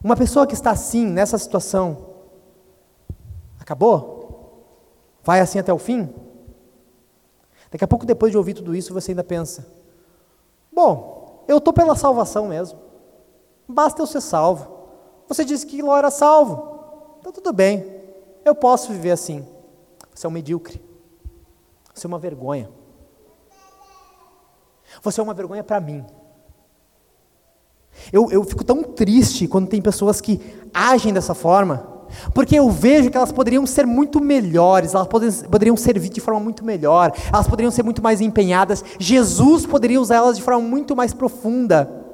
Uma 0.03 0.15
pessoa 0.15 0.45
que 0.45 0.53
está 0.53 0.71
assim, 0.71 1.05
nessa 1.05 1.37
situação, 1.37 2.15
acabou? 3.59 4.15
Vai 5.23 5.39
assim 5.39 5.57
até 5.57 5.73
o 5.73 5.79
fim? 5.79 6.13
Daqui 7.71 7.83
a 7.83 7.87
pouco, 7.87 8.05
depois 8.05 8.31
de 8.31 8.37
ouvir 8.37 8.53
tudo 8.53 8.75
isso, 8.75 8.93
você 8.93 9.11
ainda 9.11 9.23
pensa: 9.23 9.67
bom, 10.71 11.43
eu 11.47 11.57
estou 11.57 11.73
pela 11.73 11.95
salvação 11.95 12.47
mesmo. 12.47 12.79
Basta 13.67 14.01
eu 14.01 14.07
ser 14.07 14.21
salvo. 14.21 14.75
Você 15.27 15.43
disse 15.43 15.65
que 15.65 15.81
Ló 15.81 15.97
era 15.97 16.11
salvo. 16.11 17.17
Então 17.19 17.31
tudo 17.31 17.51
bem. 17.51 17.93
Eu 18.45 18.53
posso 18.53 18.91
viver 18.91 19.11
assim. 19.11 19.45
Você 20.13 20.25
é 20.25 20.29
um 20.29 20.31
medíocre. 20.31 20.79
Você 21.95 22.05
é 22.05 22.09
uma 22.09 22.19
vergonha. 22.19 22.69
Você 25.01 25.21
é 25.21 25.23
uma 25.23 25.33
vergonha 25.33 25.63
para 25.63 25.79
mim. 25.79 26.05
Eu, 28.11 28.29
eu 28.29 28.43
fico 28.43 28.65
tão 28.65 28.83
triste 28.83 29.47
quando 29.47 29.67
tem 29.67 29.81
pessoas 29.81 30.19
que 30.19 30.41
agem 30.73 31.13
dessa 31.13 31.33
forma. 31.33 31.95
Porque 32.33 32.55
eu 32.59 32.69
vejo 32.69 33.09
que 33.09 33.17
elas 33.17 33.31
poderiam 33.31 33.65
ser 33.65 33.85
muito 33.85 34.21
melhores, 34.21 34.93
elas 34.93 35.07
poderiam 35.07 35.75
servir 35.75 36.09
de 36.09 36.21
forma 36.21 36.39
muito 36.39 36.63
melhor, 36.63 37.11
elas 37.33 37.47
poderiam 37.47 37.71
ser 37.71 37.81
muito 37.81 38.01
mais 38.01 38.21
empenhadas, 38.21 38.83
Jesus 38.99 39.65
poderia 39.65 39.99
usar 39.99 40.17
elas 40.17 40.37
de 40.37 40.43
forma 40.43 40.61
muito 40.61 40.95
mais 40.95 41.13
profunda, 41.13 42.05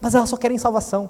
mas 0.00 0.16
elas 0.16 0.28
só 0.28 0.36
querem 0.36 0.58
salvação, 0.58 1.08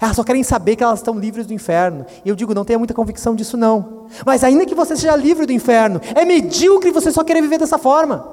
elas 0.00 0.16
só 0.16 0.24
querem 0.24 0.42
saber 0.42 0.76
que 0.76 0.82
elas 0.82 1.00
estão 1.00 1.18
livres 1.18 1.46
do 1.46 1.52
inferno, 1.52 2.06
e 2.24 2.28
eu 2.28 2.34
digo, 2.34 2.54
não 2.54 2.64
tenha 2.64 2.78
muita 2.78 2.94
convicção 2.94 3.34
disso 3.34 3.56
não, 3.56 4.06
mas 4.24 4.42
ainda 4.42 4.66
que 4.66 4.74
você 4.74 4.96
seja 4.96 5.14
livre 5.16 5.46
do 5.46 5.52
inferno, 5.52 6.00
é 6.14 6.24
medíocre 6.24 6.90
você 6.90 7.10
só 7.10 7.22
querer 7.22 7.42
viver 7.42 7.58
dessa 7.58 7.78
forma. 7.78 8.32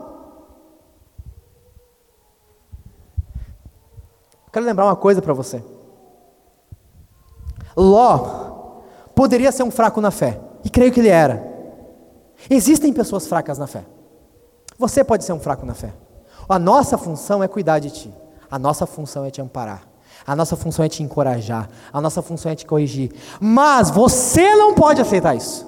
Quero 4.51 4.65
lembrar 4.65 4.85
uma 4.85 4.95
coisa 4.95 5.21
para 5.21 5.33
você. 5.33 5.63
Ló 7.75 8.81
poderia 9.15 9.51
ser 9.51 9.63
um 9.63 9.71
fraco 9.71 10.01
na 10.01 10.11
fé, 10.11 10.39
e 10.63 10.69
creio 10.69 10.91
que 10.91 10.99
ele 10.99 11.09
era. 11.09 11.49
Existem 12.49 12.91
pessoas 12.91 13.27
fracas 13.27 13.57
na 13.57 13.67
fé. 13.67 13.85
Você 14.77 15.03
pode 15.03 15.23
ser 15.23 15.33
um 15.33 15.39
fraco 15.39 15.65
na 15.65 15.75
fé. 15.75 15.93
A 16.49 16.57
nossa 16.57 16.97
função 16.97 17.43
é 17.43 17.47
cuidar 17.47 17.79
de 17.79 17.91
ti. 17.91 18.13
A 18.49 18.57
nossa 18.57 18.85
função 18.85 19.23
é 19.23 19.29
te 19.29 19.39
amparar. 19.41 19.90
A 20.25 20.35
nossa 20.35 20.55
função 20.55 20.85
é 20.85 20.89
te 20.89 21.03
encorajar. 21.03 21.69
A 21.91 21.99
nossa 21.99 22.21
função 22.21 22.51
é 22.51 22.55
te 22.55 22.65
corrigir. 22.65 23.11
Mas 23.39 23.89
você 23.89 24.55
não 24.55 24.73
pode 24.73 25.01
aceitar 25.01 25.35
isso. 25.35 25.67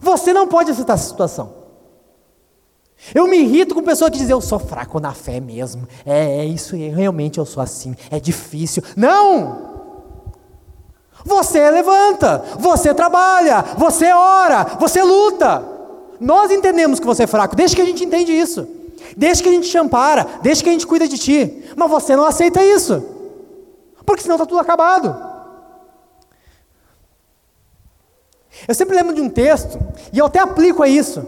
Você 0.00 0.32
não 0.32 0.48
pode 0.48 0.70
aceitar 0.70 0.94
essa 0.94 1.08
situação. 1.08 1.62
Eu 3.14 3.26
me 3.26 3.38
irrito 3.38 3.74
com 3.74 3.82
pessoas 3.82 4.10
que 4.10 4.18
dizem, 4.18 4.32
eu 4.32 4.40
sou 4.40 4.58
fraco 4.58 5.00
na 5.00 5.12
fé 5.12 5.40
mesmo. 5.40 5.86
É, 6.06 6.38
é 6.38 6.44
isso, 6.44 6.76
realmente 6.76 7.38
eu 7.38 7.44
sou 7.44 7.62
assim. 7.62 7.96
É 8.10 8.20
difícil. 8.20 8.82
Não! 8.96 9.72
Você 11.24 11.70
levanta, 11.70 12.44
você 12.58 12.92
trabalha, 12.92 13.62
você 13.76 14.12
ora, 14.12 14.64
você 14.78 15.02
luta. 15.02 15.64
Nós 16.18 16.50
entendemos 16.50 16.98
que 16.98 17.06
você 17.06 17.24
é 17.24 17.26
fraco, 17.26 17.54
desde 17.54 17.76
que 17.76 17.82
a 17.82 17.84
gente 17.84 18.04
entende 18.04 18.32
isso. 18.32 18.66
Desde 19.16 19.42
que 19.42 19.48
a 19.48 19.52
gente 19.52 19.68
te 19.68 19.78
ampara, 19.78 20.40
desde 20.42 20.64
que 20.64 20.70
a 20.70 20.72
gente 20.72 20.86
cuida 20.86 21.06
de 21.08 21.18
ti. 21.18 21.64
Mas 21.76 21.90
você 21.90 22.16
não 22.16 22.24
aceita 22.24 22.64
isso. 22.64 23.02
Porque 24.04 24.22
senão 24.22 24.36
está 24.36 24.46
tudo 24.46 24.60
acabado. 24.60 25.32
Eu 28.66 28.74
sempre 28.74 28.94
lembro 28.94 29.14
de 29.14 29.20
um 29.20 29.28
texto, 29.28 29.78
e 30.12 30.18
eu 30.18 30.26
até 30.26 30.38
aplico 30.38 30.82
a 30.82 30.88
isso. 30.88 31.24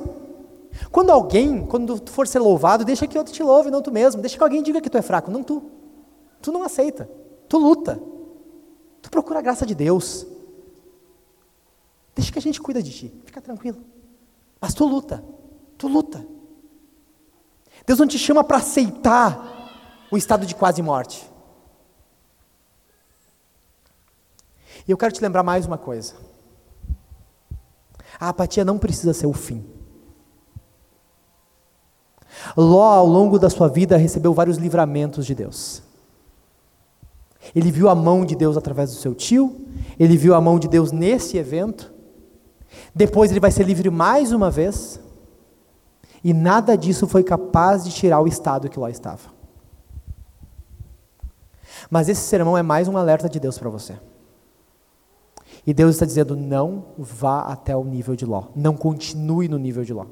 Quando 0.91 1.11
alguém, 1.11 1.66
quando 1.66 1.99
tu 1.99 2.12
for 2.12 2.26
ser 2.26 2.39
louvado, 2.39 2.85
deixa 2.85 3.07
que 3.07 3.18
outro 3.18 3.32
te 3.32 3.43
louve, 3.43 3.70
não 3.70 3.82
tu 3.82 3.91
mesmo. 3.91 4.20
Deixa 4.20 4.37
que 4.37 4.43
alguém 4.43 4.62
diga 4.62 4.80
que 4.80 4.91
tu 4.91 4.97
é 4.97 5.03
fraco, 5.03 5.30
não 5.30 5.43
tu. 5.43 5.62
Tu 6.41 6.53
não 6.53 6.62
aceita. 6.62 7.09
Tu 7.49 7.59
luta. 7.59 8.01
Tu 9.03 9.11
procura 9.11 9.41
a 9.41 9.43
graça 9.43 9.66
de 9.66 9.74
Deus. 9.74 10.26
Deixa 12.14 12.32
que 12.32 12.39
a 12.39 12.43
gente 12.43 12.61
cuida 12.61 12.82
de 12.82 12.93
ti. 12.93 13.14
Fica 13.24 13.41
tranquilo. 13.41 13.78
Mas 14.61 14.72
tu 14.74 14.87
luta. 14.87 15.24
Tu 15.76 15.89
luta. 15.89 16.24
Deus 17.87 17.99
não 17.99 18.07
te 18.07 18.18
chama 18.18 18.43
para 18.43 18.59
aceitar 18.59 20.07
o 20.11 20.16
estado 20.16 20.47
de 20.47 20.55
quase 20.55 20.80
morte. 20.82 21.30
E 24.87 24.91
eu 24.91 24.97
quero 24.97 25.12
te 25.12 25.22
lembrar 25.22 25.43
mais 25.43 25.66
uma 25.66 25.78
coisa. 25.78 26.14
A 28.18 28.28
apatia 28.28 28.64
não 28.64 28.78
precisa 28.78 29.12
ser 29.12 29.26
o 29.26 29.32
fim. 29.32 29.64
Ló, 32.57 32.93
ao 32.93 33.07
longo 33.07 33.39
da 33.39 33.49
sua 33.49 33.68
vida, 33.68 33.97
recebeu 33.97 34.35
vários 34.35 34.59
livramentos 34.59 35.24
de 35.26 35.35
Deus. 35.35 35.82
Ele 37.55 37.70
viu 37.70 37.89
a 37.89 37.95
mão 37.95 38.24
de 38.24 38.35
Deus 38.35 38.57
através 38.57 38.91
do 38.91 38.97
seu 38.97 39.14
tio, 39.14 39.66
ele 39.99 40.16
viu 40.16 40.35
a 40.35 40.41
mão 40.41 40.59
de 40.59 40.68
Deus 40.68 40.93
nesse 40.93 41.37
evento, 41.37 41.93
Depois 42.95 43.30
ele 43.30 43.41
vai 43.41 43.51
ser 43.51 43.64
livre 43.64 43.91
mais 43.91 44.32
uma 44.32 44.51
vez, 44.51 45.01
e 46.25 46.33
nada 46.33 46.75
disso 46.75 47.07
foi 47.07 47.22
capaz 47.22 47.85
de 47.85 47.93
tirar 47.93 48.18
o 48.18 48.27
estado 48.27 48.70
que 48.70 48.81
lá 48.81 48.89
estava. 48.89 49.35
Mas 51.91 52.09
esse 52.09 52.22
sermão 52.22 52.57
é 52.57 52.62
mais 52.62 52.89
um 52.89 52.97
alerta 52.97 53.29
de 53.29 53.39
Deus 53.39 53.59
para 53.59 53.68
você. 53.68 53.95
E 55.66 55.75
Deus 55.75 55.95
está 55.95 56.07
dizendo: 56.07 56.35
não 56.35 56.87
vá 56.97 57.41
até 57.41 57.77
o 57.77 57.85
nível 57.85 58.16
de 58.16 58.25
Ló, 58.25 58.45
não 58.57 58.75
continue 58.75 59.49
no 59.49 59.59
nível 59.59 59.85
de 59.85 59.93
Ló. 59.93 60.07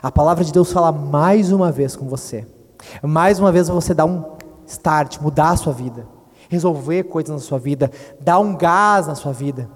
A 0.00 0.12
palavra 0.12 0.44
de 0.44 0.52
Deus 0.52 0.72
fala 0.72 0.92
mais 0.92 1.50
uma 1.50 1.72
vez 1.72 1.96
com 1.96 2.06
você. 2.06 2.46
Mais 3.02 3.40
uma 3.40 3.50
vez 3.50 3.68
você 3.68 3.92
dá 3.92 4.04
um 4.04 4.36
start, 4.64 5.20
mudar 5.20 5.50
a 5.50 5.56
sua 5.56 5.72
vida, 5.72 6.06
resolver 6.48 7.02
coisas 7.04 7.34
na 7.34 7.40
sua 7.40 7.58
vida, 7.58 7.90
dar 8.20 8.38
um 8.38 8.56
gás 8.56 9.08
na 9.08 9.16
sua 9.16 9.32
vida. 9.32 9.68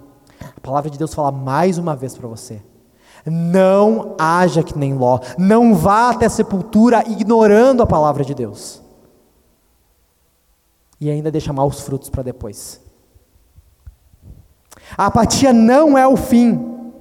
A 0.57 0.61
palavra 0.61 0.89
de 0.91 0.97
Deus 0.99 1.13
fala 1.13 1.33
mais 1.33 1.77
uma 1.77 1.97
vez 1.97 2.17
para 2.17 2.29
você. 2.29 2.63
Não 3.29 4.15
haja 4.19 4.63
que 4.63 4.79
nem 4.79 4.95
Ló, 4.95 5.19
não 5.37 5.75
vá 5.75 6.11
até 6.11 6.27
a 6.27 6.31
sepultura 6.31 7.03
ignorando 7.09 7.83
a 7.83 7.87
palavra 7.87 8.25
de 8.25 8.35
Deus. 8.35 8.81
E 11.01 11.11
ainda 11.11 11.31
deixa 11.31 11.53
maus 11.53 11.81
frutos 11.81 12.09
para 12.09 12.23
depois. 12.23 12.81
A 14.97 15.07
apatia 15.07 15.53
não 15.53 15.99
é 15.99 16.07
o 16.07 16.17
fim. 16.17 16.93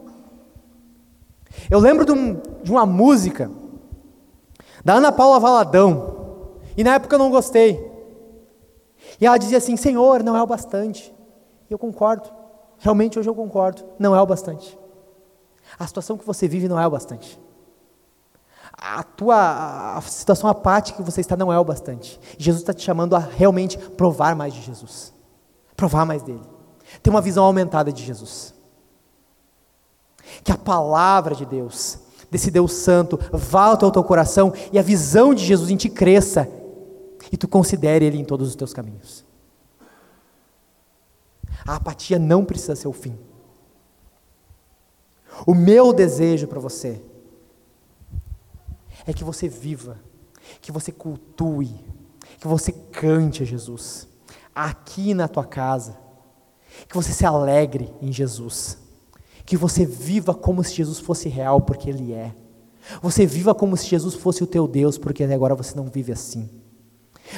Eu 1.69 1.79
lembro 1.79 2.05
de, 2.05 2.11
um, 2.11 2.41
de 2.63 2.71
uma 2.71 2.85
música 2.85 3.49
da 4.83 4.93
Ana 4.95 5.11
Paula 5.11 5.39
Valadão, 5.39 6.15
e 6.75 6.83
na 6.83 6.95
época 6.95 7.15
eu 7.15 7.19
não 7.19 7.29
gostei. 7.29 7.91
E 9.19 9.25
ela 9.25 9.37
dizia 9.37 9.59
assim: 9.59 9.77
Senhor, 9.77 10.23
não 10.23 10.35
é 10.35 10.41
o 10.41 10.47
bastante. 10.47 11.13
E 11.69 11.73
eu 11.73 11.79
concordo, 11.79 12.29
realmente 12.79 13.17
hoje 13.17 13.29
eu 13.29 13.35
concordo, 13.35 13.83
não 13.97 14.15
é 14.15 14.21
o 14.21 14.25
bastante. 14.25 14.77
A 15.77 15.85
situação 15.85 16.17
que 16.17 16.25
você 16.25 16.47
vive 16.47 16.67
não 16.67 16.79
é 16.79 16.87
o 16.87 16.91
bastante. 16.91 17.39
A 18.77 19.03
tua 19.03 19.97
a 19.97 20.01
situação 20.01 20.49
apática 20.49 20.97
que 20.97 21.09
você 21.09 21.21
está 21.21 21.35
não 21.35 21.51
é 21.51 21.59
o 21.59 21.63
bastante. 21.63 22.19
Jesus 22.37 22.61
está 22.61 22.73
te 22.73 22.83
chamando 22.83 23.15
a 23.15 23.19
realmente 23.19 23.77
provar 23.77 24.35
mais 24.35 24.53
de 24.53 24.61
Jesus, 24.61 25.13
provar 25.75 26.05
mais 26.05 26.21
dele, 26.23 26.41
ter 27.01 27.09
uma 27.09 27.21
visão 27.21 27.45
aumentada 27.45 27.91
de 27.91 28.03
Jesus. 28.03 28.53
Que 30.43 30.51
a 30.51 30.57
palavra 30.57 31.35
de 31.35 31.45
Deus, 31.45 31.99
desse 32.29 32.51
Deus 32.51 32.73
Santo, 32.73 33.19
vá 33.31 33.65
ao 33.65 33.91
teu 33.91 34.03
coração 34.03 34.53
e 34.71 34.79
a 34.79 34.81
visão 34.81 35.33
de 35.33 35.45
Jesus 35.45 35.69
em 35.69 35.77
ti 35.77 35.89
cresça 35.89 36.49
e 37.31 37.37
tu 37.37 37.47
considere 37.47 38.05
Ele 38.05 38.17
em 38.17 38.25
todos 38.25 38.49
os 38.49 38.55
teus 38.55 38.73
caminhos. 38.73 39.25
A 41.65 41.75
apatia 41.75 42.19
não 42.19 42.45
precisa 42.45 42.75
ser 42.75 42.87
o 42.87 42.93
fim. 42.93 43.17
O 45.45 45.53
meu 45.53 45.91
desejo 45.93 46.47
para 46.47 46.59
você 46.59 47.01
é 49.05 49.13
que 49.13 49.23
você 49.23 49.47
viva, 49.47 49.97
que 50.61 50.71
você 50.71 50.91
cultue, 50.91 51.73
que 52.39 52.47
você 52.47 52.71
cante 52.71 53.43
a 53.43 53.45
Jesus, 53.45 54.07
aqui 54.53 55.13
na 55.13 55.27
tua 55.27 55.45
casa, 55.45 55.97
que 56.87 56.95
você 56.95 57.11
se 57.11 57.25
alegre 57.25 57.93
em 58.01 58.11
Jesus 58.11 58.77
que 59.45 59.55
você 59.55 59.85
viva 59.85 60.33
como 60.33 60.63
se 60.63 60.73
Jesus 60.73 60.99
fosse 60.99 61.29
real, 61.29 61.61
porque 61.61 61.89
Ele 61.89 62.11
é. 62.11 62.33
Você 63.01 63.25
viva 63.25 63.53
como 63.53 63.77
se 63.77 63.85
Jesus 63.85 64.15
fosse 64.15 64.43
o 64.43 64.47
teu 64.47 64.67
Deus, 64.67 64.97
porque 64.97 65.23
agora 65.23 65.55
você 65.55 65.75
não 65.75 65.85
vive 65.85 66.11
assim. 66.11 66.49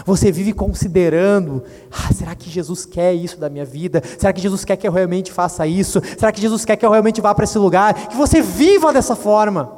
Você 0.06 0.32
vive 0.32 0.54
considerando: 0.54 1.64
ah, 1.92 2.14
será 2.14 2.36
que 2.36 2.50
Jesus 2.50 2.86
quer 2.86 3.14
isso 3.14 3.40
da 3.40 3.50
minha 3.50 3.66
vida? 3.66 4.02
Será 4.18 4.34
que 4.34 4.42
Jesus 4.42 4.66
quer 4.66 4.76
que 4.76 4.88
eu 4.88 4.92
realmente 4.92 5.32
faça 5.32 5.66
isso? 5.66 6.02
Será 6.18 6.32
que 6.32 6.42
Jesus 6.42 6.66
quer 6.66 6.76
que 6.76 6.86
eu 6.86 6.92
realmente 6.92 7.22
vá 7.22 7.34
para 7.34 7.46
esse 7.46 7.58
lugar? 7.58 7.94
Que 8.08 8.16
você 8.16 8.42
viva 8.42 8.92
dessa 8.92 9.16
forma. 9.16 9.78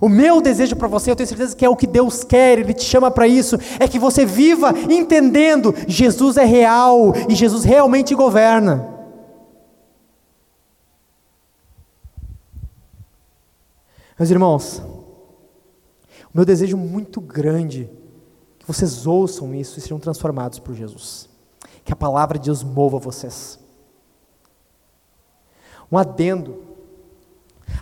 O 0.00 0.08
meu 0.08 0.40
desejo 0.40 0.76
para 0.76 0.86
você, 0.86 1.10
eu 1.10 1.16
tenho 1.16 1.28
certeza 1.28 1.56
que 1.56 1.64
é 1.64 1.68
o 1.68 1.74
que 1.74 1.86
Deus 1.86 2.22
quer, 2.22 2.58
Ele 2.58 2.74
te 2.74 2.84
chama 2.84 3.10
para 3.10 3.26
isso, 3.26 3.58
é 3.78 3.88
que 3.88 3.98
você 3.98 4.24
viva 4.24 4.72
entendendo: 4.88 5.74
Jesus 5.88 6.36
é 6.36 6.44
real 6.44 7.12
e 7.28 7.34
Jesus 7.34 7.64
realmente 7.64 8.14
governa. 8.14 8.88
Meus 14.18 14.30
irmãos, 14.30 14.82
o 16.32 16.38
meu 16.38 16.44
desejo 16.44 16.76
muito 16.76 17.20
grande 17.20 17.90
que 18.58 18.66
vocês 18.66 19.06
ouçam 19.06 19.54
isso 19.54 19.78
e 19.78 19.82
sejam 19.82 19.98
transformados 19.98 20.58
por 20.58 20.74
Jesus. 20.74 21.28
Que 21.84 21.92
a 21.92 21.96
palavra 21.96 22.38
de 22.38 22.46
Deus 22.46 22.62
mova 22.62 22.98
vocês. 22.98 23.58
Um 25.90 25.98
adendo 25.98 26.70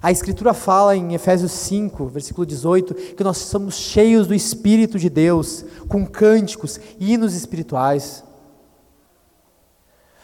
a 0.01 0.12
Escritura 0.12 0.55
fala 0.55 0.94
em 0.94 1.14
Efésios 1.14 1.51
5, 1.53 2.07
versículo 2.07 2.46
18, 2.46 2.94
que 2.94 3.24
nós 3.24 3.38
somos 3.38 3.74
cheios 3.74 4.26
do 4.26 4.34
Espírito 4.34 4.99
de 4.99 5.11
Deus, 5.11 5.64
com 5.88 6.07
cânticos, 6.07 6.78
hinos 7.01 7.34
espirituais. 7.34 8.22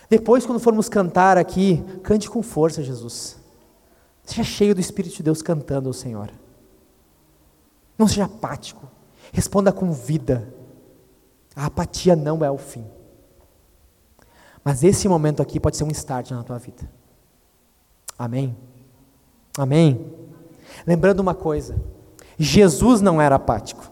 Depois, 0.08 0.46
quando 0.46 0.60
formos 0.60 0.88
cantar 0.88 1.36
aqui, 1.36 1.82
cante 2.02 2.30
com 2.30 2.42
força, 2.42 2.82
Jesus. 2.82 3.36
Seja 4.24 4.44
cheio 4.44 4.74
do 4.74 4.80
Espírito 4.80 5.16
de 5.16 5.22
Deus 5.24 5.42
cantando 5.42 5.88
ao 5.88 5.92
Senhor. 5.92 6.30
Não 7.98 8.08
seja 8.08 8.24
apático. 8.24 8.88
Responda 9.32 9.72
com 9.72 9.92
vida. 9.92 10.52
A 11.54 11.66
apatia 11.66 12.16
não 12.16 12.44
é 12.44 12.50
o 12.50 12.58
fim. 12.58 12.84
Mas 14.64 14.82
esse 14.82 15.08
momento 15.08 15.42
aqui 15.42 15.60
pode 15.60 15.76
ser 15.76 15.84
um 15.84 15.90
start 15.90 16.30
na 16.30 16.42
tua 16.42 16.58
vida. 16.58 16.90
Amém? 18.18 18.56
Amém? 19.56 20.12
Lembrando 20.86 21.20
uma 21.20 21.34
coisa: 21.34 21.76
Jesus 22.38 23.00
não 23.00 23.20
era 23.20 23.36
apático. 23.36 23.90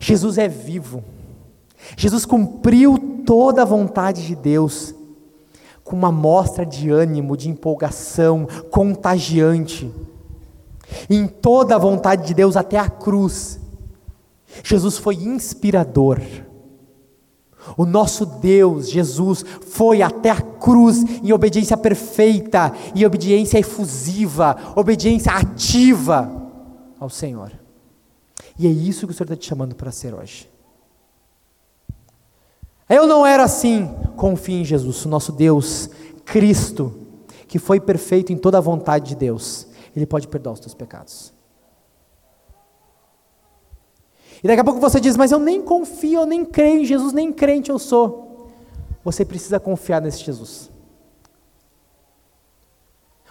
Jesus 0.00 0.38
é 0.38 0.48
vivo. 0.48 1.02
Jesus 1.96 2.26
cumpriu 2.26 3.22
toda 3.24 3.62
a 3.62 3.66
vontade 3.66 4.26
de 4.26 4.34
Deus 4.34 4.94
com 5.84 5.94
uma 5.94 6.10
mostra 6.10 6.66
de 6.66 6.90
ânimo, 6.90 7.36
de 7.36 7.48
empolgação 7.48 8.46
contagiante. 8.70 9.92
Em 11.08 11.26
toda 11.26 11.74
a 11.74 11.78
vontade 11.78 12.26
de 12.26 12.34
Deus 12.34 12.56
até 12.56 12.78
a 12.78 12.88
cruz. 12.88 13.60
Jesus 14.62 14.98
foi 14.98 15.16
inspirador. 15.16 16.20
O 17.76 17.84
nosso 17.84 18.24
Deus, 18.24 18.88
Jesus, 18.88 19.44
foi 19.68 20.02
até 20.02 20.30
a 20.30 20.40
cruz 20.40 21.02
em 21.22 21.32
obediência 21.32 21.76
perfeita, 21.76 22.72
em 22.94 23.04
obediência 23.04 23.58
efusiva, 23.58 24.56
obediência 24.76 25.32
ativa 25.32 26.30
ao 27.00 27.10
Senhor. 27.10 27.52
E 28.58 28.66
é 28.66 28.70
isso 28.70 29.06
que 29.06 29.12
o 29.12 29.16
Senhor 29.16 29.24
está 29.24 29.36
te 29.36 29.46
chamando 29.46 29.74
para 29.74 29.90
ser 29.90 30.14
hoje. 30.14 30.48
Eu 32.88 33.06
não 33.06 33.26
era 33.26 33.42
assim. 33.42 33.90
Confie 34.16 34.60
em 34.60 34.64
Jesus, 34.64 35.04
o 35.04 35.08
nosso 35.08 35.32
Deus, 35.32 35.90
Cristo, 36.24 36.94
que 37.48 37.58
foi 37.58 37.80
perfeito 37.80 38.32
em 38.32 38.36
toda 38.36 38.58
a 38.58 38.62
vontade 38.62 39.08
de 39.08 39.16
Deus. 39.16 39.66
Ele 39.96 40.06
pode 40.06 40.28
perdoar 40.28 40.52
os 40.52 40.60
teus 40.60 40.74
pecados. 40.74 41.32
E 44.44 44.46
daqui 44.46 44.60
a 44.60 44.64
pouco 44.64 44.78
você 44.78 45.00
diz, 45.00 45.16
mas 45.16 45.32
eu 45.32 45.38
nem 45.38 45.62
confio, 45.62 46.20
eu 46.20 46.26
nem 46.26 46.44
creio 46.44 46.82
em 46.82 46.84
Jesus, 46.84 47.14
nem 47.14 47.32
crente 47.32 47.70
eu 47.70 47.78
sou. 47.78 48.50
Você 49.02 49.24
precisa 49.24 49.58
confiar 49.58 50.02
nesse 50.02 50.22
Jesus. 50.22 50.70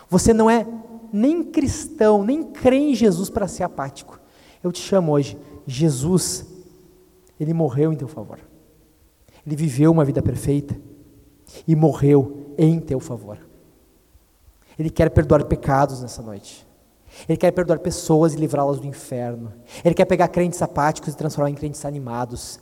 Você 0.09 0.33
não 0.33 0.49
é 0.49 0.65
nem 1.13 1.43
cristão, 1.43 2.23
nem 2.23 2.43
crê 2.43 2.77
em 2.77 2.95
Jesus 2.95 3.29
para 3.29 3.47
ser 3.47 3.63
apático. 3.63 4.19
Eu 4.63 4.71
te 4.71 4.79
chamo 4.81 5.11
hoje, 5.11 5.37
Jesus, 5.67 6.45
ele 7.39 7.53
morreu 7.53 7.93
em 7.93 7.95
teu 7.95 8.07
favor. 8.07 8.39
Ele 9.45 9.55
viveu 9.55 9.91
uma 9.91 10.03
vida 10.03 10.21
perfeita 10.21 10.75
e 11.67 11.75
morreu 11.75 12.53
em 12.57 12.79
teu 12.79 12.99
favor. 12.99 13.37
Ele 14.77 14.89
quer 14.89 15.09
perdoar 15.09 15.45
pecados 15.45 16.01
nessa 16.01 16.21
noite. 16.21 16.65
Ele 17.27 17.37
quer 17.37 17.51
perdoar 17.51 17.79
pessoas 17.79 18.33
e 18.33 18.37
livrá-las 18.37 18.79
do 18.79 18.87
inferno. 18.87 19.53
Ele 19.83 19.95
quer 19.95 20.05
pegar 20.05 20.27
crentes 20.27 20.61
apáticos 20.61 21.13
e 21.13 21.17
transformar 21.17 21.49
em 21.49 21.55
crentes 21.55 21.85
animados. 21.85 22.59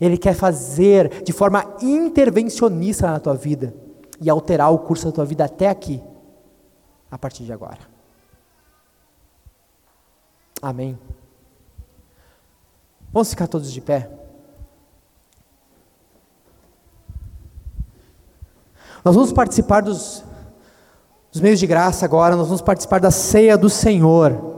Ele 0.00 0.18
quer 0.18 0.34
fazer 0.34 1.22
de 1.22 1.32
forma 1.32 1.76
intervencionista 1.80 3.06
na 3.10 3.20
tua 3.20 3.34
vida 3.34 3.74
e 4.20 4.28
alterar 4.28 4.72
o 4.72 4.78
curso 4.78 5.06
da 5.06 5.12
tua 5.12 5.24
vida 5.24 5.44
até 5.44 5.68
aqui, 5.68 6.02
a 7.10 7.18
partir 7.18 7.44
de 7.44 7.52
agora. 7.52 7.80
Amém. 10.60 10.98
Vamos 13.12 13.30
ficar 13.30 13.46
todos 13.46 13.72
de 13.72 13.80
pé? 13.80 14.10
Nós 19.04 19.14
vamos 19.14 19.32
participar 19.32 19.82
dos 19.82 20.24
dos 21.32 21.40
meios 21.40 21.58
de 21.58 21.66
graça 21.66 22.04
agora, 22.04 22.36
nós 22.36 22.46
vamos 22.46 22.60
participar 22.60 23.00
da 23.00 23.10
ceia 23.10 23.56
do 23.56 23.70
Senhor. 23.70 24.52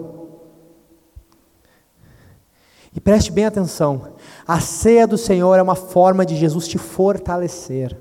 E 2.93 3.01
preste 3.01 3.31
bem 3.31 3.45
atenção: 3.45 4.14
a 4.47 4.59
ceia 4.59 5.07
do 5.07 5.16
Senhor 5.16 5.57
é 5.57 5.62
uma 5.62 5.77
forma 5.77 6.27
de 6.27 6.35
Jesus 6.35 6.66
te 6.66 6.77
fortalecer. 6.77 7.97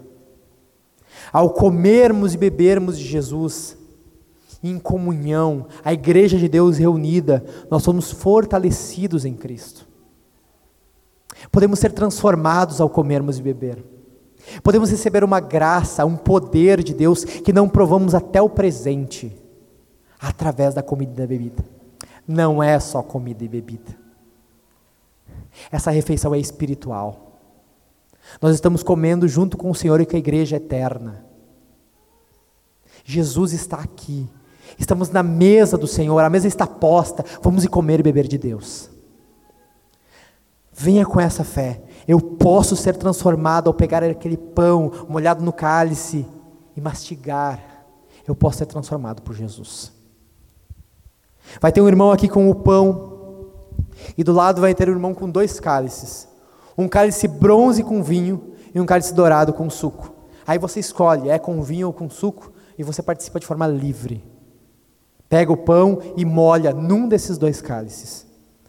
ao 1.32 1.51
comermos 1.51 2.34
e 2.34 2.38
bebermos 2.38 2.97
de 2.97 3.05
Jesus, 3.05 3.78
em 4.63 4.80
comunhão, 4.80 5.67
a 5.84 5.93
igreja 5.93 6.38
de 6.38 6.47
Deus 6.47 6.78
reunida, 6.78 7.43
nós 7.69 7.84
somos 7.84 8.11
fortalecidos 8.11 9.24
em 9.24 9.34
Cristo. 9.34 9.88
Podemos 11.51 11.80
ser 11.80 11.91
transformados 11.91 12.80
ao 12.80 12.89
comermos 12.89 13.38
e 13.38 13.41
beber. 13.41 13.92
Podemos 14.61 14.89
receber 14.89 15.23
uma 15.23 15.39
graça, 15.39 16.05
um 16.05 16.17
poder 16.17 16.83
de 16.83 16.93
Deus 16.93 17.23
que 17.23 17.53
não 17.53 17.69
provamos 17.69 18.13
até 18.13 18.41
o 18.41 18.49
presente, 18.49 19.35
através 20.19 20.73
da 20.73 20.83
comida 20.83 21.13
e 21.13 21.15
da 21.15 21.27
bebida. 21.27 21.63
Não 22.27 22.61
é 22.61 22.79
só 22.79 23.01
comida 23.01 23.43
e 23.43 23.47
bebida. 23.47 23.97
Essa 25.71 25.91
refeição 25.91 26.33
é 26.33 26.39
espiritual. 26.39 27.39
Nós 28.41 28.55
estamos 28.55 28.83
comendo 28.83 29.27
junto 29.27 29.57
com 29.57 29.69
o 29.69 29.75
Senhor 29.75 29.99
e 30.01 30.05
com 30.05 30.15
a 30.15 30.19
igreja 30.19 30.55
eterna. 30.55 31.25
Jesus 33.03 33.53
está 33.53 33.77
aqui. 33.77 34.29
Estamos 34.77 35.09
na 35.09 35.21
mesa 35.21 35.77
do 35.77 35.87
Senhor, 35.87 36.19
a 36.19 36.29
mesa 36.29 36.47
está 36.47 36.65
posta. 36.65 37.23
Vamos 37.41 37.65
comer 37.67 37.99
e 37.99 38.03
beber 38.03 38.27
de 38.27 38.37
Deus. 38.37 38.89
Venha 40.71 41.05
com 41.05 41.19
essa 41.19 41.43
fé. 41.43 41.81
Eu 42.08 42.20
posso 42.20 42.76
ser 42.76 42.97
transformado 42.97 43.68
ao 43.68 43.74
pegar 43.74 44.04
aquele 44.04 44.38
pão 44.38 44.91
molhado 45.08 45.43
no 45.43 45.54
cálice 45.54 46.26
e 46.76 46.82
mastigar. 46.82 47.60
Eu 48.28 48.36
posso 48.36 48.60
ser 48.60 48.66
transformado 48.66 49.22
por 49.22 49.36
Jesus. 49.36 49.91
Vai 51.62 51.72
ter 51.72 51.82
um 51.82 51.88
irmão 51.88 52.12
aqui 52.12 52.28
com 52.28 52.49
o 52.49 52.56
pão, 52.56 53.12
e 54.18 54.24
do 54.24 54.34
lado 54.34 54.62
vai 54.62 54.74
ter 54.74 54.89
um 54.89 54.93
irmão 54.93 55.14
com 55.14 55.30
dois 55.30 55.60
cálices: 55.60 56.28
um 56.78 56.88
cálice 56.88 57.28
bronze 57.28 57.84
com 57.84 58.01
vinho 58.01 58.54
e 58.74 58.80
um 58.80 58.86
cálice 58.86 59.14
dourado 59.14 59.54
com 59.54 59.70
suco. 59.70 60.14
Aí 60.45 60.58
você 60.58 60.80
escolhe, 60.80 61.30
é 61.30 61.39
com 61.39 61.62
vinho 61.62 61.88
ou 61.88 61.93
com 61.93 62.10
suco, 62.10 62.51
e 62.78 62.84
você 62.84 63.01
participa 63.01 63.39
de 63.39 63.45
forma 63.45 63.68
livre. 63.68 64.24
Pega 65.30 65.51
o 65.51 65.58
pão 65.58 65.99
e 66.16 66.26
molha 66.26 66.74
num 66.74 67.08
desses 67.08 67.38
dois 67.38 67.62
cálices, 67.62 68.26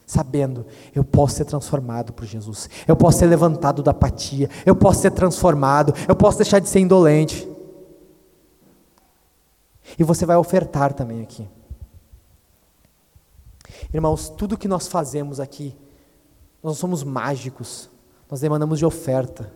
sabendo, 0.06 0.66
eu 0.94 1.02
posso 1.02 1.36
ser 1.36 1.44
transformado 1.44 2.12
por 2.12 2.24
Jesus, 2.24 2.68
eu 2.86 2.94
posso 2.94 3.18
ser 3.18 3.26
levantado 3.26 3.82
da 3.82 3.90
apatia, 3.90 4.50
eu 4.66 4.76
posso 4.76 5.00
ser 5.00 5.10
transformado, 5.10 5.94
eu 6.06 6.14
posso 6.14 6.38
deixar 6.38 6.58
de 6.58 6.68
ser 6.68 6.80
indolente. 6.80 7.48
E 9.98 10.04
você 10.04 10.26
vai 10.26 10.36
ofertar 10.36 10.92
também 10.92 11.22
aqui. 11.22 11.48
Irmãos, 13.92 14.28
tudo 14.28 14.58
que 14.58 14.68
nós 14.68 14.88
fazemos 14.88 15.40
aqui, 15.40 15.74
nós 16.62 16.72
não 16.72 16.74
somos 16.74 17.04
mágicos, 17.04 17.88
nós 18.30 18.40
demandamos 18.40 18.78
de 18.78 18.86
oferta. 18.86 19.52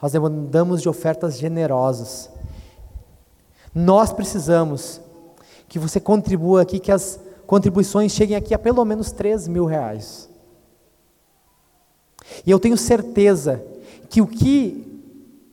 Nós 0.00 0.12
demandamos 0.12 0.82
de 0.82 0.88
ofertas 0.88 1.38
generosas. 1.38 2.30
Nós 3.74 4.12
precisamos 4.12 5.00
que 5.68 5.78
você 5.78 5.98
contribua 5.98 6.62
aqui, 6.62 6.78
que 6.78 6.92
as 6.92 7.18
contribuições 7.46 8.12
cheguem 8.12 8.36
aqui 8.36 8.54
a 8.54 8.58
pelo 8.58 8.84
menos 8.84 9.12
3 9.12 9.48
mil 9.48 9.64
reais. 9.64 10.28
E 12.44 12.50
eu 12.50 12.58
tenho 12.58 12.76
certeza 12.76 13.64
que 14.10 14.20
o 14.20 14.26
que 14.26 14.84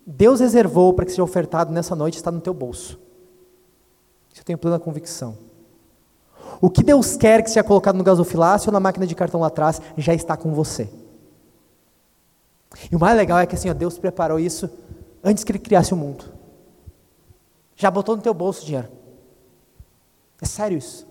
Deus 0.06 0.40
reservou 0.40 0.94
para 0.94 1.06
que 1.06 1.12
seja 1.12 1.24
ofertado 1.24 1.72
nessa 1.72 1.96
noite 1.96 2.16
está 2.16 2.32
no 2.32 2.42
teu 2.42 2.54
bolso. 2.54 3.00
Isso 4.32 4.42
eu 4.42 4.46
tenho 4.46 4.58
plena 4.58 4.80
convicção. 4.80 5.38
O 6.60 6.70
que 6.70 6.84
Deus 6.84 7.16
quer 7.16 7.42
que 7.44 7.50
seja 7.50 7.64
colocado 7.64 7.96
no 7.96 8.04
gasofilácio 8.04 8.70
ou 8.70 8.74
na 8.74 8.80
máquina 8.80 9.08
de 9.08 9.16
cartão 9.16 9.40
lá 9.40 9.48
atrás 9.48 9.82
já 9.98 10.14
está 10.14 10.36
com 10.36 10.54
você. 10.54 10.90
E 12.92 12.96
o 12.96 13.00
mais 13.00 13.16
legal 13.16 13.40
é 13.40 13.46
que 13.46 13.56
assim, 13.56 13.70
ó, 13.70 13.74
Deus 13.74 13.98
preparou 13.98 14.40
isso 14.40 14.70
antes 15.24 15.44
que 15.44 15.52
Ele 15.52 15.60
criasse 15.60 15.94
o 15.94 15.98
mundo. 15.98 16.26
Já 17.76 17.90
botou 17.90 18.16
no 18.16 18.22
teu 18.22 18.34
bolso 18.34 18.66
dinheiro. 18.66 18.90
É 20.42 20.46
sério 20.46 20.78
isso. 20.78 21.08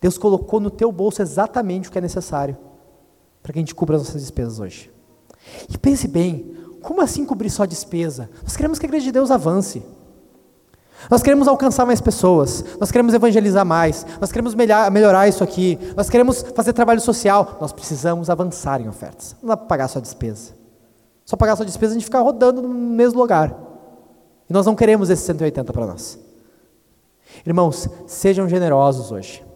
Deus 0.00 0.16
colocou 0.16 0.60
no 0.60 0.70
teu 0.70 0.90
bolso 0.90 1.20
exatamente 1.20 1.88
o 1.88 1.92
que 1.92 1.98
é 1.98 2.00
necessário 2.00 2.56
para 3.42 3.52
que 3.52 3.58
a 3.58 3.62
gente 3.62 3.74
cubra 3.74 3.96
as 3.96 4.02
nossas 4.02 4.22
despesas 4.22 4.60
hoje. 4.60 4.90
E 5.68 5.78
pense 5.78 6.06
bem, 6.06 6.54
como 6.82 7.00
assim 7.00 7.24
cobrir 7.24 7.50
só 7.50 7.64
despesa? 7.64 8.30
Nós 8.42 8.56
queremos 8.56 8.78
que 8.78 8.86
a 8.86 8.88
igreja 8.88 9.06
de 9.06 9.12
Deus 9.12 9.30
avance. 9.30 9.82
Nós 11.10 11.22
queremos 11.22 11.48
alcançar 11.48 11.86
mais 11.86 12.00
pessoas, 12.00 12.62
nós 12.78 12.90
queremos 12.90 13.14
evangelizar 13.14 13.64
mais, 13.64 14.04
nós 14.20 14.30
queremos 14.30 14.54
melhorar 14.54 15.26
isso 15.28 15.42
aqui, 15.42 15.78
nós 15.96 16.10
queremos 16.10 16.42
fazer 16.54 16.74
trabalho 16.74 17.00
social, 17.00 17.56
nós 17.58 17.72
precisamos 17.72 18.28
avançar 18.28 18.82
em 18.82 18.88
ofertas. 18.88 19.34
Não 19.40 19.48
dá 19.48 19.56
para 19.56 19.66
pagar 19.66 19.88
só 19.88 19.98
despesa. 19.98 20.52
Só 21.24 21.36
pagar 21.36 21.56
só 21.56 21.64
despesa 21.64 21.92
a 21.92 21.94
gente 21.94 22.04
ficar 22.04 22.20
rodando 22.20 22.60
no 22.60 22.68
mesmo 22.68 23.18
lugar. 23.18 23.56
E 24.48 24.52
nós 24.52 24.66
não 24.66 24.74
queremos 24.74 25.08
esses 25.08 25.24
180 25.24 25.72
para 25.72 25.86
nós. 25.86 26.18
Irmãos, 27.46 27.88
sejam 28.06 28.48
generosos 28.48 29.10
hoje. 29.10 29.49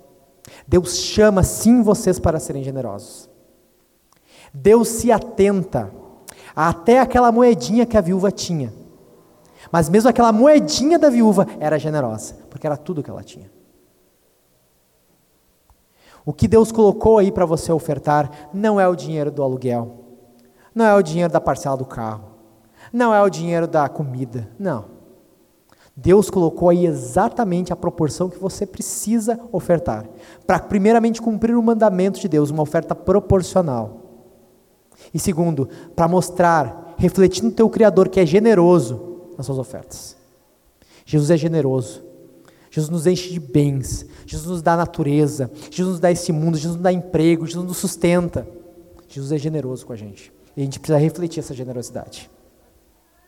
Deus 0.66 0.96
chama 0.98 1.42
sim 1.42 1.82
vocês 1.82 2.18
para 2.18 2.38
serem 2.38 2.62
generosos. 2.62 3.28
Deus 4.52 4.88
se 4.88 5.10
atenta 5.10 5.90
até 6.54 7.00
aquela 7.00 7.32
moedinha 7.32 7.86
que 7.86 7.96
a 7.96 8.00
viúva 8.00 8.30
tinha. 8.30 8.72
Mas 9.72 9.88
mesmo 9.88 10.08
aquela 10.08 10.32
moedinha 10.32 10.98
da 10.98 11.10
viúva 11.10 11.46
era 11.58 11.78
generosa, 11.78 12.36
porque 12.48 12.66
era 12.66 12.76
tudo 12.76 13.02
que 13.02 13.10
ela 13.10 13.22
tinha. 13.22 13.50
O 16.24 16.32
que 16.32 16.48
Deus 16.48 16.72
colocou 16.72 17.18
aí 17.18 17.30
para 17.30 17.44
você 17.44 17.72
ofertar 17.72 18.48
não 18.52 18.80
é 18.80 18.88
o 18.88 18.94
dinheiro 18.94 19.30
do 19.30 19.42
aluguel, 19.42 20.04
não 20.74 20.86
é 20.86 20.94
o 20.94 21.02
dinheiro 21.02 21.32
da 21.32 21.40
parcela 21.40 21.76
do 21.76 21.84
carro, 21.84 22.30
não 22.92 23.14
é 23.14 23.20
o 23.20 23.28
dinheiro 23.28 23.66
da 23.66 23.88
comida, 23.88 24.48
não. 24.58 24.93
Deus 25.96 26.28
colocou 26.28 26.68
aí 26.68 26.86
exatamente 26.86 27.72
a 27.72 27.76
proporção 27.76 28.28
que 28.28 28.38
você 28.38 28.66
precisa 28.66 29.38
ofertar, 29.52 30.08
para 30.46 30.58
primeiramente 30.58 31.22
cumprir 31.22 31.56
o 31.56 31.62
mandamento 31.62 32.18
de 32.18 32.28
Deus, 32.28 32.50
uma 32.50 32.62
oferta 32.62 32.94
proporcional. 32.94 34.00
E 35.12 35.18
segundo, 35.18 35.68
para 35.94 36.08
mostrar, 36.08 36.94
refletindo 36.96 37.48
o 37.48 37.52
teu 37.52 37.68
Criador 37.70 38.08
que 38.08 38.18
é 38.18 38.26
generoso, 38.26 39.14
nas 39.36 39.46
suas 39.46 39.58
ofertas. 39.58 40.16
Jesus 41.04 41.30
é 41.30 41.36
generoso. 41.36 42.02
Jesus 42.70 42.90
nos 42.90 43.06
enche 43.06 43.30
de 43.30 43.38
bens. 43.38 44.06
Jesus 44.26 44.50
nos 44.50 44.62
dá 44.62 44.76
natureza. 44.76 45.50
Jesus 45.70 45.92
nos 45.92 46.00
dá 46.00 46.10
esse 46.10 46.32
mundo. 46.32 46.56
Jesus 46.56 46.74
nos 46.74 46.82
dá 46.82 46.92
emprego. 46.92 47.46
Jesus 47.46 47.64
nos 47.64 47.76
sustenta. 47.76 48.46
Jesus 49.06 49.30
é 49.30 49.38
generoso 49.38 49.86
com 49.86 49.92
a 49.92 49.96
gente. 49.96 50.32
E 50.56 50.60
a 50.60 50.64
gente 50.64 50.80
precisa 50.80 50.98
refletir 50.98 51.40
essa 51.40 51.54
generosidade. 51.54 52.30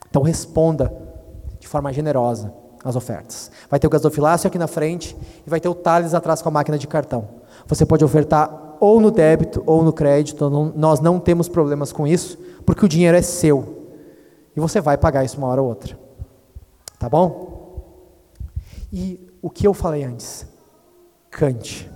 Então 0.09 0.21
responda 0.21 0.91
de 1.67 1.69
forma 1.69 1.91
generosa 1.91 2.53
as 2.83 2.95
ofertas. 2.95 3.51
Vai 3.69 3.77
ter 3.77 3.87
o 3.87 3.89
gasofilácio 3.89 4.47
aqui 4.47 4.57
na 4.57 4.67
frente 4.67 5.15
e 5.45 5.49
vai 5.49 5.59
ter 5.59 5.67
o 5.67 5.75
Thales 5.75 6.13
atrás 6.13 6.41
com 6.41 6.47
a 6.47 6.51
máquina 6.51 6.77
de 6.77 6.87
cartão. 6.87 7.27
Você 7.67 7.85
pode 7.85 8.05
ofertar 8.05 8.77
ou 8.79 9.01
no 9.01 9.11
débito 9.11 9.61
ou 9.65 9.83
no 9.83 9.91
crédito. 9.91 10.49
Não, 10.49 10.71
nós 10.73 11.01
não 11.01 11.19
temos 11.19 11.49
problemas 11.49 11.91
com 11.91 12.07
isso, 12.07 12.37
porque 12.65 12.85
o 12.85 12.87
dinheiro 12.87 13.17
é 13.17 13.21
seu. 13.21 13.83
E 14.55 14.59
você 14.61 14.79
vai 14.79 14.97
pagar 14.97 15.25
isso 15.25 15.37
uma 15.37 15.47
hora 15.47 15.61
ou 15.61 15.67
outra. 15.67 15.99
Tá 16.97 17.09
bom? 17.09 17.83
E 18.91 19.29
o 19.41 19.49
que 19.49 19.67
eu 19.67 19.73
falei 19.73 20.05
antes? 20.05 20.47
Cante. 21.29 21.91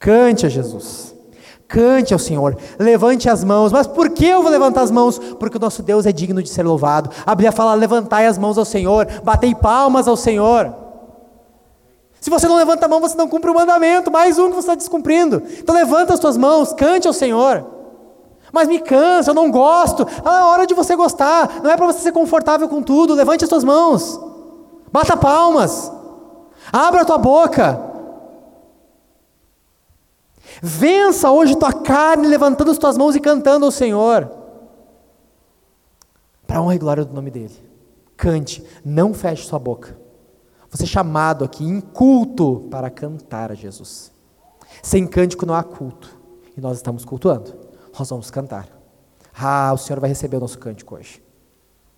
Cante 0.00 0.46
a 0.46 0.48
Jesus. 0.48 1.13
Cante 1.68 2.12
ao 2.12 2.18
Senhor. 2.18 2.56
Levante 2.78 3.28
as 3.28 3.42
mãos. 3.42 3.72
Mas 3.72 3.86
por 3.86 4.10
que 4.10 4.26
eu 4.26 4.42
vou 4.42 4.50
levantar 4.50 4.82
as 4.82 4.90
mãos? 4.90 5.18
Porque 5.18 5.56
o 5.56 5.60
nosso 5.60 5.82
Deus 5.82 6.06
é 6.06 6.12
digno 6.12 6.42
de 6.42 6.48
ser 6.48 6.62
louvado. 6.62 7.10
A 7.24 7.34
Bíblia 7.34 7.52
fala: 7.52 7.74
levantai 7.74 8.26
as 8.26 8.38
mãos 8.38 8.58
ao 8.58 8.64
Senhor, 8.64 9.06
batei 9.22 9.54
palmas 9.54 10.06
ao 10.06 10.16
Senhor. 10.16 10.74
Se 12.20 12.30
você 12.30 12.48
não 12.48 12.56
levanta 12.56 12.86
a 12.86 12.88
mão, 12.88 13.00
você 13.00 13.16
não 13.16 13.28
cumpre 13.28 13.50
o 13.50 13.54
mandamento, 13.54 14.10
mais 14.10 14.38
um 14.38 14.48
que 14.48 14.56
você 14.56 14.60
está 14.60 14.74
descumprindo. 14.74 15.42
Então 15.58 15.74
levanta 15.74 16.14
as 16.14 16.20
suas 16.20 16.36
mãos, 16.36 16.72
cante 16.72 17.06
ao 17.06 17.12
Senhor 17.12 17.74
mas 18.54 18.68
me 18.68 18.78
cansa, 18.78 19.30
eu 19.30 19.34
não 19.34 19.50
gosto. 19.50 20.06
Ah, 20.24 20.38
é 20.38 20.44
hora 20.44 20.64
de 20.64 20.74
você 20.74 20.94
gostar, 20.94 21.60
não 21.60 21.68
é 21.72 21.76
para 21.76 21.86
você 21.86 21.98
ser 21.98 22.12
confortável 22.12 22.68
com 22.68 22.80
tudo. 22.80 23.12
Levante 23.12 23.42
as 23.42 23.50
suas 23.50 23.64
mãos, 23.64 24.20
bata 24.92 25.16
palmas, 25.16 25.90
abra 26.72 27.02
a 27.02 27.04
tua 27.04 27.18
boca. 27.18 27.93
Vença 30.66 31.30
hoje 31.30 31.56
tua 31.56 31.72
carne, 31.72 32.26
levantando 32.26 32.70
as 32.70 32.78
tuas 32.78 32.96
mãos 32.96 33.14
e 33.14 33.20
cantando 33.20 33.66
ao 33.66 33.70
Senhor. 33.70 34.30
Para 36.46 36.62
honra 36.62 36.74
e 36.74 36.78
glória 36.78 37.04
do 37.04 37.12
nome 37.12 37.30
dEle. 37.30 37.62
Cante, 38.16 38.64
não 38.84 39.12
feche 39.12 39.46
sua 39.46 39.58
boca. 39.58 39.98
Você 40.70 40.84
é 40.84 40.86
chamado 40.86 41.44
aqui 41.44 41.64
em 41.64 41.80
culto 41.80 42.66
para 42.70 42.88
cantar 42.88 43.52
a 43.52 43.54
Jesus. 43.54 44.10
Sem 44.82 45.06
cântico 45.06 45.44
não 45.44 45.54
há 45.54 45.62
culto. 45.62 46.18
E 46.56 46.60
nós 46.60 46.76
estamos 46.76 47.04
cultuando 47.04 47.64
nós 47.98 48.10
vamos 48.10 48.30
cantar. 48.30 48.68
Ah, 49.36 49.72
o 49.72 49.78
Senhor 49.78 50.00
vai 50.00 50.08
receber 50.08 50.36
o 50.36 50.40
nosso 50.40 50.58
cântico 50.58 50.94
hoje. 50.94 51.22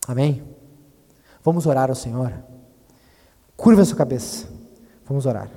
Amém? 0.06 0.42
Vamos 1.42 1.66
orar 1.66 1.88
ao 1.88 1.94
Senhor. 1.94 2.32
Curva 3.56 3.82
a 3.82 3.84
sua 3.84 3.96
cabeça. 3.96 4.48
Vamos 5.06 5.26
orar. 5.26 5.50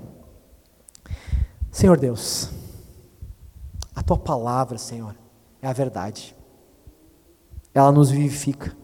Senhor 1.71 1.97
Deus, 1.97 2.49
tua 4.09 4.17
palavra, 4.17 4.79
Senhor, 4.79 5.15
é 5.61 5.67
a 5.67 5.73
verdade. 5.73 6.35
Ela 7.75 7.91
nos 7.91 8.09
vivifica. 8.09 8.75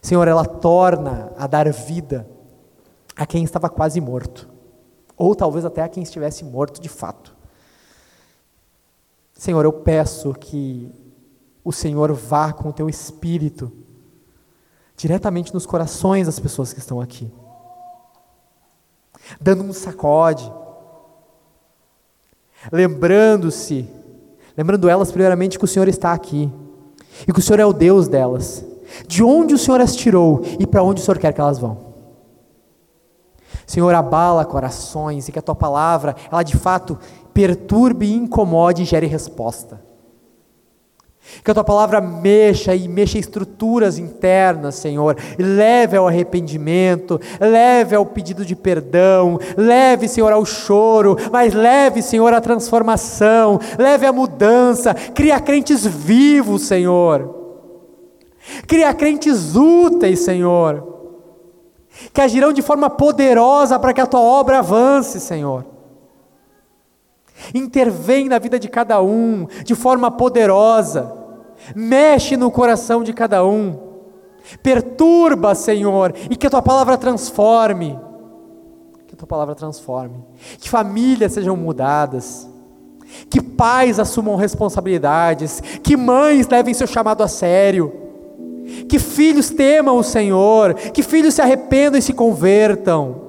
Senhor, 0.00 0.28
ela 0.28 0.44
torna 0.44 1.32
a 1.36 1.48
dar 1.48 1.68
vida 1.72 2.30
a 3.16 3.26
quem 3.26 3.42
estava 3.42 3.68
quase 3.68 4.00
morto, 4.00 4.48
ou 5.16 5.34
talvez 5.34 5.64
até 5.64 5.82
a 5.82 5.88
quem 5.88 6.04
estivesse 6.04 6.44
morto 6.44 6.80
de 6.80 6.88
fato. 6.88 7.34
Senhor, 9.34 9.64
eu 9.64 9.72
peço 9.72 10.32
que 10.34 10.94
o 11.64 11.72
Senhor 11.72 12.12
vá 12.12 12.52
com 12.52 12.68
o 12.68 12.72
teu 12.72 12.88
espírito 12.88 13.72
diretamente 14.96 15.52
nos 15.52 15.66
corações 15.66 16.26
das 16.26 16.38
pessoas 16.38 16.72
que 16.72 16.78
estão 16.78 17.00
aqui, 17.00 17.28
dando 19.40 19.64
um 19.64 19.72
sacode, 19.72 20.48
lembrando-se, 22.72 23.88
lembrando 24.56 24.88
elas 24.88 25.10
primeiramente 25.10 25.58
que 25.58 25.64
o 25.64 25.68
Senhor 25.68 25.88
está 25.88 26.12
aqui 26.12 26.50
e 27.26 27.32
que 27.32 27.38
o 27.38 27.42
Senhor 27.42 27.60
é 27.60 27.66
o 27.66 27.72
Deus 27.72 28.08
delas, 28.08 28.64
de 29.06 29.22
onde 29.22 29.54
o 29.54 29.58
Senhor 29.58 29.80
as 29.80 29.94
tirou 29.94 30.42
e 30.58 30.66
para 30.66 30.82
onde 30.82 31.00
o 31.00 31.04
Senhor 31.04 31.18
quer 31.18 31.32
que 31.32 31.40
elas 31.40 31.58
vão. 31.58 31.86
Senhor, 33.66 33.92
abala 33.94 34.44
corações 34.44 35.28
e 35.28 35.32
que 35.32 35.38
a 35.38 35.42
tua 35.42 35.54
palavra, 35.54 36.14
ela 36.30 36.42
de 36.42 36.56
fato 36.56 36.98
perturbe, 37.34 38.12
incomode 38.12 38.82
e 38.82 38.86
gere 38.86 39.06
resposta. 39.06 39.85
Que 41.42 41.50
a 41.50 41.54
tua 41.54 41.64
palavra 41.64 42.00
mexa 42.00 42.74
e 42.74 42.88
mexa 42.88 43.18
estruturas 43.18 43.98
internas, 43.98 44.76
Senhor, 44.76 45.16
leve 45.38 45.96
ao 45.96 46.08
arrependimento, 46.08 47.20
leve 47.40 47.94
ao 47.94 48.06
pedido 48.06 48.44
de 48.44 48.56
perdão, 48.56 49.38
leve, 49.56 50.08
Senhor, 50.08 50.32
ao 50.32 50.44
choro, 50.44 51.16
mas 51.30 51.54
leve, 51.54 52.02
Senhor, 52.02 52.32
à 52.32 52.40
transformação, 52.40 53.58
leve 53.78 54.06
à 54.06 54.12
mudança, 54.12 54.94
cria 54.94 55.38
crentes 55.38 55.86
vivos, 55.86 56.62
Senhor, 56.62 57.62
cria 58.66 58.92
crentes 58.94 59.54
úteis, 59.54 60.20
Senhor, 60.20 60.94
que 62.12 62.20
agirão 62.20 62.52
de 62.52 62.62
forma 62.62 62.90
poderosa 62.90 63.78
para 63.78 63.92
que 63.92 64.00
a 64.00 64.06
tua 64.06 64.20
obra 64.20 64.58
avance, 64.58 65.20
Senhor. 65.20 65.75
Intervém 67.54 68.28
na 68.28 68.38
vida 68.38 68.58
de 68.58 68.68
cada 68.68 69.00
um 69.02 69.46
de 69.64 69.74
forma 69.74 70.10
poderosa, 70.10 71.12
mexe 71.74 72.36
no 72.36 72.50
coração 72.50 73.02
de 73.02 73.12
cada 73.12 73.44
um, 73.44 73.78
perturba, 74.62 75.54
Senhor, 75.54 76.14
e 76.30 76.36
que 76.36 76.46
a 76.46 76.50
tua 76.50 76.62
palavra 76.62 76.96
transforme. 76.96 77.98
Que 79.06 79.14
a 79.14 79.16
tua 79.16 79.28
palavra 79.28 79.54
transforme, 79.54 80.24
que 80.58 80.68
famílias 80.68 81.32
sejam 81.32 81.56
mudadas, 81.56 82.48
que 83.30 83.40
pais 83.40 84.00
assumam 84.00 84.36
responsabilidades, 84.36 85.60
que 85.82 85.96
mães 85.96 86.48
levem 86.48 86.74
seu 86.74 86.86
chamado 86.86 87.22
a 87.22 87.28
sério. 87.28 88.02
Que 88.88 88.98
filhos 88.98 89.48
temam 89.48 89.96
o 89.96 90.02
Senhor, 90.02 90.74
que 90.74 91.02
filhos 91.02 91.34
se 91.34 91.40
arrependam 91.40 91.98
e 91.98 92.02
se 92.02 92.12
convertam. 92.12 93.22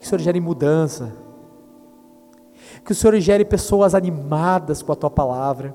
Que 0.00 0.04
o 0.04 0.08
Senhor 0.08 0.20
gere 0.20 0.40
mudança, 0.40 1.12
que 2.84 2.92
o 2.92 2.94
Senhor 2.94 3.18
gere 3.20 3.44
pessoas 3.44 3.94
animadas 3.94 4.82
com 4.82 4.92
a 4.92 4.96
tua 4.96 5.10
palavra, 5.10 5.74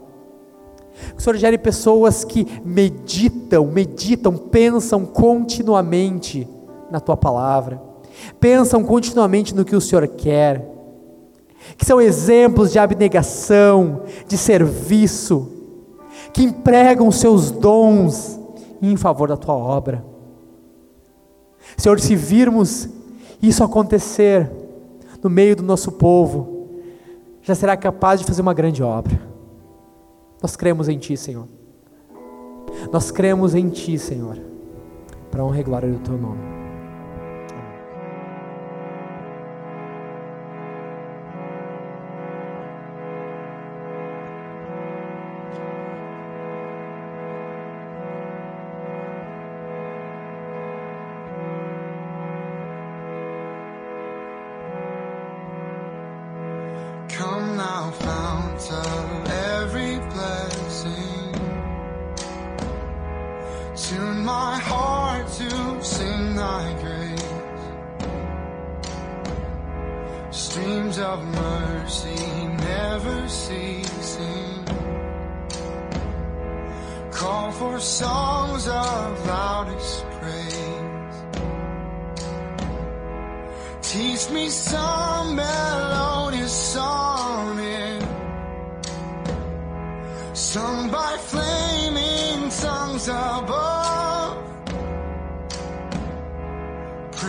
que 1.15 1.17
o 1.17 1.21
Senhor 1.21 1.37
gere 1.37 1.57
pessoas 1.57 2.23
que 2.23 2.45
meditam, 2.65 3.65
meditam, 3.67 4.35
pensam 4.35 5.05
continuamente 5.05 6.47
na 6.91 6.99
tua 6.99 7.15
palavra, 7.15 7.81
pensam 8.39 8.83
continuamente 8.83 9.55
no 9.55 9.63
que 9.63 9.75
o 9.75 9.81
Senhor 9.81 10.07
quer, 10.07 10.73
que 11.77 11.85
são 11.85 12.01
exemplos 12.01 12.71
de 12.71 12.79
abnegação, 12.79 14.03
de 14.27 14.37
serviço, 14.37 15.51
que 16.33 16.43
empregam 16.43 17.11
seus 17.11 17.51
dons 17.51 18.39
em 18.81 18.95
favor 18.95 19.27
da 19.27 19.37
tua 19.37 19.55
obra. 19.55 20.03
Senhor, 21.77 21.99
se 21.99 22.15
virmos 22.15 22.89
isso 23.41 23.63
acontecer 23.63 24.49
no 25.21 25.29
meio 25.29 25.55
do 25.55 25.63
nosso 25.63 25.91
povo, 25.93 26.56
já 27.47 27.55
será 27.55 27.77
capaz 27.77 28.19
de 28.19 28.25
fazer 28.25 28.41
uma 28.41 28.53
grande 28.53 28.83
obra. 28.83 29.17
Nós 30.41 30.57
cremos 30.57 30.89
em 30.89 30.97
Ti, 30.97 31.15
Senhor. 31.15 31.47
Nós 32.91 33.09
cremos 33.09 33.55
em 33.55 33.69
Ti, 33.69 33.97
Senhor, 33.97 34.37
para 35.31 35.45
honra 35.45 35.61
e 35.61 35.63
glória 35.63 35.89
do 35.89 35.99
Teu 35.99 36.17
nome. 36.17 36.56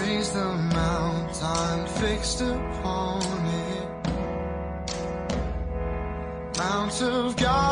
raise 0.08 0.30
the 0.30 0.54
mountain 0.74 1.86
fixed 2.00 2.40
upon 2.40 3.22
it. 3.46 3.88
Mount 6.56 7.02
of 7.02 7.36
God. 7.36 7.67